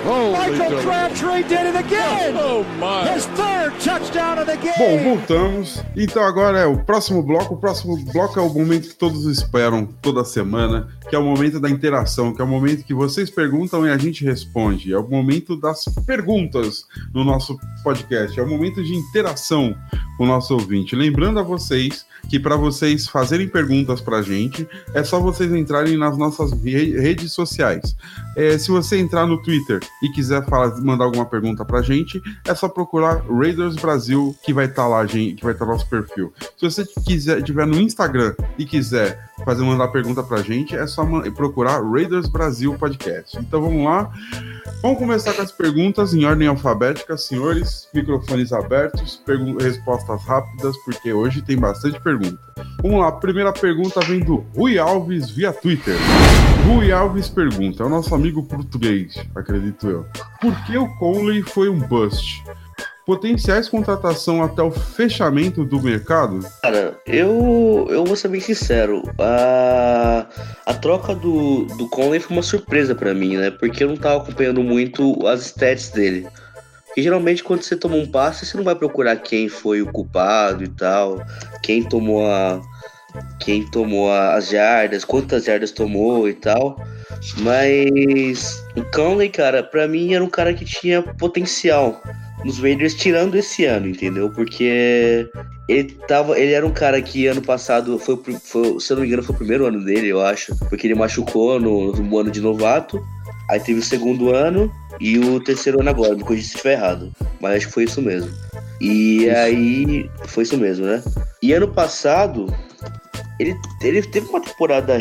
Michael 0.05 0.83
Crabtree 0.83 1.45
did 1.45 1.67
it 1.67 1.77
again! 1.77 2.35
Oh 2.37 2.65
my! 2.81 3.09
His 3.09 3.25
third 3.37 3.73
touchdown 3.79 4.39
of 4.39 4.47
the 4.47 4.57
game! 4.57 4.75
Bom, 4.77 5.17
voltamos. 5.17 5.81
Então 5.97 6.25
agora 6.25 6.59
é 6.59 6.67
o 6.67 6.77
próximo 6.79 7.23
bloco. 7.23 7.55
O 7.55 7.57
próximo 7.57 7.97
bloco 8.13 8.39
é 8.39 8.43
o 8.43 8.53
momento 8.53 8.89
que 8.89 8.97
todos 8.97 9.25
esperam 9.27 9.87
toda 10.03 10.25
semana, 10.25 10.89
que 11.09 11.15
é 11.15 11.19
o 11.19 11.23
momento 11.23 11.61
da 11.61 11.71
interação, 11.71 12.35
que 12.35 12.43
é 12.43 12.45
o 12.45 12.49
momento 12.49 12.85
que 12.85 12.93
vocês 12.93 13.31
perguntam 13.31 13.87
e 13.87 13.91
a 13.91 13.97
gente 13.97 14.25
responde. 14.25 14.93
É 14.93 14.99
o 14.99 15.09
momento 15.09 15.57
das 15.57 15.85
perguntas 16.05 16.85
no 17.15 17.23
nosso 17.23 17.57
podcast. 17.85 18.39
É 18.39 18.43
o 18.43 18.49
momento 18.49 18.83
de 18.83 18.95
interação 18.95 19.77
com 20.19 20.25
o 20.25 20.27
nosso 20.27 20.55
ouvinte. 20.55 20.97
Lembrando 20.97 21.39
a 21.39 21.43
vocês 21.45 22.05
que 22.29 22.39
para 22.39 22.57
vocês 22.57 23.07
fazerem 23.07 23.49
perguntas 23.49 24.01
para 24.01 24.19
a 24.19 24.23
gente, 24.23 24.67
é 24.95 25.03
só 25.05 25.21
vocês 25.21 25.53
entrarem 25.53 25.97
nas 25.97 26.17
nossas 26.17 26.53
re 26.53 26.99
redes 26.99 27.33
sociais. 27.33 27.97
É, 28.37 28.57
se 28.57 28.71
você 28.71 28.99
entrar 28.99 29.27
no 29.27 29.41
Twitter 29.43 29.81
e 30.03 30.11
quiser 30.11 30.45
falar, 30.47 30.77
mandar 30.81 31.05
alguma 31.05 31.25
pergunta 31.25 31.65
para 31.65 31.79
a 31.79 31.83
gente, 31.83 32.21
é 32.45 32.55
só 32.55 32.69
procurar 32.69 33.23
Raiders 33.29 33.77
Brasil, 33.77 34.37
que 34.43 34.53
vai 34.53 34.67
estar 34.67 34.83
tá 34.83 34.89
lá, 34.89 35.07
gente, 35.07 35.37
que 35.37 35.45
vai 35.45 35.53
estar 35.53 35.65
tá 35.65 35.73
nosso 35.73 35.87
perfil. 35.89 36.33
Se 36.59 36.65
você 36.65 36.85
quiser 37.07 37.43
tiver 37.43 37.67
no 37.67 37.81
Instagram 37.81 38.35
e 38.59 38.67
quiser 38.67 39.32
fazer 39.45 39.63
mandar 39.63 39.89
pergunta 39.89 40.23
para 40.23 40.39
a 40.39 40.43
gente, 40.43 40.77
é 40.77 40.87
só 40.87 41.05
procurar 41.31 41.83
Raiders 41.83 42.29
Brasil 42.29 42.75
Podcast. 42.79 43.39
Então 43.39 43.61
vamos 43.61 43.85
lá. 43.85 44.11
Vamos 44.83 44.99
começar 44.99 45.33
com 45.33 45.43
as 45.43 45.53
perguntas 45.53 46.13
em 46.13 46.25
ordem 46.25 46.49
alfabética, 46.49 47.17
senhores. 47.17 47.89
Microfones 47.95 48.53
abertos, 48.53 49.23
respostas 49.61 50.25
rápidas, 50.25 50.77
porque 50.85 51.13
hoje 51.13 51.43
tem 51.43 51.57
bastante 51.57 52.01
pergunta. 52.01 52.39
Vamos 52.83 53.01
lá, 53.01 53.13
primeira 53.13 53.53
pergunta 53.53 54.01
vem 54.01 54.21
do 54.21 54.45
Rui 54.57 54.79
Alves 54.79 55.31
via 55.31 55.53
Twitter. 55.53 55.97
Rui 56.67 56.91
Alves 56.91 57.29
pergunta, 57.29 57.83
é 57.83 57.87
o 57.87 57.89
nosso 57.89 58.15
amigo 58.15 58.43
português, 58.43 59.15
acredito 59.35 59.89
eu. 59.89 60.07
Por 60.41 60.55
que 60.65 60.77
o 60.77 60.89
Conley 60.97 61.43
foi 61.43 61.69
um 61.69 61.79
bust? 61.79 62.43
Potenciais 63.05 63.69
contratação 63.69 64.45
até 64.45 64.63
o 64.63 64.71
fechamento 64.71 65.65
do 65.65 65.83
mercado? 65.83 66.39
Cara, 66.63 66.97
eu, 67.05 67.89
eu 67.91 68.05
vou 68.05 68.15
ser 68.15 68.29
bem 68.29 68.41
sincero. 68.41 69.03
A, 69.19 70.27
a 70.65 70.75
troca 70.75 71.13
do, 71.13 71.65
do 71.77 71.89
Conley 71.89 72.21
foi 72.21 72.37
uma 72.37 72.45
surpresa 72.45 72.95
para 72.95 73.13
mim, 73.13 73.37
né? 73.37 73.51
Porque 73.51 73.83
eu 73.83 73.89
não 73.89 73.97
tava 73.97 74.23
acompanhando 74.23 74.63
muito 74.63 75.27
as 75.27 75.47
stats 75.47 75.91
dele. 75.91 76.29
Porque 76.87 77.03
geralmente 77.03 77.43
quando 77.43 77.63
você 77.63 77.75
toma 77.75 77.97
um 77.97 78.07
passe, 78.07 78.47
você 78.47 78.57
não 78.57 78.63
vai 78.63 78.77
procurar 78.77 79.17
quem 79.17 79.49
foi 79.49 79.83
o 79.83 79.91
culpado 79.91 80.63
e 80.63 80.69
tal, 80.69 81.21
quem 81.63 81.83
tomou 81.83 82.25
a. 82.25 82.61
Quem 83.41 83.69
tomou 83.71 84.11
as 84.11 84.49
jardas, 84.49 85.05
quantas 85.05 85.45
jardas 85.45 85.71
tomou 85.71 86.29
e 86.29 86.33
tal. 86.33 86.79
Mas 87.39 88.65
o 88.75 88.83
Conley, 88.91 89.29
cara, 89.29 89.63
pra 89.63 89.87
mim 89.87 90.15
era 90.15 90.25
um 90.25 90.31
cara 90.31 90.55
que 90.55 90.65
tinha 90.65 91.03
potencial 91.03 92.01
nos 92.45 92.59
Raiders 92.59 92.95
tirando 92.95 93.37
esse 93.37 93.65
ano, 93.65 93.89
entendeu? 93.89 94.31
Porque 94.31 95.29
ele 95.69 95.85
tava, 96.09 96.39
ele 96.39 96.53
era 96.53 96.67
um 96.67 96.73
cara 96.73 97.01
que 97.01 97.27
ano 97.27 97.43
passado 97.43 97.99
foi, 97.99 98.17
foi 98.43 98.81
se 98.81 98.93
eu 98.93 98.97
não 98.97 99.03
me 99.03 99.09
engano, 99.09 99.23
foi 99.23 99.35
o 99.35 99.39
primeiro 99.39 99.67
ano 99.67 99.85
dele, 99.85 100.09
eu 100.09 100.21
acho, 100.21 100.55
porque 100.69 100.87
ele 100.87 100.95
machucou 100.95 101.61
no, 101.61 101.93
no 101.93 102.19
ano 102.19 102.31
de 102.31 102.41
novato. 102.41 103.03
Aí 103.51 103.61
teve 103.61 103.81
o 103.81 103.83
segundo 103.83 104.35
ano 104.35 104.71
e 105.01 105.19
o 105.19 105.41
terceiro 105.41 105.81
ano 105.81 105.91
agora, 105.91 106.15
me 106.15 106.23
corrija 106.23 106.47
se 106.47 106.55
estiver 106.55 106.73
errado. 106.75 107.13
Mas 107.41 107.57
acho 107.57 107.67
que 107.67 107.73
foi 107.73 107.85
isso 107.85 108.01
mesmo. 108.01 108.31
E 108.81 109.25
isso. 109.25 109.37
aí. 109.37 110.11
Foi 110.27 110.43
isso 110.43 110.57
mesmo, 110.57 110.87
né? 110.87 111.03
E 111.43 111.53
ano 111.53 111.69
passado, 111.69 112.47
ele, 113.39 113.55
ele 113.83 114.03
teve 114.03 114.29
uma 114.29 114.41
temporada, 114.41 114.99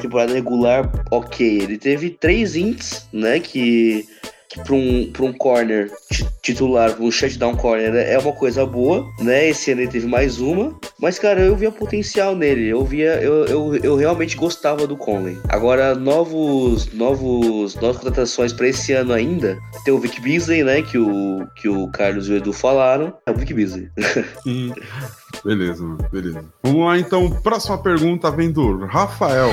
temporada 0.00 0.32
regular 0.32 0.90
ok. 1.10 1.60
Ele 1.62 1.78
teve 1.78 2.10
três 2.10 2.56
ints, 2.56 3.06
né? 3.12 3.38
Que 3.40 4.06
para 4.60 4.74
um, 4.74 5.10
pra 5.12 5.24
um 5.24 5.32
corner 5.32 5.90
titular, 6.42 7.00
um 7.00 7.10
shutdown 7.10 7.56
corner, 7.56 7.94
é 7.94 8.18
uma 8.18 8.32
coisa 8.32 8.66
boa, 8.66 9.08
né? 9.20 9.48
Esse 9.48 9.72
ano 9.72 9.82
ele 9.82 9.90
teve 9.90 10.06
mais 10.06 10.40
uma, 10.40 10.74
mas 11.00 11.18
cara, 11.18 11.40
eu 11.40 11.56
via 11.56 11.70
potencial 11.70 12.34
nele, 12.34 12.68
eu 12.68 12.84
via, 12.84 13.14
eu, 13.22 13.44
eu, 13.46 13.76
eu 13.76 13.96
realmente 13.96 14.36
gostava 14.36 14.86
do 14.86 14.96
Conley. 14.96 15.38
Agora, 15.48 15.94
novos, 15.94 16.92
novos, 16.92 17.74
novas 17.76 17.96
contratações 17.96 18.52
para 18.52 18.68
esse 18.68 18.92
ano 18.92 19.12
ainda, 19.12 19.58
tem 19.84 19.94
o 19.94 19.98
Vic 19.98 20.20
Beasley, 20.20 20.64
né? 20.64 20.82
Que 20.82 20.98
o, 20.98 21.46
que 21.56 21.68
o 21.68 21.88
Carlos 21.88 22.28
e 22.28 22.32
o 22.32 22.36
Edu 22.36 22.52
falaram, 22.52 23.14
é 23.26 23.30
o 23.30 23.34
Vic 23.34 23.52
Beasley. 23.52 23.88
Hum, 24.44 24.72
beleza, 25.44 25.84
beleza. 26.10 26.44
Vamos 26.62 26.84
lá 26.84 26.98
então, 26.98 27.30
próxima 27.42 27.78
pergunta 27.78 28.30
vem 28.30 28.50
do 28.50 28.84
Rafael. 28.86 29.50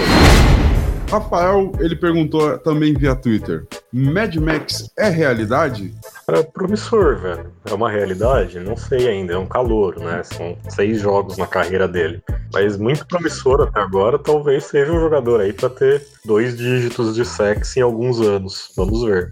Rafael, 1.10 1.72
ele 1.80 1.96
perguntou 1.96 2.58
também 2.60 2.94
via 2.94 3.16
Twitter: 3.16 3.66
Mad 3.92 4.36
Max 4.36 4.90
é 4.98 5.10
realidade? 5.10 5.92
É 6.28 6.44
promissor, 6.44 7.18
velho. 7.18 7.52
É 7.66 7.74
uma 7.74 7.90
realidade? 7.90 8.60
Não 8.60 8.78
sei 8.78 9.08
ainda. 9.08 9.34
É 9.34 9.38
um 9.38 9.48
calor, 9.48 9.98
né? 9.98 10.22
São 10.24 10.56
seis 10.70 11.02
jogos 11.02 11.38
na 11.38 11.48
carreira 11.48 11.88
dele. 11.88 12.22
Mas 12.54 12.78
muito 12.78 13.08
promissor 13.08 13.62
até 13.62 13.80
agora. 13.80 14.20
Talvez 14.20 14.66
seja 14.66 14.92
um 14.92 15.00
jogador 15.00 15.42
aí 15.42 15.52
para 15.52 15.70
ter 15.70 16.06
dois 16.24 16.56
dígitos 16.56 17.16
de 17.16 17.26
sexo 17.26 17.80
em 17.80 17.82
alguns 17.82 18.22
anos. 18.22 18.72
Vamos 18.78 19.04
ver. 19.04 19.32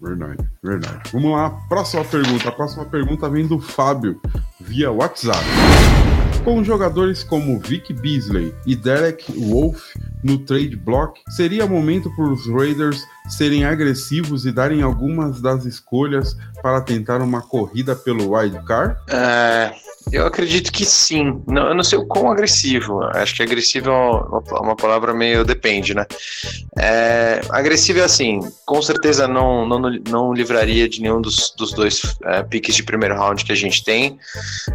Verdade, 0.00 0.48
verdade. 0.62 1.10
Vamos 1.12 1.32
lá, 1.32 1.50
próxima 1.68 2.04
pergunta. 2.04 2.48
A 2.48 2.52
próxima 2.52 2.84
pergunta 2.84 3.28
vem 3.28 3.46
do 3.46 3.58
Fábio, 3.58 4.20
via 4.60 4.90
WhatsApp. 4.92 5.44
Com 6.48 6.64
jogadores 6.64 7.22
como 7.22 7.60
Vic 7.60 7.92
Beasley 7.92 8.54
e 8.64 8.74
Derek 8.74 9.30
Wolf 9.32 9.94
no 10.24 10.38
trade 10.38 10.76
block, 10.76 11.20
seria 11.28 11.66
momento 11.66 12.10
para 12.16 12.24
os 12.24 12.48
Raiders 12.48 13.04
serem 13.28 13.66
agressivos 13.66 14.46
e 14.46 14.50
darem 14.50 14.80
algumas 14.80 15.42
das 15.42 15.66
escolhas 15.66 16.34
para 16.62 16.80
tentar 16.80 17.20
uma 17.20 17.42
corrida 17.42 17.94
pelo 17.94 18.30
wild 18.34 18.64
card? 18.64 18.96
É, 19.10 19.74
eu 20.12 20.26
acredito 20.26 20.72
que 20.72 20.84
sim. 20.84 21.42
Não, 21.46 21.68
eu 21.68 21.74
não 21.74 21.82
sei 21.82 21.98
o 21.98 22.06
quão 22.06 22.30
agressivo. 22.30 23.02
Acho 23.02 23.34
que 23.34 23.42
agressivo 23.42 23.90
é 23.90 23.92
uma, 23.92 24.60
uma 24.60 24.76
palavra 24.76 25.12
meio 25.12 25.44
depende, 25.44 25.94
né? 25.94 26.06
É, 26.78 27.40
agressivo 27.50 28.00
é 28.00 28.04
assim, 28.04 28.40
com 28.64 28.80
certeza 28.80 29.26
não, 29.26 29.66
não, 29.66 29.78
não 30.08 30.32
livraria 30.32 30.88
de 30.88 31.00
nenhum 31.00 31.20
dos, 31.20 31.52
dos 31.56 31.72
dois 31.72 32.16
é, 32.24 32.42
piques 32.42 32.74
de 32.74 32.82
primeiro 32.82 33.16
round 33.16 33.44
que 33.44 33.52
a 33.52 33.56
gente 33.56 33.84
tem. 33.84 34.18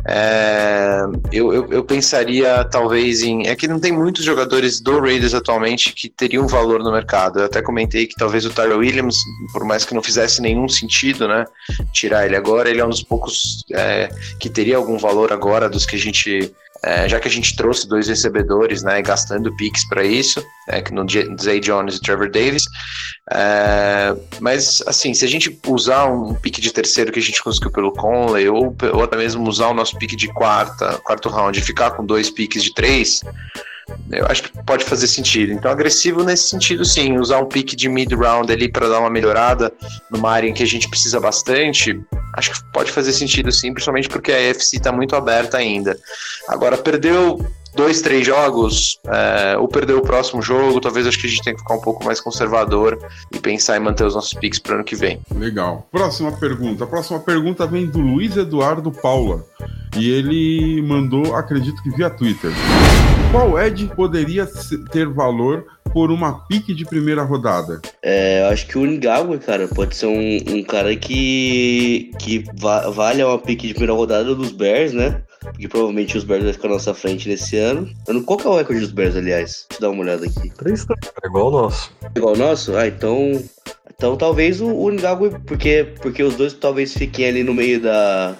É, 0.07 1.03
eu, 1.31 1.53
eu, 1.53 1.67
eu, 1.69 1.83
pensaria 1.83 2.63
talvez 2.65 3.21
em. 3.23 3.47
É 3.47 3.55
que 3.55 3.67
não 3.67 3.79
tem 3.79 3.91
muitos 3.91 4.23
jogadores 4.23 4.79
do 4.79 4.99
Raiders 4.99 5.33
atualmente 5.33 5.93
que 5.93 6.09
teriam 6.09 6.47
valor 6.47 6.83
no 6.83 6.91
mercado. 6.91 7.39
Eu 7.39 7.45
até 7.45 7.61
comentei 7.61 8.07
que 8.07 8.15
talvez 8.15 8.45
o 8.45 8.49
Tyler 8.49 8.77
Williams, 8.77 9.17
por 9.51 9.63
mais 9.65 9.85
que 9.85 9.93
não 9.93 10.03
fizesse 10.03 10.41
nenhum 10.41 10.67
sentido, 10.67 11.27
né? 11.27 11.45
Tirar 11.91 12.25
ele 12.25 12.35
agora, 12.35 12.69
ele 12.69 12.81
é 12.81 12.85
um 12.85 12.89
dos 12.89 13.03
poucos 13.03 13.63
é, 13.71 14.09
que 14.39 14.49
teria 14.49 14.77
algum 14.77 14.97
valor 14.97 15.22
valor 15.23 15.31
agora 15.31 15.69
dos 15.69 15.85
que 15.85 15.95
a 15.95 15.99
gente 15.99 16.53
é, 16.85 17.07
já 17.07 17.17
que 17.17 17.29
a 17.29 17.31
gente 17.31 17.55
trouxe 17.55 17.87
dois 17.87 18.09
recebedores, 18.09 18.83
né, 18.83 19.01
gastando 19.01 19.55
picks 19.55 19.87
para 19.87 20.03
isso, 20.03 20.45
é, 20.67 20.81
que 20.81 20.93
no 20.93 21.05
Zay 21.41 21.61
Jones 21.61 21.95
e 21.95 22.01
Trevor 22.01 22.29
Davis. 22.29 22.65
É, 23.31 24.13
mas, 24.41 24.83
assim, 24.85 25.13
se 25.13 25.23
a 25.23 25.27
gente 25.29 25.57
usar 25.65 26.07
um 26.07 26.33
pick 26.33 26.59
de 26.59 26.73
terceiro 26.73 27.09
que 27.09 27.19
a 27.19 27.21
gente 27.21 27.41
conseguiu 27.41 27.71
pelo 27.71 27.93
Conley, 27.93 28.49
ou, 28.49 28.75
ou 28.93 29.01
até 29.01 29.15
mesmo 29.15 29.47
usar 29.47 29.69
o 29.69 29.73
nosso 29.73 29.97
pick 29.97 30.13
de 30.17 30.27
quarta, 30.33 30.99
quarto 31.05 31.29
round 31.29 31.57
e 31.57 31.63
ficar 31.63 31.91
com 31.91 32.05
dois 32.05 32.29
picks 32.29 32.61
de 32.61 32.73
três, 32.73 33.21
eu 34.11 34.25
acho 34.27 34.43
que 34.43 34.63
pode 34.65 34.83
fazer 34.83 35.07
sentido. 35.07 35.53
Então, 35.53 35.71
agressivo 35.71 36.21
nesse 36.21 36.49
sentido, 36.49 36.83
sim. 36.83 37.17
Usar 37.17 37.39
um 37.39 37.45
pick 37.45 37.75
de 37.75 37.87
mid-round 37.87 38.51
ali 38.51 38.69
para 38.69 38.89
dar 38.89 38.99
uma 38.99 39.09
melhorada 39.09 39.71
numa 40.11 40.31
área 40.31 40.49
em 40.49 40.53
que 40.53 40.63
a 40.63 40.67
gente 40.67 40.89
precisa 40.89 41.19
bastante, 41.19 41.97
acho 42.33 42.51
que 42.51 42.63
pode 42.71 42.91
fazer 42.91 43.13
sentido, 43.13 43.51
sim, 43.51 43.73
principalmente 43.73 44.09
porque 44.09 44.31
a 44.31 44.51
AFC 44.51 44.77
está 44.77 44.91
muito 44.91 45.15
aberta 45.15 45.57
ainda. 45.57 45.97
Agora, 46.47 46.77
perdeu 46.77 47.45
dois, 47.75 48.01
três 48.01 48.25
jogos, 48.25 48.99
é, 49.05 49.57
ou 49.57 49.67
perdeu 49.67 49.97
o 49.97 50.01
próximo 50.01 50.41
jogo, 50.41 50.79
talvez 50.79 51.07
acho 51.07 51.19
que 51.19 51.27
a 51.27 51.29
gente 51.29 51.43
tenha 51.43 51.55
que 51.55 51.61
ficar 51.61 51.75
um 51.75 51.81
pouco 51.81 52.03
mais 52.05 52.19
conservador 52.19 52.99
e 53.31 53.39
pensar 53.39 53.77
em 53.77 53.79
manter 53.79 54.05
os 54.05 54.15
nossos 54.15 54.33
picks 54.33 54.59
para 54.59 54.75
ano 54.75 54.83
que 54.83 54.95
vem. 54.95 55.19
Legal. 55.33 55.87
Próxima 55.91 56.31
pergunta. 56.31 56.83
A 56.83 56.87
próxima 56.87 57.19
pergunta 57.19 57.65
vem 57.65 57.87
do 57.87 57.99
Luiz 57.99 58.35
Eduardo 58.37 58.91
Paula. 58.91 59.45
E 59.97 60.09
ele 60.09 60.81
mandou, 60.81 61.35
acredito 61.35 61.81
que 61.81 61.89
via 61.91 62.09
Twitter. 62.09 62.51
Qual 63.33 63.59
Ed 63.59 63.87
poderia 63.95 64.47
ter 64.91 65.07
valor 65.09 65.65
por 65.91 66.11
uma 66.11 66.45
pique 66.45 66.71
de 66.71 66.85
primeira 66.85 67.23
rodada? 67.23 67.81
É, 68.03 68.41
eu 68.43 68.49
acho 68.49 68.67
que 68.67 68.77
o 68.77 68.85
Ngawa, 68.85 69.39
cara, 69.39 69.67
pode 69.67 69.95
ser 69.95 70.05
um, 70.05 70.37
um 70.55 70.63
cara 70.63 70.95
que, 70.95 72.11
que 72.19 72.45
va 72.53 72.91
vale 72.91 73.23
uma 73.23 73.39
pique 73.39 73.65
de 73.65 73.73
primeira 73.73 73.93
rodada 73.93 74.35
dos 74.35 74.51
Bears, 74.51 74.93
né? 74.93 75.23
Porque 75.39 75.67
provavelmente 75.67 76.15
os 76.15 76.23
Bears 76.23 76.43
vão 76.43 76.53
ficar 76.53 76.67
na 76.67 76.75
nossa 76.75 76.93
frente 76.93 77.27
nesse 77.27 77.57
ano. 77.57 77.91
Qual 78.23 78.37
que 78.37 78.45
é 78.45 78.49
o 78.51 78.55
recorde 78.55 78.81
dos 78.81 78.91
Bears, 78.91 79.15
aliás? 79.15 79.65
Deixa 79.67 79.83
eu 79.83 79.89
dar 79.89 79.89
uma 79.89 80.03
olhada 80.03 80.27
aqui. 80.27 80.51
Três, 80.51 80.85
é 81.23 81.27
igual 81.27 81.47
o 81.47 81.51
nosso. 81.51 81.91
Igual 82.15 82.35
o 82.35 82.37
nosso? 82.37 82.77
Ah, 82.77 82.85
então. 82.85 83.43
Então 83.95 84.15
talvez 84.15 84.61
o, 84.61 84.67
o 84.67 84.91
Ngawa, 84.91 85.41
porque, 85.47 85.87
porque 86.03 86.21
os 86.21 86.35
dois 86.35 86.53
talvez 86.53 86.93
fiquem 86.93 87.29
ali 87.29 87.43
no 87.43 87.55
meio 87.55 87.81
da. 87.81 88.35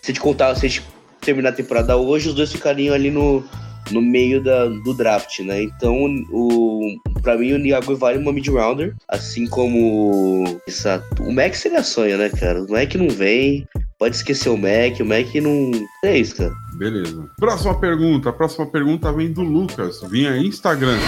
Se 0.00 0.12
a 0.12 0.14
gente 0.14 0.20
contar, 0.20 0.54
se 0.54 0.66
a 0.66 0.68
gente 0.68 0.86
terminar 1.20 1.48
a 1.48 1.52
temporada 1.52 1.96
hoje, 1.96 2.28
os 2.28 2.34
dois 2.34 2.52
ficariam 2.52 2.94
ali 2.94 3.10
no, 3.10 3.44
no 3.90 4.00
meio 4.02 4.42
da, 4.42 4.66
do 4.66 4.94
draft, 4.94 5.40
né? 5.40 5.62
Então, 5.62 5.94
o, 6.30 6.96
pra 7.22 7.36
mim, 7.36 7.52
o 7.52 7.58
Niagara 7.58 7.94
vale 7.94 8.18
uma 8.18 8.32
mid-rounder, 8.32 8.94
assim 9.08 9.46
como 9.46 10.60
essa, 10.66 11.02
o 11.20 11.32
Mac 11.32 11.54
seria 11.54 11.82
sonho, 11.82 12.18
né, 12.18 12.28
cara? 12.28 12.62
O 12.62 12.70
Mac 12.70 12.94
não 12.94 13.08
vem, 13.08 13.66
pode 13.98 14.16
esquecer 14.16 14.48
o 14.48 14.56
Mac, 14.56 14.98
o 15.00 15.04
Mac 15.04 15.34
não. 15.36 15.70
É 16.04 16.18
isso, 16.18 16.36
cara. 16.36 16.52
Beleza. 16.76 17.28
Próxima 17.38 17.78
pergunta. 17.78 18.30
A 18.30 18.32
próxima 18.32 18.66
pergunta 18.66 19.12
vem 19.12 19.32
do 19.32 19.42
Lucas, 19.42 20.00
vinha 20.10 20.36
Instagram. 20.36 20.98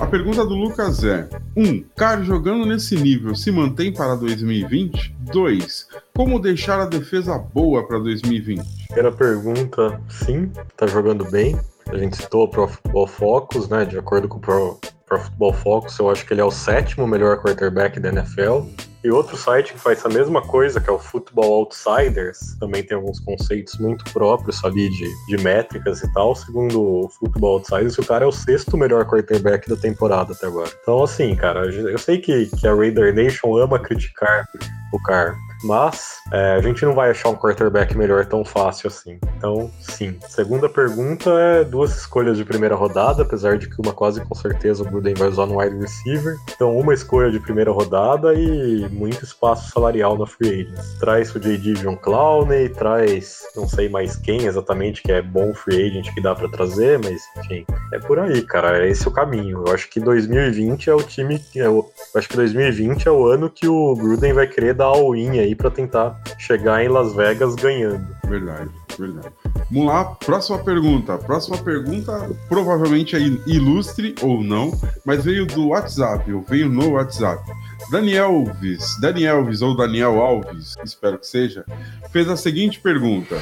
A 0.00 0.06
pergunta 0.06 0.46
do 0.46 0.54
Lucas 0.54 1.04
é: 1.04 1.28
1. 1.54 1.62
Um, 1.62 1.84
Carr 1.94 2.24
jogando 2.24 2.64
nesse 2.64 2.96
nível 2.96 3.34
se 3.34 3.52
mantém 3.52 3.92
para 3.92 4.14
2020? 4.14 5.14
2. 5.30 5.88
Como 6.16 6.40
deixar 6.40 6.80
a 6.80 6.86
defesa 6.86 7.36
boa 7.36 7.86
para 7.86 7.98
2020? 7.98 8.62
Primeira 8.86 9.12
pergunta, 9.12 10.00
sim, 10.08 10.50
tá 10.74 10.86
jogando 10.86 11.30
bem. 11.30 11.54
A 11.92 11.98
gente 11.98 12.16
citou 12.16 12.44
o 12.44 12.48
Pro 12.48 12.68
Football 12.68 13.06
Focus, 13.06 13.68
né? 13.68 13.84
De 13.84 13.98
acordo 13.98 14.28
com 14.28 14.38
o 14.38 14.40
Pro, 14.40 14.78
Pro 15.06 15.20
Football 15.20 15.52
Focus, 15.52 15.98
eu 15.98 16.08
acho 16.08 16.24
que 16.24 16.32
ele 16.32 16.40
é 16.40 16.44
o 16.44 16.50
sétimo 16.50 17.06
melhor 17.06 17.42
quarterback 17.42 17.98
da 17.98 18.10
NFL. 18.10 18.62
E 19.02 19.10
outro 19.10 19.36
site 19.36 19.72
que 19.72 19.80
faz 19.80 19.98
essa 19.98 20.08
mesma 20.08 20.42
coisa, 20.42 20.78
que 20.78 20.88
é 20.88 20.92
o 20.92 20.98
Football 20.98 21.52
Outsiders, 21.54 22.54
também 22.60 22.82
tem 22.82 22.96
alguns 22.96 23.18
conceitos 23.18 23.78
muito 23.78 24.04
próprios 24.12 24.62
ali 24.62 24.90
de, 24.90 25.08
de 25.26 25.42
métricas 25.42 26.02
e 26.02 26.12
tal. 26.12 26.34
Segundo 26.36 26.80
o 26.80 27.08
Football 27.08 27.54
Outsiders, 27.54 27.98
o 27.98 28.06
cara 28.06 28.24
é 28.24 28.28
o 28.28 28.32
sexto 28.32 28.76
melhor 28.76 29.06
quarterback 29.06 29.68
da 29.68 29.76
temporada 29.76 30.32
até 30.32 30.46
agora. 30.46 30.70
Então, 30.82 31.02
assim, 31.02 31.34
cara, 31.34 31.66
eu 31.66 31.98
sei 31.98 32.18
que, 32.18 32.46
que 32.46 32.68
a 32.68 32.74
Raider 32.74 33.14
Nation 33.14 33.56
ama 33.56 33.78
criticar 33.78 34.46
o 34.92 35.02
Carr, 35.02 35.34
mas 35.62 36.16
é, 36.32 36.52
a 36.52 36.60
gente 36.60 36.84
não 36.84 36.94
vai 36.94 37.10
achar 37.10 37.28
um 37.28 37.36
quarterback 37.36 37.96
melhor 37.96 38.24
tão 38.26 38.44
fácil 38.44 38.88
assim. 38.88 39.18
Então, 39.36 39.70
sim. 39.80 40.16
Segunda 40.28 40.68
pergunta 40.68 41.30
é 41.30 41.64
duas 41.64 41.96
escolhas 41.96 42.36
de 42.36 42.44
primeira 42.44 42.74
rodada, 42.74 43.22
apesar 43.22 43.58
de 43.58 43.68
que 43.68 43.80
uma 43.80 43.92
quase 43.92 44.20
com 44.24 44.34
certeza 44.34 44.82
o 44.82 44.86
Gruden 44.86 45.14
vai 45.14 45.28
usar 45.28 45.46
no 45.46 45.58
wide 45.58 45.76
receiver. 45.76 46.36
Então, 46.54 46.76
uma 46.76 46.94
escolha 46.94 47.30
de 47.30 47.40
primeira 47.40 47.70
rodada 47.70 48.34
e 48.34 48.88
muito 48.90 49.24
espaço 49.24 49.70
salarial 49.70 50.16
na 50.16 50.26
free 50.26 50.62
agents. 50.62 50.98
Traz 50.98 51.34
o 51.34 51.40
JD 51.40 51.74
John 51.74 51.96
Clowney, 51.96 52.68
traz 52.68 53.40
não 53.56 53.68
sei 53.68 53.88
mais 53.88 54.16
quem 54.16 54.46
exatamente 54.46 55.02
que 55.02 55.12
é 55.12 55.22
bom 55.22 55.54
free 55.54 55.88
agent 55.88 56.12
que 56.14 56.20
dá 56.20 56.34
para 56.34 56.48
trazer, 56.48 56.98
mas 56.98 57.22
enfim, 57.38 57.64
é 57.92 57.98
por 57.98 58.18
aí, 58.18 58.42
cara. 58.42 58.84
É 58.84 58.88
esse 58.88 59.06
o 59.08 59.10
caminho. 59.10 59.64
Eu 59.66 59.74
acho 59.74 59.88
que 59.88 60.00
2020 60.00 60.90
é 60.90 60.94
o 60.94 61.02
time 61.02 61.38
que 61.38 61.58
eu, 61.58 61.90
eu 62.14 62.18
acho 62.18 62.28
que 62.28 62.36
2020 62.36 63.08
é 63.08 63.10
o 63.10 63.26
ano 63.26 63.50
que 63.50 63.68
o 63.68 63.94
Gruden 63.94 64.32
vai 64.32 64.46
querer 64.46 64.74
dar 64.74 64.86
all-in 64.86 65.38
aí 65.38 65.49
para 65.54 65.70
tentar 65.70 66.20
chegar 66.38 66.82
em 66.82 66.88
Las 66.88 67.14
Vegas 67.14 67.54
ganhando. 67.54 68.06
Verdade, 68.26 68.70
verdade. 68.98 69.34
Vamos 69.70 69.86
lá, 69.86 70.04
próxima 70.04 70.58
pergunta. 70.58 71.18
Próxima 71.18 71.58
pergunta 71.58 72.28
provavelmente 72.48 73.16
é 73.16 73.20
ilustre 73.46 74.14
ou 74.20 74.42
não, 74.42 74.72
mas 75.04 75.24
veio 75.24 75.46
do 75.46 75.68
WhatsApp, 75.68 76.32
ou 76.32 76.42
veio 76.42 76.68
no 76.68 76.92
WhatsApp. 76.92 77.42
Daniel 77.90 78.46
Alves, 78.46 78.98
Daniel 79.00 79.38
Alves 79.38 79.62
ou 79.62 79.76
Daniel 79.76 80.20
Alves, 80.20 80.76
espero 80.84 81.18
que 81.18 81.26
seja, 81.26 81.64
fez 82.12 82.28
a 82.28 82.36
seguinte 82.36 82.80
pergunta. 82.80 83.36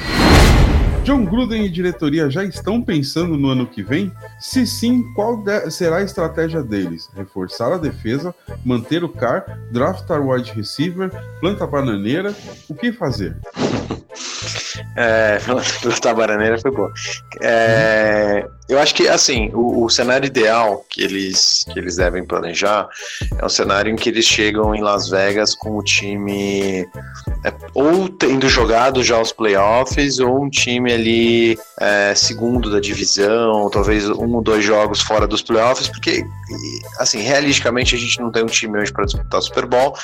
John 1.03 1.25
Gruden 1.25 1.65
e 1.65 1.69
diretoria 1.69 2.29
já 2.29 2.43
estão 2.43 2.81
pensando 2.81 3.37
no 3.37 3.49
ano 3.49 3.65
que 3.65 3.81
vem? 3.81 4.11
Se 4.39 4.67
sim, 4.67 5.03
qual 5.13 5.43
será 5.69 5.97
a 5.97 6.03
estratégia 6.03 6.61
deles? 6.61 7.09
Reforçar 7.15 7.73
a 7.73 7.77
defesa, 7.77 8.35
manter 8.63 9.03
o 9.03 9.09
car, 9.09 9.59
draftar 9.71 10.21
wide 10.21 10.51
receiver, 10.51 11.09
planta 11.39 11.65
bananeira? 11.65 12.35
O 12.69 12.75
que 12.75 12.91
fazer? 12.91 13.37
É, 14.95 15.39
plantar 15.81 16.13
bananeira 16.13 16.57
foi 16.57 16.71
bom. 16.71 16.89
É, 17.41 18.47
eu 18.67 18.79
acho 18.79 18.93
que, 18.93 19.07
assim, 19.07 19.49
o, 19.53 19.85
o, 19.85 19.89
cenário 19.89 20.25
ideal 20.25 20.85
que 20.89 21.01
eles, 21.01 21.65
que 21.71 21.79
eles 21.79 21.95
devem 21.95 22.25
planejar 22.25 22.87
é 23.37 23.45
um 23.45 23.49
cenário 23.49 23.91
em 23.91 23.95
que 23.95 24.09
eles 24.09 24.25
chegam 24.25 24.73
em 24.73 24.81
Las 24.81 25.09
Vegas 25.09 25.55
com 25.55 25.77
o 25.77 25.83
time 25.83 26.87
é, 27.43 27.53
ou 27.73 28.09
tendo 28.09 28.49
jogado 28.49 29.03
já 29.03 29.19
os 29.19 29.31
playoffs, 29.31 30.19
ou 30.19 30.43
um 30.43 30.49
time 30.49 30.93
ali 30.93 31.59
é, 31.79 32.13
segundo 32.15 32.69
da 32.69 32.79
divisão, 32.79 33.69
talvez 33.69 34.09
um 34.09 34.35
ou 34.35 34.41
dois 34.41 34.63
jogos 34.63 35.01
fora 35.01 35.27
dos 35.27 35.41
playoffs, 35.41 35.87
porque, 35.87 36.25
assim, 36.97 37.19
realisticamente 37.19 37.95
a 37.95 37.97
gente 37.97 38.19
não 38.19 38.31
tem 38.31 38.43
um 38.43 38.47
time 38.47 38.79
hoje 38.79 38.91
para 38.91 39.05
disputar 39.05 39.39
o 39.39 39.43
Super 39.43 39.65
Bowl, 39.65 39.95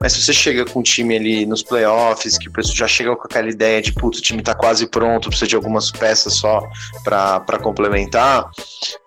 mas 0.00 0.12
se 0.12 0.22
você 0.22 0.32
chega 0.32 0.64
com 0.64 0.80
um 0.80 0.82
time 0.82 1.16
ali 1.16 1.46
nos 1.46 1.62
playoffs, 1.62 2.38
que 2.38 2.48
o 2.48 2.52
pessoal 2.52 2.76
já 2.76 2.88
chega 2.88 3.14
com 3.16 3.22
aquela 3.22 3.48
ideia 3.48 3.80
de, 3.80 3.92
putz, 3.92 4.18
o 4.18 4.22
time 4.22 4.40
está 4.40 4.54
quase 4.54 4.86
pronto, 4.86 5.28
precisa 5.28 5.48
de 5.48 5.56
algumas 5.56 5.90
peças 5.90 6.34
só 6.34 6.62
para 7.02 7.58
complementar 7.62 8.50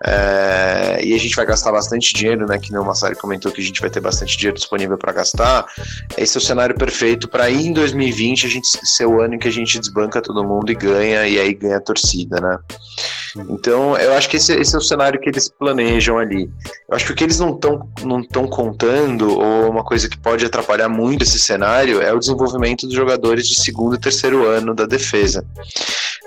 é, 0.04 1.00
e 1.04 1.14
a 1.14 1.18
gente 1.18 1.36
vai 1.36 1.46
gastar 1.46 1.72
bastante 1.72 2.14
dinheiro, 2.14 2.46
né? 2.46 2.58
Que 2.58 2.76
o 2.76 2.86
Massari 2.86 3.16
comentou 3.16 3.52
que 3.52 3.62
a 3.62 3.64
gente 3.64 3.82
vai 3.82 3.90
ter 3.90 4.00
bastante 4.00 4.38
dinheiro 4.38 4.58
disponível 4.58 4.98
para 4.98 5.12
gastar. 5.12 5.66
Esse 6.18 6.38
é 6.38 6.40
o 6.40 6.44
cenário 6.44 6.76
perfeito 6.76 7.28
para 7.28 7.50
ir 7.50 7.68
em 7.68 7.74
2020 7.74 8.46
a 8.46 8.50
gente 8.50 8.68
ser 8.68 9.06
o 9.06 9.22
ano 9.22 9.36
em 9.36 9.40
que 9.40 9.48
a 9.48 9.52
gente 9.52 9.80
desbanca 9.80 10.22
todo 10.22 10.44
mundo 10.44 10.72
e 10.72 10.76
ganha, 10.76 11.28
e 11.28 11.40
aí 11.40 11.54
ganha 11.54 11.78
a 11.78 11.82
torcida, 11.82 12.40
né? 12.40 12.60
Então, 13.50 13.98
eu 13.98 14.14
acho 14.14 14.30
que 14.30 14.38
esse, 14.38 14.54
esse, 14.54 14.76
é 14.76 14.78
o 14.78 14.82
cenário 14.82 15.20
que 15.20 15.30
eles 15.30 15.50
planejam 15.50 16.18
ali. 16.18 16.50
Eu 16.90 16.96
acho 16.96 17.06
que 17.06 17.12
o 17.12 17.16
que 17.16 17.24
eles 17.24 17.40
não 17.40 17.52
estão 17.52 17.88
não 18.04 18.24
tão 18.24 18.48
contando, 18.48 19.40
ou 19.40 19.70
uma 19.70 19.84
coisa 19.84 20.10
que 20.10 20.18
pode 20.18 20.46
atrapalhar 20.46 20.90
muito 20.90 21.24
esse 21.24 21.40
cenário, 21.40 22.02
é 22.02 22.14
o 22.14 22.20
desenvolvimento 22.20 22.86
dos 22.86 22.96
jogadores 22.96 23.48
de 23.48 23.56
segundo 23.56 23.96
e 23.96 24.00
terceiro 24.00 24.46
ano 24.46 24.74
da 24.74 24.86
defesa. 24.86 25.46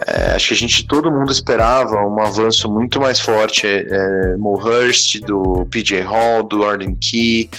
É, 0.07 0.33
acho 0.35 0.49
que 0.49 0.55
a 0.55 0.57
gente, 0.57 0.87
todo 0.87 1.11
mundo 1.11 1.31
esperava 1.31 1.97
um 2.07 2.21
avanço 2.21 2.71
muito 2.71 3.01
mais 3.01 3.21
forte. 3.21 3.67
É 3.67 4.37
Mo 4.37 4.55
Hurst, 4.55 5.21
do 5.21 5.67
PJ 5.71 6.01
Hall, 6.03 6.43
do 6.43 6.65
Arden 6.65 6.95
Key, 6.95 7.51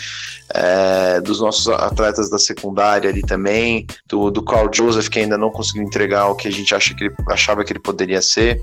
é, 0.53 1.21
dos 1.21 1.39
nossos 1.39 1.67
atletas 1.67 2.29
da 2.29 2.37
secundária 2.37 3.09
ali 3.09 3.21
também, 3.21 3.85
do, 4.07 4.29
do 4.29 4.43
Carl 4.43 4.69
Joseph, 4.73 5.07
que 5.07 5.19
ainda 5.19 5.37
não 5.37 5.49
conseguiu 5.49 5.83
entregar 5.83 6.27
o 6.27 6.35
que 6.35 6.47
a 6.47 6.51
gente 6.51 6.73
acha 6.73 6.93
que 6.93 7.05
ele, 7.05 7.15
achava 7.29 7.63
que 7.63 7.71
ele 7.71 7.79
poderia 7.79 8.21
ser. 8.21 8.61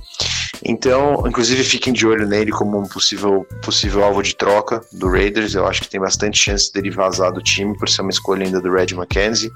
Então, 0.65 1.25
inclusive, 1.27 1.63
fiquem 1.65 1.93
de 1.93 2.07
olho 2.07 2.27
nele 2.27 2.51
como 2.51 2.79
um 2.79 2.87
possível, 2.87 3.47
possível 3.63 4.05
alvo 4.05 4.23
de 4.23 4.35
troca 4.35 4.81
do 4.93 5.11
Raiders. 5.11 5.55
Eu 5.55 5.67
acho 5.67 5.83
que 5.83 5.89
tem 5.89 6.01
bastante 6.01 6.39
chance 6.39 6.73
dele 6.73 6.91
vazar 6.91 7.33
do 7.33 7.43
time, 7.43 7.77
por 7.77 7.89
ser 7.89 8.03
uma 8.03 8.11
escolha 8.11 8.45
ainda 8.45 8.61
do 8.61 8.73
Red 8.73 8.95
McKenzie. 8.95 9.51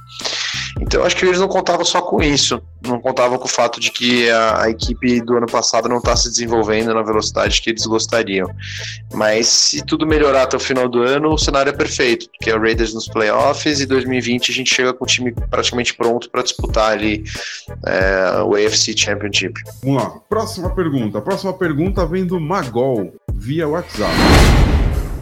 Então, 0.81 1.05
acho 1.05 1.17
que 1.17 1.25
eles 1.25 1.41
não 1.41 1.49
contavam 1.49 1.85
só 1.85 2.01
com 2.01 2.23
isso, 2.23 2.63
não 2.87 3.01
contavam 3.01 3.39
com 3.39 3.45
o 3.45 3.49
fato 3.49 3.81
de 3.81 3.91
que 3.91 4.31
a, 4.31 4.63
a 4.63 4.71
equipe 4.71 5.21
do 5.21 5.37
ano 5.37 5.47
passado 5.47 5.89
não 5.89 5.99
está 5.99 6.17
se 6.17 6.29
desenvolvendo 6.29 6.95
na 6.95 7.03
velocidade 7.03 7.61
que 7.61 7.71
eles 7.71 7.85
gostariam. 7.87 8.49
Mas 9.13 9.47
se 9.47 9.85
tudo 9.85 10.07
melhorar 10.07 10.43
até 10.43 10.57
o 10.57 10.61
final 10.61 10.89
do 10.89 11.03
ano, 11.03 11.33
o 11.33 11.39
cenário 11.39 11.71
é 11.71 11.73
perfeito, 11.73 12.29
porque 12.31 12.51
é 12.51 12.57
o 12.57 12.61
Raiders 12.61 12.95
nos 12.95 13.09
playoffs 13.09 13.81
e 13.81 13.87
2020 13.87 14.51
a 14.51 14.55
gente 14.55 14.75
chega 14.75 14.93
com 14.93 15.05
o 15.05 15.07
time 15.07 15.33
praticamente 15.51 15.95
pronto 15.95 16.31
para 16.31 16.43
disputar 16.43 16.93
ali 16.93 17.25
é, 17.87 18.43
o 18.43 18.55
AFC 18.55 18.97
Championship. 18.97 19.61
Vamos 19.83 20.03
lá, 20.03 20.11
próxima 20.29 20.71
pergunta. 20.71 20.82
A 21.19 21.21
próxima 21.21 21.53
pergunta 21.53 22.07
vem 22.07 22.27
do 22.27 22.41
Magol 22.41 23.15
via 23.35 23.69
WhatsApp 23.69 24.13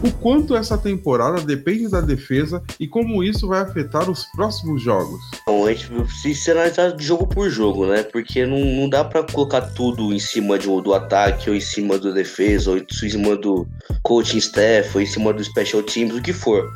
o 0.03 0.11
quanto 0.11 0.55
essa 0.55 0.77
temporada 0.77 1.41
depende 1.41 1.87
da 1.87 2.01
defesa 2.01 2.61
e 2.79 2.87
como 2.87 3.23
isso 3.23 3.47
vai 3.47 3.61
afetar 3.61 4.09
os 4.09 4.25
próximos 4.35 4.81
jogos. 4.81 5.19
Bom, 5.45 5.67
a 5.67 5.73
gente 5.73 5.89
precisa 5.89 6.53
analisar 6.53 6.95
jogo 6.97 7.27
por 7.27 7.49
jogo, 7.49 7.85
né? 7.85 8.03
Porque 8.03 8.45
não, 8.45 8.59
não 8.59 8.89
dá 8.89 9.03
para 9.03 9.23
colocar 9.23 9.61
tudo 9.61 10.11
em 10.13 10.19
cima 10.19 10.57
de, 10.57 10.65
do 10.65 10.93
ataque, 10.93 11.49
ou 11.49 11.55
em 11.55 11.61
cima 11.61 11.97
da 11.99 12.11
defesa, 12.11 12.71
ou 12.71 12.77
em 12.77 12.85
cima 12.89 13.35
do 13.35 13.67
coaching 14.01 14.39
staff, 14.39 14.89
ou 14.95 15.01
em 15.01 15.05
cima 15.05 15.31
do 15.31 15.43
special 15.43 15.83
teams, 15.83 16.15
o 16.15 16.21
que 16.21 16.33
for. 16.33 16.71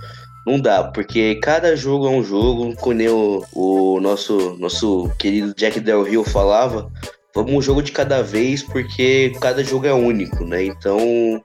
Não 0.46 0.60
dá, 0.60 0.84
porque 0.84 1.36
cada 1.36 1.76
jogo 1.76 2.06
é 2.06 2.10
um 2.12 2.24
jogo, 2.24 2.76
como 2.76 3.02
o, 3.10 3.96
o 3.96 4.00
nosso, 4.00 4.56
nosso 4.60 5.10
querido 5.18 5.56
Jack 5.56 5.80
Del 5.80 6.04
Rio 6.04 6.24
falava, 6.24 6.92
vamos 7.36 7.54
um 7.54 7.62
jogo 7.62 7.84
de 7.84 7.92
cada 7.92 8.24
vez, 8.24 8.64
porque 8.64 9.34
cada 9.42 9.64
jogo 9.64 9.86
é 9.86 9.94
único, 9.94 10.46
né? 10.46 10.64
Então, 10.64 11.00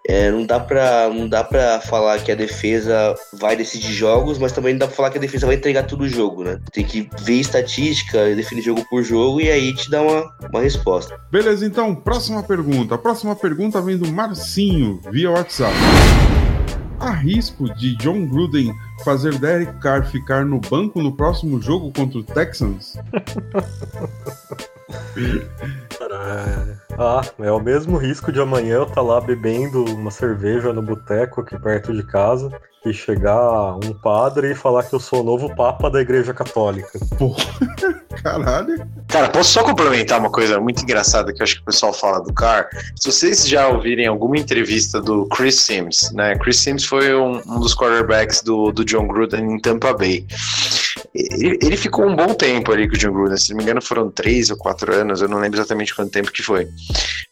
é, 0.07 0.31
não 0.31 0.47
dá 0.47 0.61
para 0.61 1.11
não 1.13 1.29
dá 1.29 1.43
para 1.43 1.81
falar 1.81 2.21
que 2.21 2.31
a 2.31 2.37
defesa 2.37 3.15
vai 3.33 3.57
decidir 3.57 3.93
jogos, 3.93 4.39
mas 4.39 4.53
também 4.53 4.75
não 4.75 4.79
dá 4.79 4.87
para 4.87 4.97
falar 4.97 5.11
que 5.11 5.19
a 5.19 5.21
defesa 5.21 5.47
vai 5.47 5.57
entregar 5.57 5.83
todo 5.83 6.03
o 6.03 6.09
jogo, 6.09 6.45
né? 6.45 6.59
Tem 6.73 6.85
que 6.85 7.11
ver 7.23 7.41
estatística, 7.41 8.35
definir 8.37 8.63
jogo 8.63 8.87
por 8.89 9.03
jogo 9.03 9.41
e 9.41 9.51
aí 9.51 9.75
te 9.75 9.91
dá 9.91 10.01
uma, 10.01 10.33
uma 10.49 10.61
resposta. 10.61 11.19
Beleza, 11.33 11.67
então, 11.67 11.95
próxima 11.95 12.43
pergunta. 12.43 12.95
A 12.95 12.99
próxima 12.99 13.35
pergunta 13.35 13.83
vem 13.83 13.99
do 13.99 14.11
Marcinho 14.11 15.01
via 15.11 15.31
WhatsApp. 15.31 15.75
Há 17.01 17.11
risco 17.13 17.75
de 17.75 17.97
John 17.97 18.27
Gruden 18.27 18.73
fazer 19.05 19.39
Derek 19.39 19.73
Carr 19.81 20.07
ficar 20.07 20.45
no 20.45 20.61
banco 20.61 21.03
no 21.03 21.17
próximo 21.17 21.61
jogo 21.61 21.91
contra 21.91 22.19
o 22.19 22.23
Texans? 22.23 22.95
Ah, 26.99 27.23
é 27.39 27.51
o 27.51 27.61
mesmo 27.61 27.97
risco 27.97 28.31
de 28.31 28.41
amanhã 28.41 28.77
eu 28.77 28.83
estar 28.83 28.97
tá 28.97 29.03
lá 29.03 29.21
bebendo 29.21 29.85
uma 29.85 30.11
cerveja 30.11 30.73
no 30.73 30.83
boteco 30.83 31.41
aqui 31.41 31.59
perto 31.59 31.95
de 31.95 32.03
casa 32.03 32.51
e 32.85 32.93
chegar 32.93 33.77
um 33.77 33.93
padre 33.93 34.53
e 34.53 34.55
falar 34.55 34.83
que 34.85 34.95
eu 34.95 35.01
sou 35.01 35.21
o 35.21 35.25
novo 35.25 35.55
papa 35.55 35.91
da 35.91 36.01
igreja 36.01 36.33
católica. 36.33 36.99
Pô, 37.19 37.37
caralho. 38.23 38.87
Cara, 39.09 39.29
posso 39.29 39.53
só 39.53 39.63
complementar 39.63 40.19
uma 40.19 40.31
coisa 40.31 40.59
muito 40.59 40.83
engraçada 40.83 41.33
que 41.33 41.43
eu 41.43 41.45
acho 41.45 41.57
que 41.57 41.63
o 41.63 41.67
pessoal 41.67 41.93
fala 41.93 42.21
do 42.21 42.33
Car? 42.33 42.69
Se 42.97 43.11
vocês 43.11 43.47
já 43.47 43.69
ouvirem 43.69 44.07
alguma 44.07 44.39
entrevista 44.39 45.01
do 45.01 45.27
Chris 45.27 45.61
Sims, 45.61 46.11
né? 46.13 46.37
Chris 46.37 46.59
Sims 46.59 46.85
foi 46.85 47.15
um, 47.15 47.41
um 47.47 47.61
dos 47.61 47.75
quarterbacks 47.75 48.43
do, 48.43 48.73
do 48.73 48.85
John 48.85 49.07
Gruden 49.07 49.55
em 49.55 49.61
Tampa 49.61 49.93
Bay. 49.93 50.27
Ele, 51.15 51.77
ficou 51.77 52.07
um 52.07 52.17
bom 52.17 52.35
tempo 52.35 52.73
ali 52.73 52.89
com 52.89 52.95
o 52.95 52.99
John 52.99 53.13
Gruden, 53.13 53.37
se 53.37 53.51
não 53.51 53.59
me 53.59 53.63
engano 53.63 53.83
foram 53.83 54.11
três 54.11 54.51
ou 54.51 54.57
quatro 54.57 54.95
anos, 54.95 55.21
eu 55.21 55.29
não 55.29 55.39
lembro 55.39 55.59
exatamente 55.59 55.95
quanto 55.95 56.11
tempo 56.11 56.33
que 56.33 56.43
foi. 56.43 56.69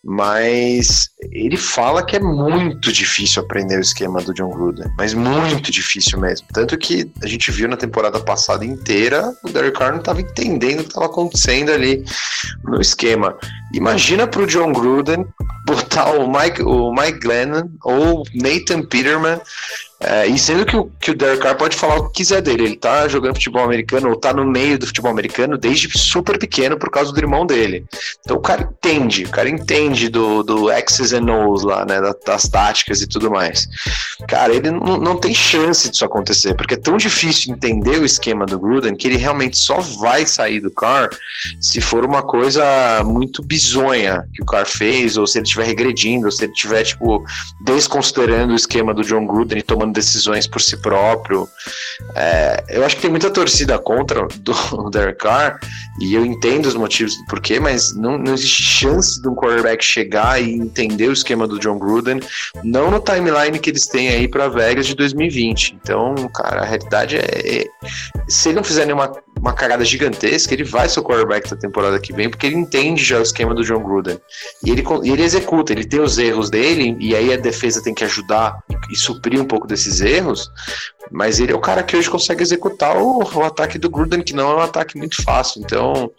Mas 0.04 1.10
ele 1.32 1.56
fala 1.56 2.04
que 2.04 2.16
é 2.16 2.20
muito 2.20 2.92
difícil 2.92 3.42
aprender 3.42 3.76
o 3.76 3.82
esquema 3.82 4.20
do 4.20 4.32
John 4.34 4.50
Gruden, 4.50 4.88
mas 4.96 5.14
muito 5.14 5.70
difícil 5.70 6.18
mesmo. 6.18 6.46
Tanto 6.52 6.76
que 6.78 7.10
a 7.22 7.26
gente 7.26 7.50
viu 7.50 7.68
na 7.68 7.76
temporada 7.76 8.20
passada 8.20 8.64
inteira, 8.64 9.32
o 9.44 9.48
Derek 9.48 9.78
Carr 9.78 9.92
não 9.92 10.00
estava 10.00 10.20
entendendo 10.20 10.80
o 10.80 10.82
que 10.82 10.90
estava 10.90 11.06
acontecendo 11.06 11.72
ali 11.72 12.04
no 12.64 12.80
esquema. 12.80 13.36
Imagina 13.74 14.26
para 14.26 14.42
o 14.42 14.46
John 14.46 14.72
Gruden 14.72 15.26
botar 15.66 16.12
o 16.12 16.30
Mike, 16.30 16.62
o 16.62 16.92
Mike 16.92 17.20
Glennon 17.20 17.68
ou 17.82 18.24
Nathan 18.34 18.82
Peterman 18.82 19.40
é, 20.00 20.26
e 20.26 20.38
sendo 20.38 20.64
que 20.64 20.76
o, 20.76 20.90
que 21.00 21.10
o 21.10 21.14
Derek 21.14 21.42
Carr 21.42 21.56
pode 21.56 21.76
falar 21.76 21.96
o 21.96 22.08
que 22.08 22.18
quiser 22.18 22.40
dele, 22.40 22.64
ele 22.64 22.76
tá 22.76 23.08
jogando 23.08 23.34
futebol 23.34 23.64
americano 23.64 24.10
ou 24.10 24.16
tá 24.16 24.32
no 24.32 24.44
meio 24.44 24.78
do 24.78 24.86
futebol 24.86 25.10
americano 25.10 25.58
desde 25.58 25.88
super 25.98 26.38
pequeno 26.38 26.78
por 26.78 26.88
causa 26.88 27.12
do 27.12 27.18
irmão 27.18 27.44
dele. 27.44 27.84
Então 28.20 28.36
o 28.36 28.40
cara 28.40 28.62
entende, 28.62 29.24
o 29.24 29.28
cara 29.28 29.48
entende 29.48 30.08
do, 30.08 30.44
do 30.44 30.66
X's 30.86 31.12
and 31.12 31.26
O's 31.32 31.64
lá, 31.64 31.84
né, 31.84 32.00
das 32.24 32.48
táticas 32.48 33.02
e 33.02 33.08
tudo 33.08 33.28
mais. 33.28 33.66
Cara, 34.28 34.54
ele 34.54 34.70
não, 34.70 34.98
não 34.98 35.16
tem 35.16 35.34
chance 35.34 35.90
disso 35.90 36.04
acontecer, 36.04 36.54
porque 36.54 36.74
é 36.74 36.78
tão 36.78 36.96
difícil 36.96 37.52
entender 37.52 37.98
o 37.98 38.04
esquema 38.04 38.46
do 38.46 38.58
Gruden 38.58 38.94
que 38.94 39.08
ele 39.08 39.16
realmente 39.16 39.58
só 39.58 39.80
vai 39.80 40.24
sair 40.26 40.60
do 40.60 40.70
Carr 40.70 41.10
se 41.60 41.80
for 41.80 42.04
uma 42.04 42.22
coisa 42.22 43.02
muito 43.04 43.42
bizonha 43.42 44.24
que 44.32 44.42
o 44.42 44.46
Carr 44.46 44.66
fez, 44.66 45.16
ou 45.16 45.26
se 45.26 45.38
ele 45.38 45.44
estiver 45.44 45.66
regredindo, 45.66 46.26
ou 46.26 46.32
se 46.32 46.44
ele 46.44 46.52
estiver, 46.52 46.84
tipo, 46.84 47.24
desconsiderando 47.64 48.52
o 48.52 48.56
esquema 48.56 48.94
do 48.94 49.02
John 49.02 49.26
Gruden 49.26 49.58
e 49.58 49.62
tomando 49.62 49.87
tomando 49.88 49.92
decisões 49.92 50.46
por 50.46 50.60
si 50.60 50.76
próprio. 50.76 51.48
É, 52.14 52.64
eu 52.68 52.84
acho 52.84 52.96
que 52.96 53.02
tem 53.02 53.10
muita 53.10 53.30
torcida 53.30 53.78
contra 53.78 54.26
do 54.40 54.54
Derek 54.90 55.18
Carr, 55.18 55.58
e 56.00 56.14
eu 56.14 56.24
entendo 56.24 56.66
os 56.66 56.74
motivos 56.74 57.16
do 57.16 57.24
porquê, 57.26 57.58
mas 57.58 57.94
não, 57.94 58.18
não 58.18 58.34
existe 58.34 58.62
chance 58.62 59.20
de 59.20 59.28
um 59.28 59.34
quarterback 59.34 59.84
chegar 59.84 60.40
e 60.40 60.52
entender 60.52 61.08
o 61.08 61.12
esquema 61.12 61.46
do 61.46 61.58
John 61.58 61.78
Gruden, 61.78 62.20
não 62.62 62.90
no 62.90 63.00
timeline 63.00 63.58
que 63.58 63.70
eles 63.70 63.86
têm 63.86 64.08
aí 64.08 64.28
para 64.28 64.48
Vegas 64.48 64.86
de 64.86 64.94
2020. 64.94 65.78
Então, 65.82 66.14
cara, 66.34 66.62
a 66.62 66.64
realidade 66.64 67.16
é, 67.16 67.62
é 67.62 67.66
se 68.28 68.48
ele 68.48 68.56
não 68.56 68.64
fizer 68.64 68.84
nenhuma 68.84 69.10
uma 69.40 69.52
cagada 69.52 69.84
gigantesca, 69.84 70.52
ele 70.52 70.64
vai 70.64 70.88
ser 70.88 71.00
o 71.00 71.02
quarterback 71.02 71.48
da 71.48 71.56
temporada 71.56 71.98
que 71.98 72.12
vem, 72.12 72.28
porque 72.28 72.46
ele 72.46 72.56
entende 72.56 73.02
já 73.02 73.18
o 73.18 73.22
esquema 73.22 73.54
do 73.54 73.64
John 73.64 73.82
Gruden. 73.82 74.18
E 74.64 74.70
ele, 74.70 74.82
e 75.04 75.10
ele 75.10 75.22
executa, 75.22 75.72
ele 75.72 75.84
tem 75.84 76.00
os 76.00 76.18
erros 76.18 76.50
dele, 76.50 76.96
e 76.98 77.14
aí 77.14 77.32
a 77.32 77.36
defesa 77.36 77.82
tem 77.82 77.94
que 77.94 78.04
ajudar 78.04 78.58
e, 78.68 78.94
e 78.94 78.96
suprir 78.96 79.40
um 79.40 79.44
pouco 79.44 79.66
desses 79.66 80.00
erros, 80.00 80.50
mas 81.10 81.40
ele 81.40 81.52
é 81.52 81.54
o 81.54 81.60
cara 81.60 81.82
que 81.82 81.96
hoje 81.96 82.10
consegue 82.10 82.42
executar 82.42 82.96
o, 82.96 83.22
o, 83.22 83.42
ataque 83.44 83.78
do 83.78 83.90
Gruden, 83.90 84.22
que 84.22 84.34
não 84.34 84.50
é 84.50 84.54
um 84.56 84.60
ataque 84.60 84.96
muito 84.96 85.22
fácil. 85.22 85.62
Então, 85.62 86.10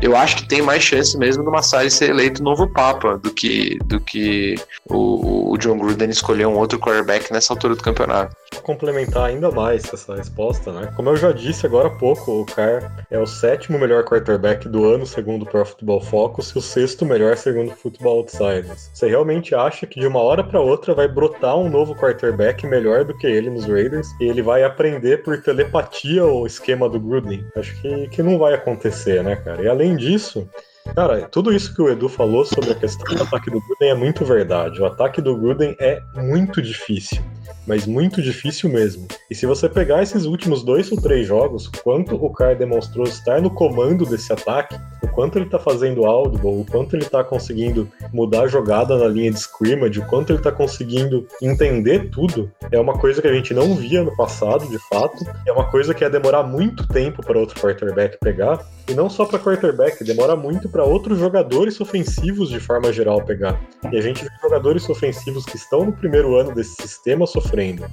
eu 0.00 0.16
acho 0.16 0.36
que 0.36 0.48
tem 0.48 0.62
mais 0.62 0.82
chance 0.82 1.16
mesmo 1.16 1.44
do 1.44 1.50
Massari 1.50 1.90
ser 1.90 2.10
eleito 2.10 2.42
novo 2.42 2.68
Papa 2.72 3.18
do 3.18 3.32
que, 3.32 3.78
do 3.84 4.00
que 4.00 4.56
o, 4.88 5.52
o 5.52 5.58
John 5.58 5.78
Gruden 5.78 6.10
escolher 6.10 6.46
um 6.46 6.56
outro 6.56 6.78
quarterback 6.78 7.32
nessa 7.32 7.52
altura 7.52 7.74
do 7.74 7.82
campeonato. 7.82 8.34
Complementar 8.62 9.26
ainda 9.26 9.50
mais 9.50 9.92
essa 9.92 10.14
resposta, 10.14 10.72
né? 10.72 10.92
Como 10.94 11.08
eu 11.08 11.16
já 11.16 11.32
disse 11.32 11.66
agora 11.66 11.88
há 11.88 11.90
pouco, 11.90 12.42
o 12.42 12.46
Carr 12.46 13.04
é 13.10 13.18
o 13.18 13.26
sétimo 13.26 13.78
melhor 13.78 14.04
quarterback 14.04 14.68
do 14.68 14.84
ano, 14.84 15.06
segundo 15.06 15.42
o 15.42 15.46
Pro 15.46 15.64
Football 15.64 16.00
Focus, 16.02 16.50
e 16.50 16.58
o 16.58 16.60
sexto 16.60 17.04
melhor, 17.04 17.36
segundo 17.36 17.72
o 17.72 17.76
Football 17.76 18.18
Outsiders. 18.18 18.90
Você 18.92 19.08
realmente 19.08 19.54
acha 19.54 19.86
que 19.86 19.98
de 19.98 20.06
uma 20.06 20.20
hora 20.20 20.44
para 20.44 20.60
outra 20.60 20.94
vai 20.94 21.08
brotar 21.08 21.56
um 21.56 21.68
novo 21.68 21.94
quarterback 21.94 22.66
melhor 22.66 23.04
do 23.04 23.16
que 23.16 23.26
ele 23.26 23.50
nos 23.50 23.66
Raiders? 23.66 24.08
E 24.20 24.24
ele 24.32 24.42
vai 24.42 24.64
aprender 24.64 25.22
por 25.22 25.40
telepatia 25.40 26.24
o 26.24 26.46
esquema 26.46 26.88
do 26.88 26.98
Gruden. 26.98 27.46
Acho 27.54 27.80
que, 27.80 28.08
que 28.08 28.22
não 28.22 28.38
vai 28.38 28.54
acontecer, 28.54 29.22
né, 29.22 29.36
cara? 29.36 29.62
E 29.62 29.68
além 29.68 29.94
disso, 29.96 30.48
Cara, 30.94 31.28
tudo 31.28 31.52
isso 31.52 31.74
que 31.74 31.80
o 31.80 31.88
Edu 31.88 32.08
falou 32.08 32.44
sobre 32.44 32.72
a 32.72 32.74
questão 32.74 33.14
do 33.14 33.22
ataque 33.22 33.50
do 33.50 33.60
Gruden 33.60 33.90
é 33.90 33.94
muito 33.94 34.24
verdade. 34.24 34.80
O 34.80 34.86
ataque 34.86 35.22
do 35.22 35.36
Gruden 35.36 35.76
é 35.78 36.00
muito 36.14 36.60
difícil 36.60 37.22
mas 37.66 37.86
muito 37.86 38.20
difícil 38.22 38.68
mesmo. 38.70 39.06
E 39.30 39.34
se 39.34 39.46
você 39.46 39.68
pegar 39.68 40.02
esses 40.02 40.24
últimos 40.24 40.62
dois 40.62 40.90
ou 40.90 41.00
três 41.00 41.26
jogos, 41.26 41.68
quanto 41.68 42.14
o 42.14 42.30
Carr 42.30 42.56
demonstrou 42.56 43.06
estar 43.06 43.40
no 43.40 43.50
comando 43.50 44.04
desse 44.04 44.32
ataque, 44.32 44.76
o 45.02 45.08
quanto 45.08 45.38
ele 45.38 45.46
está 45.46 45.58
fazendo 45.58 46.04
audible, 46.04 46.60
o 46.60 46.66
quanto 46.68 46.96
ele 46.96 47.04
está 47.04 47.22
conseguindo 47.22 47.88
mudar 48.12 48.42
a 48.42 48.48
jogada 48.48 48.96
na 48.96 49.06
linha 49.06 49.30
de 49.30 49.38
scrimmage, 49.38 50.00
o 50.00 50.06
quanto 50.06 50.30
ele 50.30 50.38
está 50.38 50.50
conseguindo 50.50 51.26
entender 51.40 52.10
tudo, 52.10 52.50
é 52.70 52.78
uma 52.78 52.98
coisa 52.98 53.20
que 53.20 53.28
a 53.28 53.32
gente 53.32 53.54
não 53.54 53.74
via 53.74 54.02
no 54.02 54.14
passado, 54.16 54.68
de 54.68 54.78
fato. 54.88 55.24
É 55.46 55.52
uma 55.52 55.70
coisa 55.70 55.94
que 55.94 56.04
ia 56.04 56.10
demorar 56.10 56.42
muito 56.42 56.86
tempo 56.88 57.24
para 57.24 57.38
outro 57.38 57.60
quarterback 57.60 58.18
pegar. 58.20 58.64
E 58.88 58.94
não 58.94 59.08
só 59.08 59.24
para 59.24 59.38
quarterback, 59.38 60.02
demora 60.04 60.34
muito 60.34 60.68
para 60.68 60.84
outros 60.84 61.18
jogadores 61.18 61.80
ofensivos 61.80 62.48
de 62.48 62.58
forma 62.58 62.92
geral 62.92 63.24
pegar. 63.24 63.60
E 63.90 63.96
a 63.96 64.00
gente 64.00 64.24
vê 64.24 64.30
jogadores 64.42 64.88
ofensivos 64.88 65.44
que 65.44 65.56
estão 65.56 65.84
no 65.84 65.92
primeiro 65.92 66.36
ano 66.36 66.54
desse 66.54 66.74
sistema 66.82 67.26
sofrendo. 67.26 67.84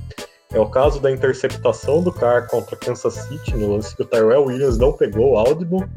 É 0.51 0.59
o 0.59 0.67
caso 0.67 0.99
da 0.99 1.11
interceptação 1.11 2.01
do 2.01 2.11
Carr 2.11 2.47
contra 2.47 2.75
Kansas 2.75 3.13
City, 3.13 3.55
no 3.55 3.75
lance 3.75 3.95
que 3.95 4.01
o 4.01 4.05
Tyrell 4.05 4.45
Williams 4.45 4.79
não 4.79 4.91
pegou 4.91 5.33
o 5.33 5.37
Audible. 5.37 5.87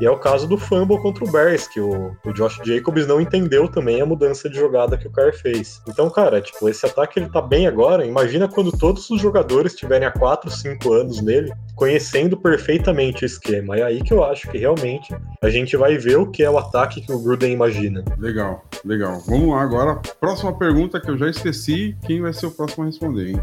E 0.00 0.06
é 0.06 0.10
o 0.10 0.18
caso 0.18 0.46
do 0.46 0.56
fumble 0.56 1.00
contra 1.00 1.24
o 1.24 1.30
Bears, 1.30 1.66
que 1.66 1.80
o, 1.80 2.16
o 2.24 2.32
Josh 2.32 2.60
Jacobs 2.64 3.06
não 3.06 3.20
entendeu 3.20 3.68
também 3.68 4.00
a 4.00 4.06
mudança 4.06 4.48
de 4.48 4.56
jogada 4.56 4.96
que 4.96 5.06
o 5.06 5.10
Carr 5.10 5.32
fez. 5.32 5.82
Então, 5.88 6.08
cara, 6.08 6.40
tipo, 6.40 6.68
esse 6.68 6.86
ataque 6.86 7.18
ele 7.18 7.28
tá 7.28 7.42
bem 7.42 7.66
agora. 7.66 8.06
Imagina 8.06 8.48
quando 8.48 8.70
todos 8.70 9.10
os 9.10 9.20
jogadores 9.20 9.72
estiverem 9.72 10.06
há 10.06 10.10
4, 10.10 10.50
5 10.50 10.92
anos 10.92 11.20
nele, 11.20 11.52
conhecendo 11.74 12.36
perfeitamente 12.36 13.24
o 13.24 13.26
esquema. 13.26 13.76
É 13.76 13.82
aí 13.82 14.02
que 14.02 14.12
eu 14.12 14.22
acho 14.22 14.48
que 14.50 14.58
realmente 14.58 15.14
a 15.42 15.50
gente 15.50 15.76
vai 15.76 15.98
ver 15.98 16.18
o 16.18 16.30
que 16.30 16.42
é 16.42 16.50
o 16.50 16.58
ataque 16.58 17.00
que 17.00 17.12
o 17.12 17.18
Gruden 17.18 17.52
imagina. 17.52 18.04
Legal, 18.18 18.64
legal. 18.84 19.20
Vamos 19.26 19.50
lá 19.50 19.62
agora. 19.62 20.00
Próxima 20.20 20.56
pergunta 20.56 21.00
que 21.00 21.10
eu 21.10 21.18
já 21.18 21.28
esqueci. 21.28 21.96
Quem 22.06 22.20
vai 22.20 22.32
ser 22.32 22.46
o 22.46 22.50
próximo 22.50 22.84
a 22.84 22.86
responder, 22.86 23.30
hein? 23.30 23.40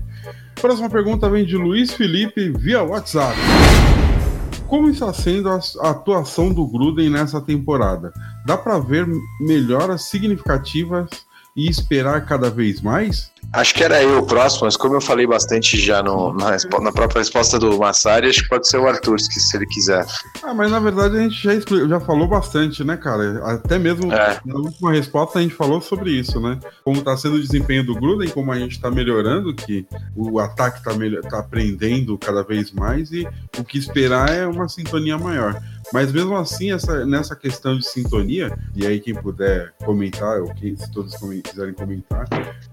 Próxima 0.62 0.89
pergunta 0.89 1.30
vem 1.30 1.45
de 1.45 1.58
Luiz 1.58 1.93
Felipe 1.93 2.49
via 2.49 2.82
WhatsApp. 2.82 3.36
Como 4.76 4.90
está 4.90 5.14
sendo 5.14 5.48
a 5.50 5.90
atuação 5.90 6.54
do 6.54 6.68
Gruden 6.68 7.10
nessa 7.10 7.40
temporada? 7.40 8.12
Dá 8.46 8.58
para 8.58 8.78
ver 8.78 9.08
melhoras 9.40 10.02
significativas 10.02 11.08
e 11.56 11.70
esperar 11.70 12.26
cada 12.26 12.49
vez 12.49 12.82
mais? 12.82 13.32
Acho 13.53 13.74
que 13.74 13.84
era 13.84 14.01
eu 14.01 14.20
o 14.20 14.26
próximo, 14.26 14.66
mas 14.66 14.76
como 14.76 14.95
eu 14.95 15.01
falei 15.01 15.26
bastante 15.26 15.78
já 15.80 16.03
no, 16.03 16.34
na, 16.34 16.58
na, 16.82 16.91
própria 16.91 17.20
resposta 17.20 17.58
do 17.58 17.78
Massari, 17.78 18.28
acho 18.28 18.43
que 18.43 18.49
pode 18.49 18.68
ser 18.68 18.78
o 18.78 18.88
Arthur, 18.88 19.20
se 19.20 19.56
ele 19.56 19.66
quiser. 19.66 20.06
Ah, 20.43 20.53
mas 20.53 20.70
na 20.70 20.80
verdade 20.80 21.18
a 21.18 21.22
gente 21.22 21.41
já, 21.41 21.53
já 21.88 21.99
falou 21.99 22.28
bastante, 22.28 22.84
né, 22.84 22.97
cara? 22.97 23.41
Até 23.45 23.80
mesmo 23.80 24.12
é. 24.12 24.41
na 24.45 24.56
última 24.56 24.91
resposta 24.91 25.39
a 25.39 25.41
gente 25.41 25.53
falou 25.53 25.80
sobre 25.80 26.12
isso, 26.12 26.39
né? 26.41 26.60
Como 26.84 26.99
está 26.99 27.16
sendo 27.16 27.36
o 27.36 27.41
desempenho 27.41 27.86
do 27.86 27.95
Gruden, 27.95 28.30
como 28.30 28.51
a 28.51 28.60
gente 28.60 28.74
está 28.74 28.91
melhorando, 28.91 29.53
que 29.53 29.88
o 30.16 30.39
ataque 30.39 30.80
está 30.80 30.91
tá 31.30 31.39
aprendendo 31.39 32.18
cada 32.18 32.43
vez 32.43 32.72
mais 32.72 33.12
e 33.12 33.26
o 33.58 33.64
que 33.64 33.78
esperar 33.78 34.30
é 34.30 34.45
uma 34.45 34.68
sintonia 34.68 35.18
maior. 35.18 35.62
Mas 35.94 36.12
mesmo 36.12 36.36
assim, 36.36 36.72
essa, 36.72 37.06
nessa 37.06 37.36
questão 37.36 37.78
de 37.78 37.88
sintonia, 37.88 38.58
e 38.76 38.86
aí 38.86 39.00
quem 39.00 39.14
puder 39.14 39.74
comentar, 39.84 40.42
ou 40.42 40.54
quem, 40.54 40.76
se 40.76 40.92
todos 40.92 41.16
quiserem 41.44 41.74
comentar, 41.74 42.28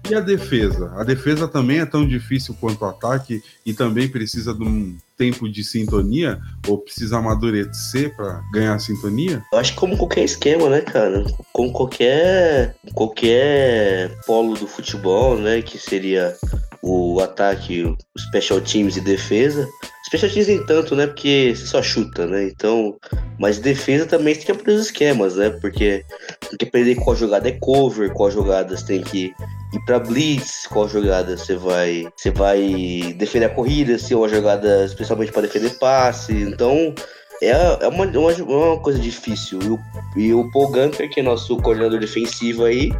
e 0.09 0.15
a 0.15 0.19
defesa? 0.19 0.91
A 0.95 1.03
defesa 1.03 1.47
também 1.47 1.79
é 1.79 1.85
tão 1.85 2.07
difícil 2.07 2.55
quanto 2.59 2.81
o 2.81 2.85
ataque 2.85 3.41
e 3.65 3.73
também 3.73 4.07
precisa 4.07 4.53
de 4.53 4.63
um 4.63 4.97
tempo 5.17 5.49
de 5.49 5.63
sintonia 5.63 6.39
ou 6.67 6.77
precisa 6.77 7.17
amadurecer 7.17 8.15
para 8.15 8.41
ganhar 8.51 8.79
sintonia? 8.79 9.43
Eu 9.51 9.59
acho 9.59 9.73
que 9.73 9.79
como 9.79 9.97
qualquer 9.97 10.23
esquema, 10.23 10.69
né, 10.69 10.81
cara? 10.81 11.23
Como 11.51 11.71
qualquer 11.71 12.75
qualquer 12.93 14.11
polo 14.25 14.55
do 14.55 14.67
futebol, 14.67 15.37
né, 15.37 15.61
que 15.61 15.77
seria 15.77 16.35
o 16.81 17.21
ataque, 17.21 17.83
o 17.83 17.97
special 18.19 18.59
teams 18.59 18.97
e 18.97 19.01
defesa. 19.01 19.67
Special 20.05 20.31
teams 20.31 20.47
nem 20.49 20.65
tanto, 20.65 20.95
né? 20.95 21.07
Porque 21.07 21.53
você 21.55 21.65
só 21.65 21.81
chuta, 21.81 22.27
né? 22.27 22.45
Então, 22.45 22.95
mas 23.39 23.57
defesa 23.57 24.05
também 24.05 24.35
tem 24.35 24.45
que 24.45 24.51
aprender 24.51 24.79
os 24.79 24.85
esquemas, 24.87 25.37
né? 25.37 25.49
Porque 25.49 26.03
tem 26.49 26.57
que 26.59 26.65
aprender 26.65 26.95
qual 26.95 27.15
jogada 27.15 27.47
é 27.47 27.53
cover, 27.53 28.11
qual 28.11 28.29
jogada 28.29 28.75
você 28.75 28.85
tem 28.85 29.01
que 29.01 29.33
ir 29.73 29.85
para 29.85 29.99
blitz, 29.99 30.67
qual 30.67 30.87
jogada 30.87 31.37
você 31.37 31.55
vai, 31.55 32.07
você 32.15 32.31
vai 32.31 33.15
defender 33.17 33.45
a 33.45 33.49
corrida, 33.49 33.97
se 33.97 34.13
é 34.13 34.17
uma 34.17 34.29
jogada 34.29 34.85
especialmente 34.85 35.31
para 35.31 35.43
defender 35.43 35.77
passe. 35.79 36.33
Então, 36.33 36.93
é, 37.41 37.51
é 37.81 37.87
uma, 37.87 38.05
uma, 38.05 38.33
uma 38.43 38.79
coisa 38.79 38.99
difícil. 38.99 39.59
E 39.61 39.69
o, 39.69 39.79
e 40.15 40.33
o 40.33 40.51
Paul 40.51 40.71
Gunter, 40.71 41.09
que 41.09 41.19
é 41.19 41.23
nosso 41.23 41.57
coordenador 41.57 41.99
defensivo 41.99 42.65
aí, 42.65 42.91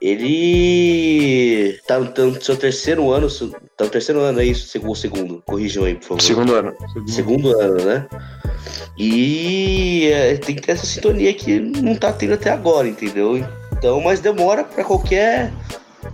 ele 0.00 1.78
tá, 1.86 2.02
tá 2.04 2.22
no 2.22 2.40
seu 2.40 2.56
terceiro 2.56 3.10
ano. 3.10 3.28
Tá 3.76 3.84
no 3.84 3.90
terceiro 3.90 4.20
ano, 4.20 4.40
é 4.40 4.44
isso? 4.44 4.68
Segundo, 4.68 4.96
segundo. 4.96 5.42
Corrijam 5.46 5.84
aí, 5.84 5.94
por 5.94 6.04
favor. 6.04 6.22
Segundo 6.22 6.54
ano. 6.54 6.74
Segundo 7.08 7.60
ano, 7.60 7.84
né? 7.84 8.06
E 8.96 10.10
é, 10.12 10.36
tem 10.36 10.54
que 10.54 10.62
ter 10.62 10.72
essa 10.72 10.86
sintonia 10.86 11.32
que 11.34 11.58
não 11.58 11.96
tá 11.96 12.12
tendo 12.12 12.34
até 12.34 12.50
agora, 12.50 12.86
entendeu? 12.86 13.44
Então, 13.72 14.00
mas 14.00 14.20
demora 14.20 14.62
para 14.62 14.84
qualquer 14.84 15.52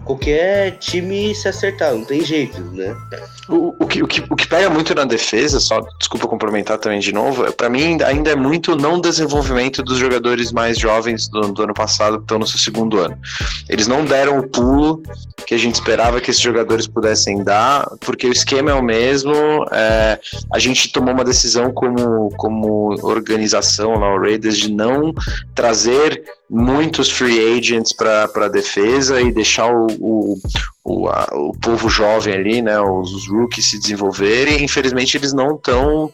qualquer 0.04 0.78
time 0.78 1.34
se 1.34 1.48
acertar, 1.48 1.92
não 1.92 2.04
tem 2.04 2.24
jeito, 2.24 2.60
né? 2.72 2.96
O, 3.48 3.74
o, 3.78 3.86
que, 3.86 4.02
o, 4.02 4.06
que, 4.06 4.24
o 4.28 4.36
que 4.36 4.46
pega 4.46 4.70
muito 4.70 4.94
na 4.94 5.04
defesa, 5.04 5.60
só 5.60 5.80
desculpa 5.98 6.26
complementar 6.26 6.78
também 6.78 7.00
de 7.00 7.12
novo, 7.12 7.52
para 7.52 7.68
mim 7.68 7.98
ainda 8.02 8.30
é 8.30 8.36
muito 8.36 8.76
não 8.76 9.00
desenvolvimento 9.00 9.82
dos 9.82 9.98
jogadores 9.98 10.52
mais 10.52 10.78
jovens 10.78 11.28
do, 11.28 11.52
do 11.52 11.62
ano 11.62 11.74
passado 11.74 12.18
que 12.18 12.24
estão 12.24 12.38
no 12.38 12.46
seu 12.46 12.58
segundo 12.58 12.98
ano. 12.98 13.18
Eles 13.68 13.86
não 13.86 14.04
deram 14.04 14.38
o 14.38 14.48
pulo 14.48 15.02
que 15.46 15.54
a 15.54 15.58
gente 15.58 15.74
esperava 15.74 16.20
que 16.20 16.30
esses 16.30 16.42
jogadores 16.42 16.86
pudessem 16.86 17.42
dar, 17.42 17.88
porque 18.00 18.26
o 18.26 18.32
esquema 18.32 18.70
é 18.70 18.74
o 18.74 18.82
mesmo. 18.82 19.32
É, 19.72 20.18
a 20.52 20.58
gente 20.58 20.92
tomou 20.92 21.12
uma 21.12 21.24
decisão 21.24 21.72
como, 21.72 22.30
como 22.36 22.94
organização 23.02 23.98
lá, 23.98 24.14
o 24.14 24.20
Raiders, 24.20 24.58
de 24.58 24.72
não 24.72 25.12
trazer 25.54 26.22
muitos 26.50 27.08
free 27.08 27.56
agents 27.56 27.92
para 27.92 28.48
defesa 28.48 29.20
e 29.20 29.30
deixar 29.30 29.72
o, 29.72 29.86
o, 30.00 30.38
o, 30.84 31.08
a, 31.08 31.28
o 31.32 31.52
povo 31.52 31.88
jovem 31.88 32.34
ali, 32.34 32.60
né, 32.60 32.80
os, 32.80 33.12
os 33.14 33.28
rookies 33.28 33.70
se 33.70 33.78
desenvolverem. 33.78 34.64
Infelizmente, 34.64 35.16
eles 35.16 35.32
não 35.32 35.54
estão 35.54 36.10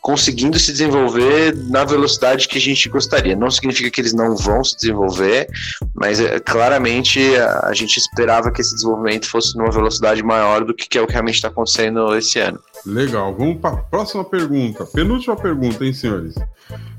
conseguindo 0.00 0.58
se 0.60 0.70
desenvolver 0.70 1.56
na 1.68 1.84
velocidade 1.84 2.46
que 2.46 2.56
a 2.56 2.60
gente 2.60 2.88
gostaria. 2.88 3.34
Não 3.34 3.50
significa 3.50 3.90
que 3.90 4.00
eles 4.00 4.14
não 4.14 4.36
vão 4.36 4.62
se 4.62 4.76
desenvolver, 4.76 5.48
mas 5.94 6.20
é, 6.20 6.38
claramente 6.38 7.20
a, 7.36 7.66
a, 7.66 7.74
gente 7.74 7.96
esperava 7.96 8.52
que 8.52 8.60
esse 8.60 8.74
desenvolvimento 8.74 9.28
fosse 9.28 9.56
numa 9.56 9.72
velocidade 9.72 10.22
maior 10.22 10.64
do 10.64 10.72
que, 10.72 10.88
que 10.88 10.98
é 10.98 11.02
o 11.02 11.06
que 11.06 11.12
realmente 11.12 11.36
está 11.36 11.48
acontecendo 11.48 12.16
esse 12.16 12.38
ano. 12.38 12.60
Legal, 12.86 13.34
vamos 13.36 13.60
para 13.60 13.76
a 13.76 13.82
próxima 13.82 14.24
pergunta. 14.24 14.84
Penúltima 14.86 15.36
pergunta, 15.36 15.84
hein, 15.84 15.92
senhores? 15.92 16.34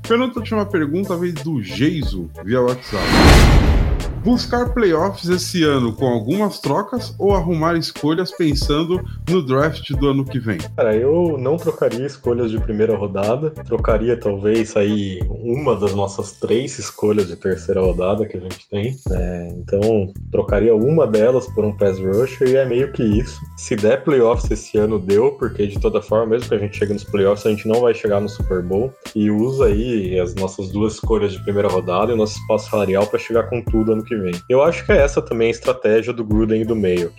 Penúltima 0.06 0.64
pergunta 0.64 1.16
veio 1.16 1.34
do 1.34 1.62
Geiso 1.62 2.30
via 2.44 2.60
WhatsApp 2.60 3.81
buscar 4.22 4.72
playoffs 4.72 5.28
esse 5.28 5.64
ano 5.64 5.92
com 5.92 6.06
algumas 6.06 6.60
trocas 6.60 7.14
ou 7.18 7.34
arrumar 7.34 7.76
escolhas 7.76 8.30
pensando 8.30 9.02
no 9.28 9.44
draft 9.44 9.90
do 9.92 10.08
ano 10.08 10.24
que 10.24 10.38
vem? 10.38 10.58
Cara, 10.76 10.94
eu 10.94 11.36
não 11.38 11.56
trocaria 11.56 12.06
escolhas 12.06 12.50
de 12.50 12.60
primeira 12.60 12.96
rodada. 12.96 13.50
Trocaria 13.50 14.16
talvez 14.16 14.76
aí 14.76 15.20
uma 15.28 15.74
das 15.76 15.94
nossas 15.94 16.32
três 16.32 16.78
escolhas 16.78 17.26
de 17.26 17.36
terceira 17.36 17.80
rodada 17.80 18.26
que 18.26 18.36
a 18.36 18.40
gente 18.40 18.68
tem. 18.68 18.96
É, 19.10 19.48
então, 19.56 20.12
trocaria 20.30 20.74
uma 20.74 21.06
delas 21.06 21.46
por 21.48 21.64
um 21.64 21.76
pass 21.76 21.98
rusher 21.98 22.48
e 22.48 22.56
é 22.56 22.64
meio 22.64 22.92
que 22.92 23.02
isso. 23.02 23.40
Se 23.56 23.74
der 23.74 24.04
playoffs 24.04 24.50
esse 24.50 24.78
ano, 24.78 24.98
deu, 24.98 25.32
porque 25.32 25.66
de 25.66 25.80
toda 25.80 26.00
forma, 26.00 26.26
mesmo 26.26 26.48
que 26.48 26.54
a 26.54 26.58
gente 26.58 26.76
chegue 26.76 26.92
nos 26.92 27.04
playoffs, 27.04 27.44
a 27.44 27.50
gente 27.50 27.66
não 27.66 27.80
vai 27.80 27.92
chegar 27.92 28.20
no 28.20 28.28
Super 28.28 28.62
Bowl. 28.62 28.92
E 29.14 29.30
usa 29.30 29.66
aí 29.66 30.18
as 30.18 30.34
nossas 30.34 30.70
duas 30.70 30.94
escolhas 30.94 31.32
de 31.32 31.42
primeira 31.42 31.68
rodada 31.68 32.12
e 32.12 32.14
o 32.14 32.16
nosso 32.16 32.38
espaço 32.38 32.70
salarial 32.70 33.06
para 33.06 33.18
chegar 33.18 33.44
com 33.44 33.60
tudo 33.62 33.92
ano 33.92 34.04
que 34.04 34.11
que 34.12 34.16
vem. 34.16 34.34
Eu 34.48 34.62
acho 34.62 34.84
que 34.84 34.92
é 34.92 34.98
essa 34.98 35.22
também 35.22 35.48
a 35.48 35.50
estratégia 35.50 36.12
do 36.12 36.24
Gruden 36.24 36.62
e 36.62 36.64
do 36.64 36.76
Mayo. 36.76 37.12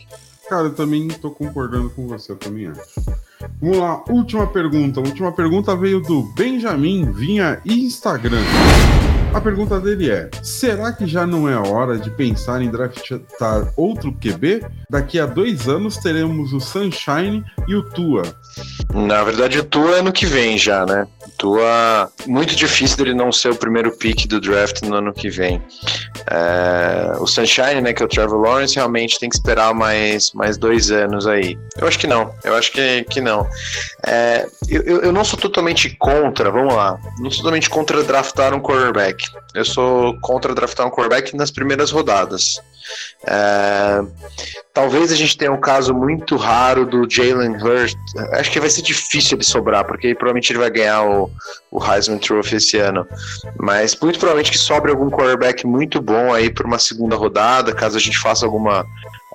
Cara, 0.48 0.66
eu 0.66 0.74
também 0.74 1.08
tô 1.08 1.32
concordando 1.32 1.90
com 1.90 2.08
você, 2.08 2.32
eu 2.32 2.36
também 2.36 2.68
acho. 2.68 2.82
Vamos 3.62 3.78
lá, 3.78 4.04
última 4.10 4.46
pergunta. 4.48 5.00
A 5.00 5.04
última 5.04 5.32
pergunta 5.32 5.76
veio 5.76 6.02
do 6.02 6.24
Benjamin 6.36 7.12
Vinha 7.12 7.60
Instagram. 7.66 8.44
A 9.34 9.42
pergunta 9.42 9.80
dele 9.80 10.12
é: 10.12 10.30
será 10.44 10.92
que 10.94 11.08
já 11.08 11.26
não 11.26 11.50
é 11.50 11.58
hora 11.58 11.98
de 11.98 12.12
pensar 12.12 12.62
em 12.62 12.70
draftar 12.70 13.74
outro 13.76 14.14
QB? 14.14 14.64
Daqui 14.90 15.20
a 15.20 15.26
dois 15.26 15.68
anos 15.68 15.98
teremos 15.98 16.54
o 16.54 16.60
Sunshine 16.60 17.44
e 17.68 17.74
o 17.74 17.82
Tua. 17.82 18.24
Na 18.94 19.24
verdade, 19.24 19.58
o 19.58 19.64
Tua 19.64 19.96
é 19.96 20.00
ano 20.00 20.12
que 20.12 20.28
vem 20.28 20.58
já, 20.58 20.86
né? 20.86 21.08
Tua. 21.38 22.12
Muito 22.26 22.56
difícil 22.56 22.98
dele 22.98 23.14
não 23.14 23.32
ser 23.32 23.50
o 23.50 23.56
primeiro 23.56 23.92
pick 23.98 24.28
do 24.28 24.40
draft 24.40 24.82
no 24.84 24.96
ano 24.96 25.14
que 25.14 25.30
vem. 25.30 25.62
É... 26.30 27.14
O 27.20 27.28
Sunshine, 27.28 27.82
né, 27.82 27.94
que 27.94 28.02
é 28.02 28.06
o 28.06 28.10
Trevor 28.10 28.40
Lawrence, 28.40 28.76
realmente 28.76 29.20
tem 29.20 29.30
que 29.30 29.36
esperar 29.36 29.74
mais, 29.74 30.32
mais 30.34 30.58
dois 30.58 30.92
anos 30.92 31.28
aí. 31.28 31.58
Eu 31.78 31.88
acho 31.88 32.00
que 32.00 32.08
não. 32.08 32.34
Eu 32.44 32.56
acho 32.56 32.72
que, 32.72 33.04
que 33.10 33.22
não. 33.22 33.48
É... 34.06 34.46
Eu, 34.70 35.02
eu 35.02 35.12
não 35.12 35.24
sou 35.24 35.38
totalmente 35.38 35.96
contra, 35.98 36.52
vamos 36.52 36.74
lá. 36.74 37.00
Não 37.20 37.30
sou 37.30 37.40
totalmente 37.40 37.70
contra 37.70 38.04
draftar 38.04 38.54
um 38.54 38.60
quarterback. 38.60 39.26
Eu 39.54 39.66
sou 39.66 40.18
contra 40.22 40.56
draftar 40.56 40.88
um 40.88 40.90
quarterback 40.90 41.36
nas 41.36 41.52
primeiras 41.52 41.92
rodadas. 41.92 42.60
É, 43.26 44.02
talvez 44.74 45.12
a 45.12 45.16
gente 45.16 45.38
tenha 45.38 45.52
um 45.52 45.60
caso 45.60 45.94
muito 45.94 46.36
raro 46.36 46.86
do 46.86 47.10
Jalen 47.10 47.56
Hurst. 47.62 47.98
Acho 48.34 48.52
que 48.52 48.60
vai 48.60 48.70
ser 48.70 48.82
difícil 48.82 49.38
ele 49.38 49.44
sobrar, 49.44 49.86
porque 49.86 50.14
provavelmente 50.14 50.52
ele 50.52 50.60
vai 50.60 50.70
ganhar 50.70 51.04
o, 51.04 51.23
o 51.72 51.84
Heisman 51.84 52.18
Trophy 52.18 52.56
esse 52.56 52.78
ano. 52.78 53.06
Mas 53.58 53.96
muito 54.02 54.20
provavelmente 54.20 54.52
que 54.52 54.58
sobre 54.58 54.92
algum 54.92 55.10
quarterback 55.10 55.66
muito 55.66 56.02
bom 56.02 56.34
aí 56.34 56.50
para 56.50 56.68
uma 56.68 56.80
segunda 56.80 57.16
rodada, 57.16 57.74
caso 57.74 57.98
a 57.98 58.02
gente 58.02 58.18
faça 58.18 58.46
alguma 58.46 58.86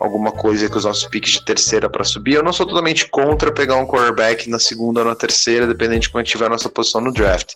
alguma 0.01 0.30
coisa 0.30 0.68
com 0.68 0.78
os 0.78 0.84
nossos 0.84 1.09
piques 1.09 1.32
de 1.32 1.44
terceira 1.44 1.88
para 1.88 2.05
subir. 2.05 2.34
Eu 2.34 2.42
não 2.42 2.53
sou 2.53 2.66
totalmente 2.66 3.09
contra 3.09 3.53
pegar 3.53 3.76
um 3.76 3.86
quarterback 3.86 4.49
na 4.49 4.59
segunda 4.59 5.01
ou 5.01 5.07
na 5.07 5.14
terceira, 5.14 5.66
dependendo 5.66 6.01
de 6.01 6.11
como 6.11 6.22
tiver 6.24 6.46
a 6.46 6.51
nossa 6.51 6.68
posição 6.68 7.01
no 7.01 7.12
draft. 7.12 7.55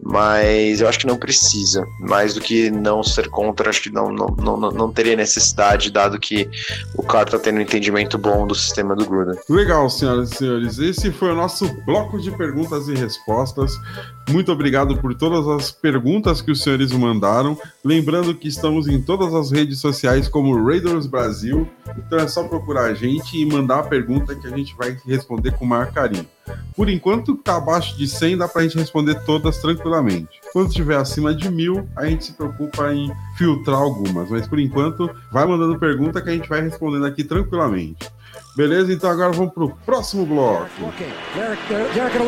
Mas 0.00 0.80
eu 0.80 0.88
acho 0.88 1.00
que 1.00 1.06
não 1.06 1.16
precisa. 1.16 1.84
Mais 2.00 2.34
do 2.34 2.40
que 2.40 2.70
não 2.70 3.02
ser 3.02 3.28
contra, 3.28 3.70
acho 3.70 3.82
que 3.82 3.90
não, 3.90 4.12
não, 4.12 4.28
não, 4.28 4.70
não 4.70 4.92
teria 4.92 5.16
necessidade, 5.16 5.90
dado 5.90 6.18
que 6.18 6.48
o 6.96 7.02
cara 7.02 7.24
está 7.24 7.38
tendo 7.38 7.58
um 7.58 7.62
entendimento 7.62 8.16
bom 8.16 8.46
do 8.46 8.54
sistema 8.54 8.94
do 8.94 9.06
Gruden. 9.06 9.38
Legal, 9.48 9.88
senhoras 9.90 10.32
e 10.32 10.36
senhores. 10.36 10.78
Esse 10.78 11.10
foi 11.10 11.32
o 11.32 11.34
nosso 11.34 11.68
bloco 11.84 12.20
de 12.20 12.30
perguntas 12.30 12.88
e 12.88 12.94
respostas. 12.94 13.72
Muito 14.30 14.52
obrigado 14.52 14.96
por 14.98 15.14
todas 15.14 15.46
as 15.48 15.70
perguntas 15.70 16.40
que 16.40 16.50
os 16.50 16.62
senhores 16.62 16.92
mandaram. 16.92 17.58
Lembrando 17.84 18.34
que 18.34 18.48
estamos 18.48 18.86
em 18.86 19.00
todas 19.00 19.34
as 19.34 19.50
redes 19.50 19.80
sociais 19.80 20.28
como 20.28 20.64
Raiders 20.64 21.06
Brasil. 21.06 21.68
Então 21.96 22.18
é 22.18 22.28
só 22.28 22.44
procurar 22.44 22.84
a 22.84 22.94
gente 22.94 23.36
e 23.36 23.44
mandar 23.44 23.80
a 23.80 23.82
pergunta 23.82 24.34
que 24.34 24.46
a 24.46 24.56
gente 24.56 24.74
vai 24.76 24.96
responder 25.06 25.52
com 25.52 25.64
o 25.64 25.68
maior 25.68 25.92
carinho. 25.92 26.26
Por 26.74 26.88
enquanto, 26.88 27.36
tá 27.36 27.56
abaixo 27.56 27.96
de 27.96 28.06
100, 28.06 28.38
dá 28.38 28.48
pra 28.48 28.62
gente 28.62 28.78
responder 28.78 29.22
todas 29.24 29.58
tranquilamente. 29.58 30.40
Quando 30.52 30.68
estiver 30.68 30.96
acima 30.96 31.34
de 31.34 31.50
mil, 31.50 31.88
a 31.96 32.06
gente 32.06 32.24
se 32.24 32.32
preocupa 32.32 32.92
em 32.92 33.12
filtrar 33.36 33.78
algumas. 33.78 34.30
Mas 34.30 34.46
por 34.46 34.58
enquanto, 34.58 35.10
vai 35.30 35.46
mandando 35.46 35.78
pergunta 35.78 36.20
que 36.20 36.30
a 36.30 36.32
gente 36.32 36.48
vai 36.48 36.62
respondendo 36.62 37.06
aqui 37.06 37.24
tranquilamente. 37.24 38.10
Beleza? 38.56 38.92
Então 38.92 39.10
agora 39.10 39.32
vamos 39.32 39.52
pro 39.52 39.70
próximo 39.86 40.26
bloco. 40.26 40.66
Okay. 40.88 41.12
Derek, 41.34 41.62
Derek, 41.68 41.94
Derek 41.94 42.18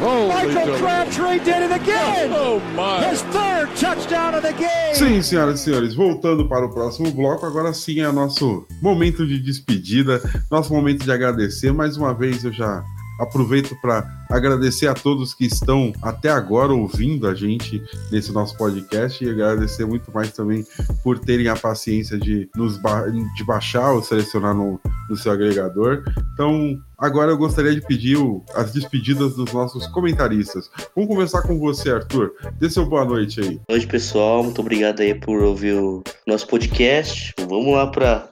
Michael 0.00 0.78
Crabtree 0.78 1.38
did 1.40 1.62
it 1.62 1.72
again. 1.72 2.30
Oh 2.32 2.60
my. 2.74 3.08
His 3.08 3.22
third 3.32 3.68
touchdown 3.76 4.34
of 4.34 4.42
the 4.42 4.52
game. 4.52 4.94
Sim, 4.94 5.22
senhoras 5.22 5.60
e 5.60 5.64
senhores, 5.64 5.94
voltando 5.94 6.46
para 6.48 6.66
o 6.66 6.70
próximo 6.70 7.10
bloco, 7.10 7.46
agora 7.46 7.72
sim 7.72 8.00
é 8.00 8.12
nosso 8.12 8.66
momento 8.82 9.26
de 9.26 9.38
despedida, 9.38 10.20
nosso 10.50 10.72
momento 10.72 11.04
de 11.04 11.10
agradecer. 11.10 11.72
Mais 11.72 11.96
uma 11.96 12.12
vez 12.12 12.44
eu 12.44 12.52
já 12.52 12.84
aproveito 13.20 13.74
para 13.80 14.06
agradecer 14.30 14.86
a 14.88 14.94
todos 14.94 15.34
que 15.34 15.46
estão 15.46 15.92
até 16.02 16.30
agora 16.30 16.72
ouvindo 16.72 17.26
a 17.26 17.34
gente 17.34 17.82
nesse 18.10 18.32
nosso 18.32 18.56
podcast 18.56 19.24
e 19.24 19.30
agradecer 19.30 19.86
muito 19.86 20.12
mais 20.12 20.32
também 20.32 20.64
por 21.02 21.18
terem 21.18 21.48
a 21.48 21.56
paciência 21.56 22.18
de 22.18 22.48
nos 22.56 22.76
ba 22.76 23.06
de 23.06 23.44
baixar 23.44 23.92
ou 23.92 24.02
selecionar 24.02 24.54
no, 24.54 24.80
no 25.08 25.16
seu 25.16 25.32
agregador. 25.32 26.02
Então, 26.32 26.78
agora 26.98 27.30
eu 27.30 27.36
gostaria 27.36 27.74
de 27.74 27.80
pedir 27.80 28.16
as 28.54 28.72
despedidas 28.72 29.34
dos 29.34 29.52
nossos 29.52 29.86
comentaristas. 29.88 30.70
Vamos 30.94 31.10
começar 31.10 31.42
com 31.42 31.58
você, 31.58 31.90
Arthur. 31.90 32.32
Dê 32.58 32.68
seu 32.68 32.86
boa 32.86 33.04
noite 33.04 33.40
aí. 33.40 33.54
Boa 33.54 33.64
noite, 33.70 33.86
pessoal. 33.86 34.42
Muito 34.42 34.60
obrigado 34.60 35.00
aí 35.00 35.14
por 35.14 35.42
ouvir 35.42 35.74
o 35.74 36.02
nosso 36.26 36.46
podcast. 36.46 37.34
Vamos 37.48 37.72
lá 37.72 37.86
para 37.86 38.28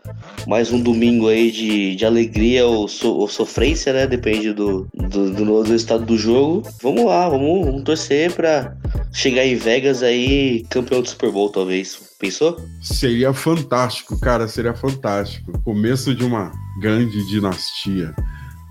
mais 0.47 0.72
um 0.72 0.80
domingo 0.80 1.28
aí 1.28 1.51
de, 1.51 1.97
de 1.97 2.05
alegria 2.05 2.66
ou, 2.66 2.88
so, 2.88 3.14
ou 3.14 3.28
sofrência, 3.28 3.92
né? 3.92 4.07
Depende 4.07 4.53
do, 4.53 4.86
do, 4.95 5.30
do 5.30 5.45
resultado 5.85 6.05
do 6.05 6.16
jogo. 6.16 6.62
Vamos 6.82 7.05
lá, 7.05 7.28
vamos, 7.28 7.66
vamos 7.66 7.82
torcer 7.85 8.32
para 8.32 8.76
chegar 9.12 9.45
em 9.45 9.55
Vegas 9.55 10.03
aí 10.03 10.64
campeão 10.70 11.03
do 11.03 11.09
Super 11.09 11.30
Bowl, 11.30 11.51
talvez. 11.51 11.99
Pensou? 12.18 12.59
Seria 12.82 13.32
fantástico, 13.32 14.18
cara, 14.18 14.49
seria 14.49 14.74
fantástico. 14.74 15.53
Começo 15.62 16.14
de 16.14 16.24
uma 16.24 16.51
grande 16.80 17.26
dinastia. 17.28 18.14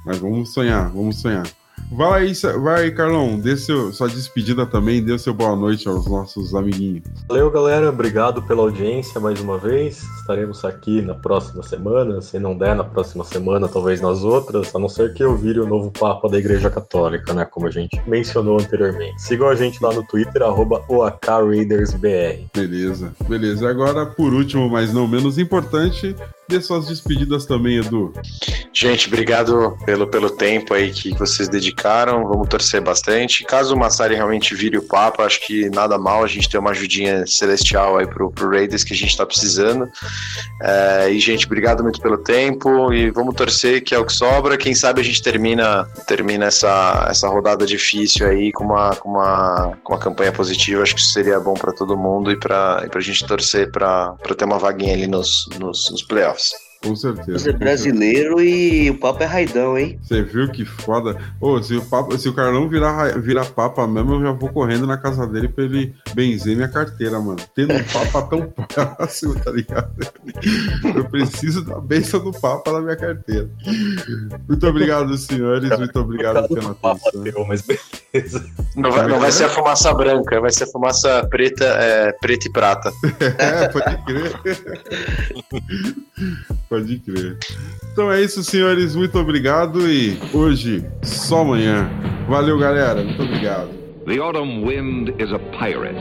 Mas 0.05 0.18
vamos 0.18 0.51
sonhar, 0.51 0.89
vamos 0.89 1.22
sonhar. 1.22 1.45
Vai 1.91 2.24
aí, 2.24 2.34
vai 2.59 2.84
aí, 2.84 2.91
Carlão, 2.91 3.39
dê 3.39 3.55
seu, 3.55 3.93
sua 3.93 4.07
despedida 4.07 4.65
também, 4.65 5.03
dê 5.03 5.17
seu 5.19 5.34
boa 5.34 5.55
noite 5.55 5.88
aos 5.88 6.07
nossos 6.07 6.55
amiguinhos. 6.55 7.03
Valeu, 7.28 7.51
galera, 7.51 7.89
obrigado 7.89 8.41
pela 8.41 8.63
audiência 8.63 9.19
mais 9.21 9.39
uma 9.39 9.59
vez. 9.59 10.01
Estaremos 10.19 10.65
aqui 10.65 11.03
na 11.03 11.13
próxima 11.13 11.61
semana, 11.61 12.19
se 12.19 12.39
não 12.39 12.57
der 12.57 12.76
na 12.76 12.84
próxima 12.84 13.24
semana, 13.24 13.67
talvez 13.67 14.01
nas 14.01 14.24
outras, 14.24 14.76
a 14.76 14.80
não 14.80 14.89
ser 14.89 15.13
que 15.13 15.24
eu 15.24 15.38
vire 15.38 15.59
o 15.59 15.67
novo 15.67 15.91
Papa 15.91 16.28
da 16.28 16.39
Igreja 16.39 16.69
Católica, 16.69 17.32
né, 17.32 17.45
como 17.45 17.67
a 17.67 17.71
gente 17.71 18.01
mencionou 18.07 18.59
anteriormente. 18.59 19.21
Sigam 19.21 19.47
a 19.49 19.55
gente 19.55 19.82
lá 19.84 19.93
no 19.93 20.03
Twitter, 20.07 20.41
arroba 20.41 20.84
OAKRaidersBR. 20.89 22.47
Beleza, 22.55 23.13
beleza. 23.30 23.69
Agora, 23.69 24.05
por 24.05 24.34
último, 24.34 24.67
mas 24.67 24.91
não 24.91 25.07
menos 25.07 25.38
importante, 25.38 26.15
Dê 26.48 26.60
suas 26.60 26.88
despedidas 26.88 27.46
também, 27.46 27.78
Edu. 27.78 28.14
Gente, 28.74 29.08
obrigado 29.08 29.78
pelo, 29.86 30.08
pelo 30.08 30.30
tempo 30.30 30.74
aí 30.74 30.91
que 30.91 31.12
vocês 31.18 31.48
dedicaram. 31.48 32.28
Vamos 32.28 32.50
torcer 32.50 32.82
bastante. 32.82 33.46
Caso 33.46 33.74
o 33.74 33.78
Massari 33.80 34.16
realmente 34.16 34.54
vire 34.54 34.78
o 34.78 34.84
Papa, 34.84 35.24
acho 35.24 35.39
que 35.46 35.70
nada 35.70 35.98
mal 35.98 36.24
a 36.24 36.28
gente 36.28 36.50
ter 36.50 36.58
uma 36.58 36.72
ajudinha 36.72 37.26
celestial 37.26 37.98
aí 37.98 38.06
pro, 38.06 38.30
pro 38.30 38.50
Raiders 38.50 38.84
que 38.84 38.94
a 38.94 38.96
gente 38.96 39.16
tá 39.16 39.26
precisando. 39.26 39.89
É, 40.62 41.12
e, 41.12 41.20
gente, 41.20 41.46
obrigado 41.46 41.82
muito 41.82 42.02
pelo 42.02 42.18
tempo 42.18 42.91
e 42.91 43.10
vamos 43.10 43.36
torcer 43.36 43.82
que 43.82 43.96
é 43.96 44.00
o 44.00 44.06
que 44.06 44.14
sobra. 44.14 44.58
Quem 44.58 44.76
sabe 44.76 45.00
a 45.00 45.04
gente 45.04 45.22
termina, 45.24 45.86
termina 46.08 46.46
essa, 46.46 47.08
essa 47.10 47.30
rodada 47.30 47.66
difícil 47.66 48.28
aí 48.28 48.52
com 48.52 48.66
uma, 48.66 48.96
com 48.96 49.10
uma, 49.10 49.78
com 49.82 49.94
uma 49.94 50.00
campanha 50.00 50.32
positiva. 50.34 50.84
Acho 50.84 50.96
que 50.96 51.02
isso 51.02 51.14
seria 51.14 51.39
bom 51.39 51.54
para 51.54 51.72
todo 51.72 51.96
mundo 51.96 52.32
e 52.32 52.38
para 52.38 52.86
a 52.94 53.00
gente 53.00 53.26
torcer 53.26 53.72
para 53.72 54.16
ter 54.38 54.46
uma 54.46 54.60
vaguinha 54.60 54.94
ali 54.94 55.08
nos, 55.08 55.48
nos, 55.58 55.89
nos 55.89 56.04
playoffs. 56.04 56.33
playoffs. 56.34 56.62
Com 56.84 56.96
certeza. 56.96 57.40
Você 57.40 57.50
é 57.50 57.54
brasileiro 57.54 58.42
e 58.42 58.90
o 58.90 58.98
papo 58.98 59.24
é 59.24 59.26
raidão, 59.26 59.78
hein? 59.78 59.98
Você 60.02 60.22
viu 60.22 60.52
que 60.52 60.66
foda? 60.66 61.18
Ô, 61.40 61.62
se 61.64 61.78
o, 61.78 61.86
papa, 61.86 62.18
se 62.18 62.28
o 62.28 62.34
Carlão 62.34 62.68
virar, 62.68 63.18
virar 63.20 63.46
papa 63.46 63.88
mesmo, 63.88 64.16
eu 64.16 64.22
já 64.22 64.32
vou 64.34 64.50
correndo 64.50 64.86
na 64.86 64.98
casa 64.98 65.26
dele 65.26 65.48
pra 65.48 65.64
ele 65.64 65.96
benzer 66.14 66.56
minha 66.56 66.68
carteira, 66.68 67.20
mano. 67.22 67.40
Tendo 67.56 67.74
um 67.74 67.84
papa 67.84 68.22
tão 68.24 68.52
próximo, 68.68 69.36
tá 69.40 69.52
ligado? 69.52 69.94
Eu 70.96 71.06
preciso 71.06 71.64
da 71.64 71.80
benção 71.80 72.20
do 72.20 72.32
papa 72.32 72.72
na 72.74 72.82
minha 72.82 72.96
carteira. 72.96 73.50
Muito 74.48 74.68
obrigado, 74.68 75.18
senhores. 75.18 75.70
Muito 75.78 76.00
obrigado 76.00 76.48
pela 76.50 76.72
atenção. 76.72 77.24
Deu, 77.24 77.46
mas 77.46 77.62
beleza. 77.62 78.46
Não 78.76 78.92
vai, 78.92 79.08
não 79.08 79.20
vai 79.20 79.32
ser 79.32 79.46
a 79.46 79.50
fumaça 79.50 79.94
branca, 79.94 80.42
vai 80.42 80.52
ser 80.52 80.66
a 80.66 80.68
fumaça 80.68 81.26
preta, 81.30 81.64
é, 81.64 82.12
preta 82.14 82.48
e 82.48 82.52
prata. 82.52 82.92
É, 83.38 83.68
pode 83.70 83.98
crer. 84.06 84.34
Pode 86.74 86.97
crer. 87.01 87.38
Então 87.91 88.11
é 88.11 88.19
isso, 88.19 88.43
senhores. 88.43 88.95
Muito 88.95 89.19
obrigado 89.19 89.88
e 89.88 90.17
hoje, 90.34 90.84
só 91.03 91.41
amanhã. 91.41 91.88
Valeu, 92.28 92.57
galera. 92.57 93.03
Muito 93.03 93.21
obrigado. 93.21 93.69
The 94.07 94.17
autumn 94.17 94.65
wind 94.65 95.13
is 95.21 95.32
a 95.32 95.38
pirate, 95.55 95.93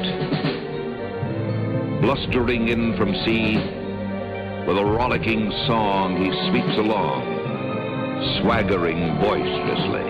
blustering 2.00 2.68
in 2.70 2.96
from 2.96 3.14
sea. 3.22 3.58
With 4.66 4.78
a 4.78 4.84
rollicking 4.84 5.52
song, 5.66 6.16
he 6.16 6.30
sweeps 6.48 6.78
along, 6.78 7.20
swaggering 8.40 9.18
boisterously. 9.20 10.08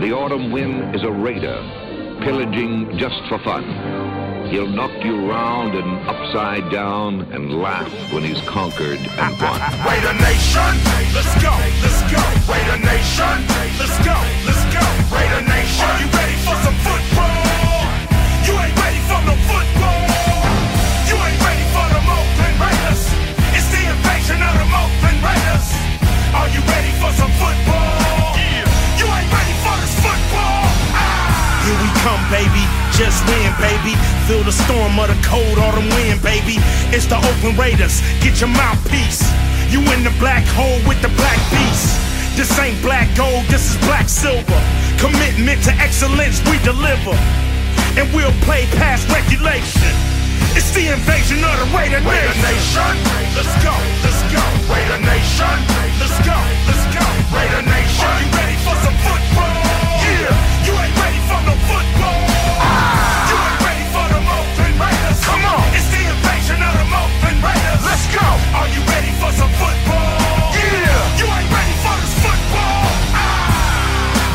The 0.00 0.12
autumn 0.12 0.50
wind 0.50 0.96
is 0.96 1.04
a 1.04 1.12
raider, 1.12 1.62
pillaging 2.24 2.98
just 2.98 3.22
for 3.28 3.38
fun. 3.44 4.13
He'll 4.54 4.68
knock 4.68 5.04
you 5.04 5.16
round 5.28 5.74
and 5.74 6.08
upside 6.08 6.70
down 6.70 7.22
and 7.32 7.60
laugh 7.60 7.90
when 8.12 8.22
he's 8.22 8.40
conquered 8.42 9.00
and 9.00 9.40
won. 9.42 9.58
Raider 9.84 10.14
Nation, 10.14 10.74
let's 11.10 11.34
go, 11.42 11.50
let's 11.82 12.02
go. 12.06 12.22
Raider 12.46 12.78
Nation, 12.86 13.34
let's 13.82 13.98
go, 14.06 14.14
let's 14.46 14.64
go. 14.70 14.84
Raider 15.10 15.42
Nation, 15.48 15.90
are 15.90 15.98
you 15.98 16.06
ready 16.06 16.36
for 16.46 16.54
some 16.62 16.74
football? 16.74 16.93
Just 32.94 33.26
win, 33.26 33.50
baby. 33.58 33.98
Feel 34.30 34.46
the 34.46 34.54
storm 34.54 34.94
of 35.02 35.10
the 35.10 35.18
cold 35.26 35.58
autumn 35.58 35.90
wind, 35.98 36.22
baby. 36.22 36.62
It's 36.94 37.10
the 37.10 37.18
Oakland 37.18 37.58
Raiders. 37.58 37.98
Get 38.22 38.38
your 38.38 38.54
mouthpiece. 38.54 39.26
You 39.66 39.82
in 39.90 40.06
the 40.06 40.14
black 40.22 40.46
hole 40.54 40.78
with 40.86 41.02
the 41.02 41.10
black 41.18 41.42
beast. 41.50 41.90
This 42.38 42.54
ain't 42.62 42.78
black 42.82 43.10
gold, 43.18 43.42
this 43.50 43.74
is 43.74 43.76
black 43.90 44.06
silver. 44.06 44.60
Commitment 45.02 45.58
to 45.66 45.74
excellence, 45.82 46.38
we 46.46 46.54
deliver. 46.62 47.18
And 47.98 48.06
we'll 48.14 48.34
play 48.46 48.70
past 48.78 49.10
regulation. 49.10 49.90
It's 50.54 50.70
the 50.70 50.94
invasion 50.94 51.42
of 51.42 51.54
the 51.58 51.66
Raider, 51.74 51.98
Nation. 51.98 52.14
Raider 52.14 52.38
Nation. 52.46 52.94
Let's 53.34 53.54
go, 53.58 53.74
let's 54.06 54.22
go. 54.30 54.44
Raider 54.70 55.02
Nation. 55.02 55.56
Let's 55.98 56.18
go, 56.22 56.38
let's 56.70 56.86
go. 56.94 57.06
Raider 57.34 57.62
Nation. 57.66 58.06
Are 58.06 58.22
you 58.22 58.30
ready 58.38 58.56
for 58.62 58.74
some 58.86 58.94
football? 59.02 59.43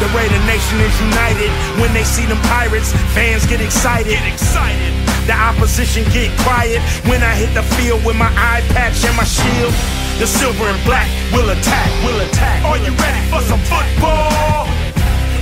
The 0.10 0.18
Raider 0.18 0.42
Nation 0.50 0.82
is 0.82 0.96
united 1.02 1.52
when 1.78 1.94
they 1.94 2.04
see 2.04 2.26
them 2.26 2.42
pirates. 2.50 2.94
Fans 3.14 3.46
get 3.46 3.62
excited. 3.62 4.10
Get 4.10 4.26
excited. 4.26 4.90
The 5.28 5.34
opposition 5.38 6.04
get 6.10 6.34
quiet 6.42 6.82
when 7.06 7.22
I 7.22 7.36
hit 7.38 7.54
the 7.54 7.62
field 7.78 8.04
with 8.04 8.18
my 8.18 8.34
eye 8.34 8.66
patch 8.74 9.06
and 9.06 9.16
my 9.16 9.24
shield. 9.24 9.74
The 10.18 10.26
silver 10.26 10.66
and 10.66 10.82
black 10.84 11.06
will 11.32 11.50
attack. 11.54 11.90
Will 12.02 12.20
attack. 12.26 12.66
Are 12.66 12.78
you 12.82 12.90
ready 12.98 13.22
for 13.30 13.42
some 13.46 13.62
football? 13.70 14.66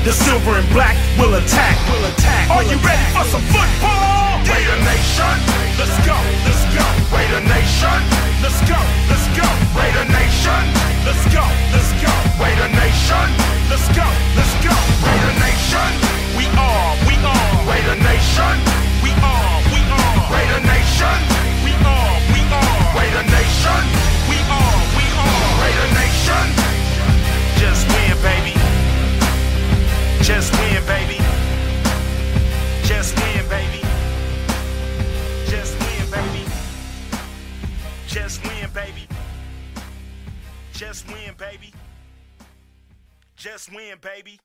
The 0.03 0.11
silver 0.11 0.59
and 0.59 0.67
black 0.75 0.99
will 1.15 1.35
attack. 1.35 1.75
Will 1.87 2.03
attack. 2.03 2.51
Are 2.51 2.63
you 2.63 2.75
ready 2.83 3.07
for 3.15 3.23
some 3.23 3.45
football? 3.47 4.43
Raider 4.51 4.79
Nation, 4.83 5.35
let's 5.79 5.95
go, 6.03 6.17
let's 6.43 6.63
go. 6.75 7.06
Raider 7.17 7.41
Nation, 7.49 7.99
let's 8.45 8.61
go, 8.69 8.77
let's 9.09 9.25
go. 9.33 9.47
Raider 9.73 10.05
Nation, 10.13 10.63
let's 11.01 11.25
go, 11.33 11.41
let's 11.73 11.91
go. 11.97 12.13
Raider 12.37 12.69
Nation, 12.77 13.27
let's 13.73 13.89
go, 13.89 14.05
let's 14.37 14.53
go. 14.61 14.73
Raider 15.01 15.33
Nation, 15.41 15.89
we 16.37 16.45
are, 16.53 16.89
we 17.09 17.15
are. 17.25 17.53
Raider 17.65 17.97
Nation, 17.97 18.55
we 19.01 19.11
are, 19.17 19.57
we 19.73 19.81
are. 19.97 20.13
Raider 20.29 20.61
Nation, 20.61 21.17
we 21.65 21.73
are, 21.81 22.13
we 22.29 22.41
are. 22.53 22.77
Raider 22.93 23.25
Nation, 23.33 23.81
we 24.29 24.37
are, 24.53 24.77
we 24.93 25.05
are. 25.17 25.49
Raider 25.65 25.89
Nation, 25.97 26.45
just 27.57 27.81
win, 27.89 28.13
baby. 28.21 28.53
Just 30.21 30.53
win, 30.59 30.85
baby. 30.85 31.17
Just 32.85 33.17
win, 33.17 33.46
Just 38.07 38.41
win, 38.45 38.69
baby. 38.73 39.05
Just 40.73 41.07
win, 41.07 41.35
baby. 41.37 41.73
Just 43.35 43.73
win, 43.73 43.97
baby. 44.01 44.39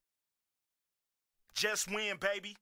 Just 1.54 1.88
win, 1.88 2.16
baby. 2.20 2.56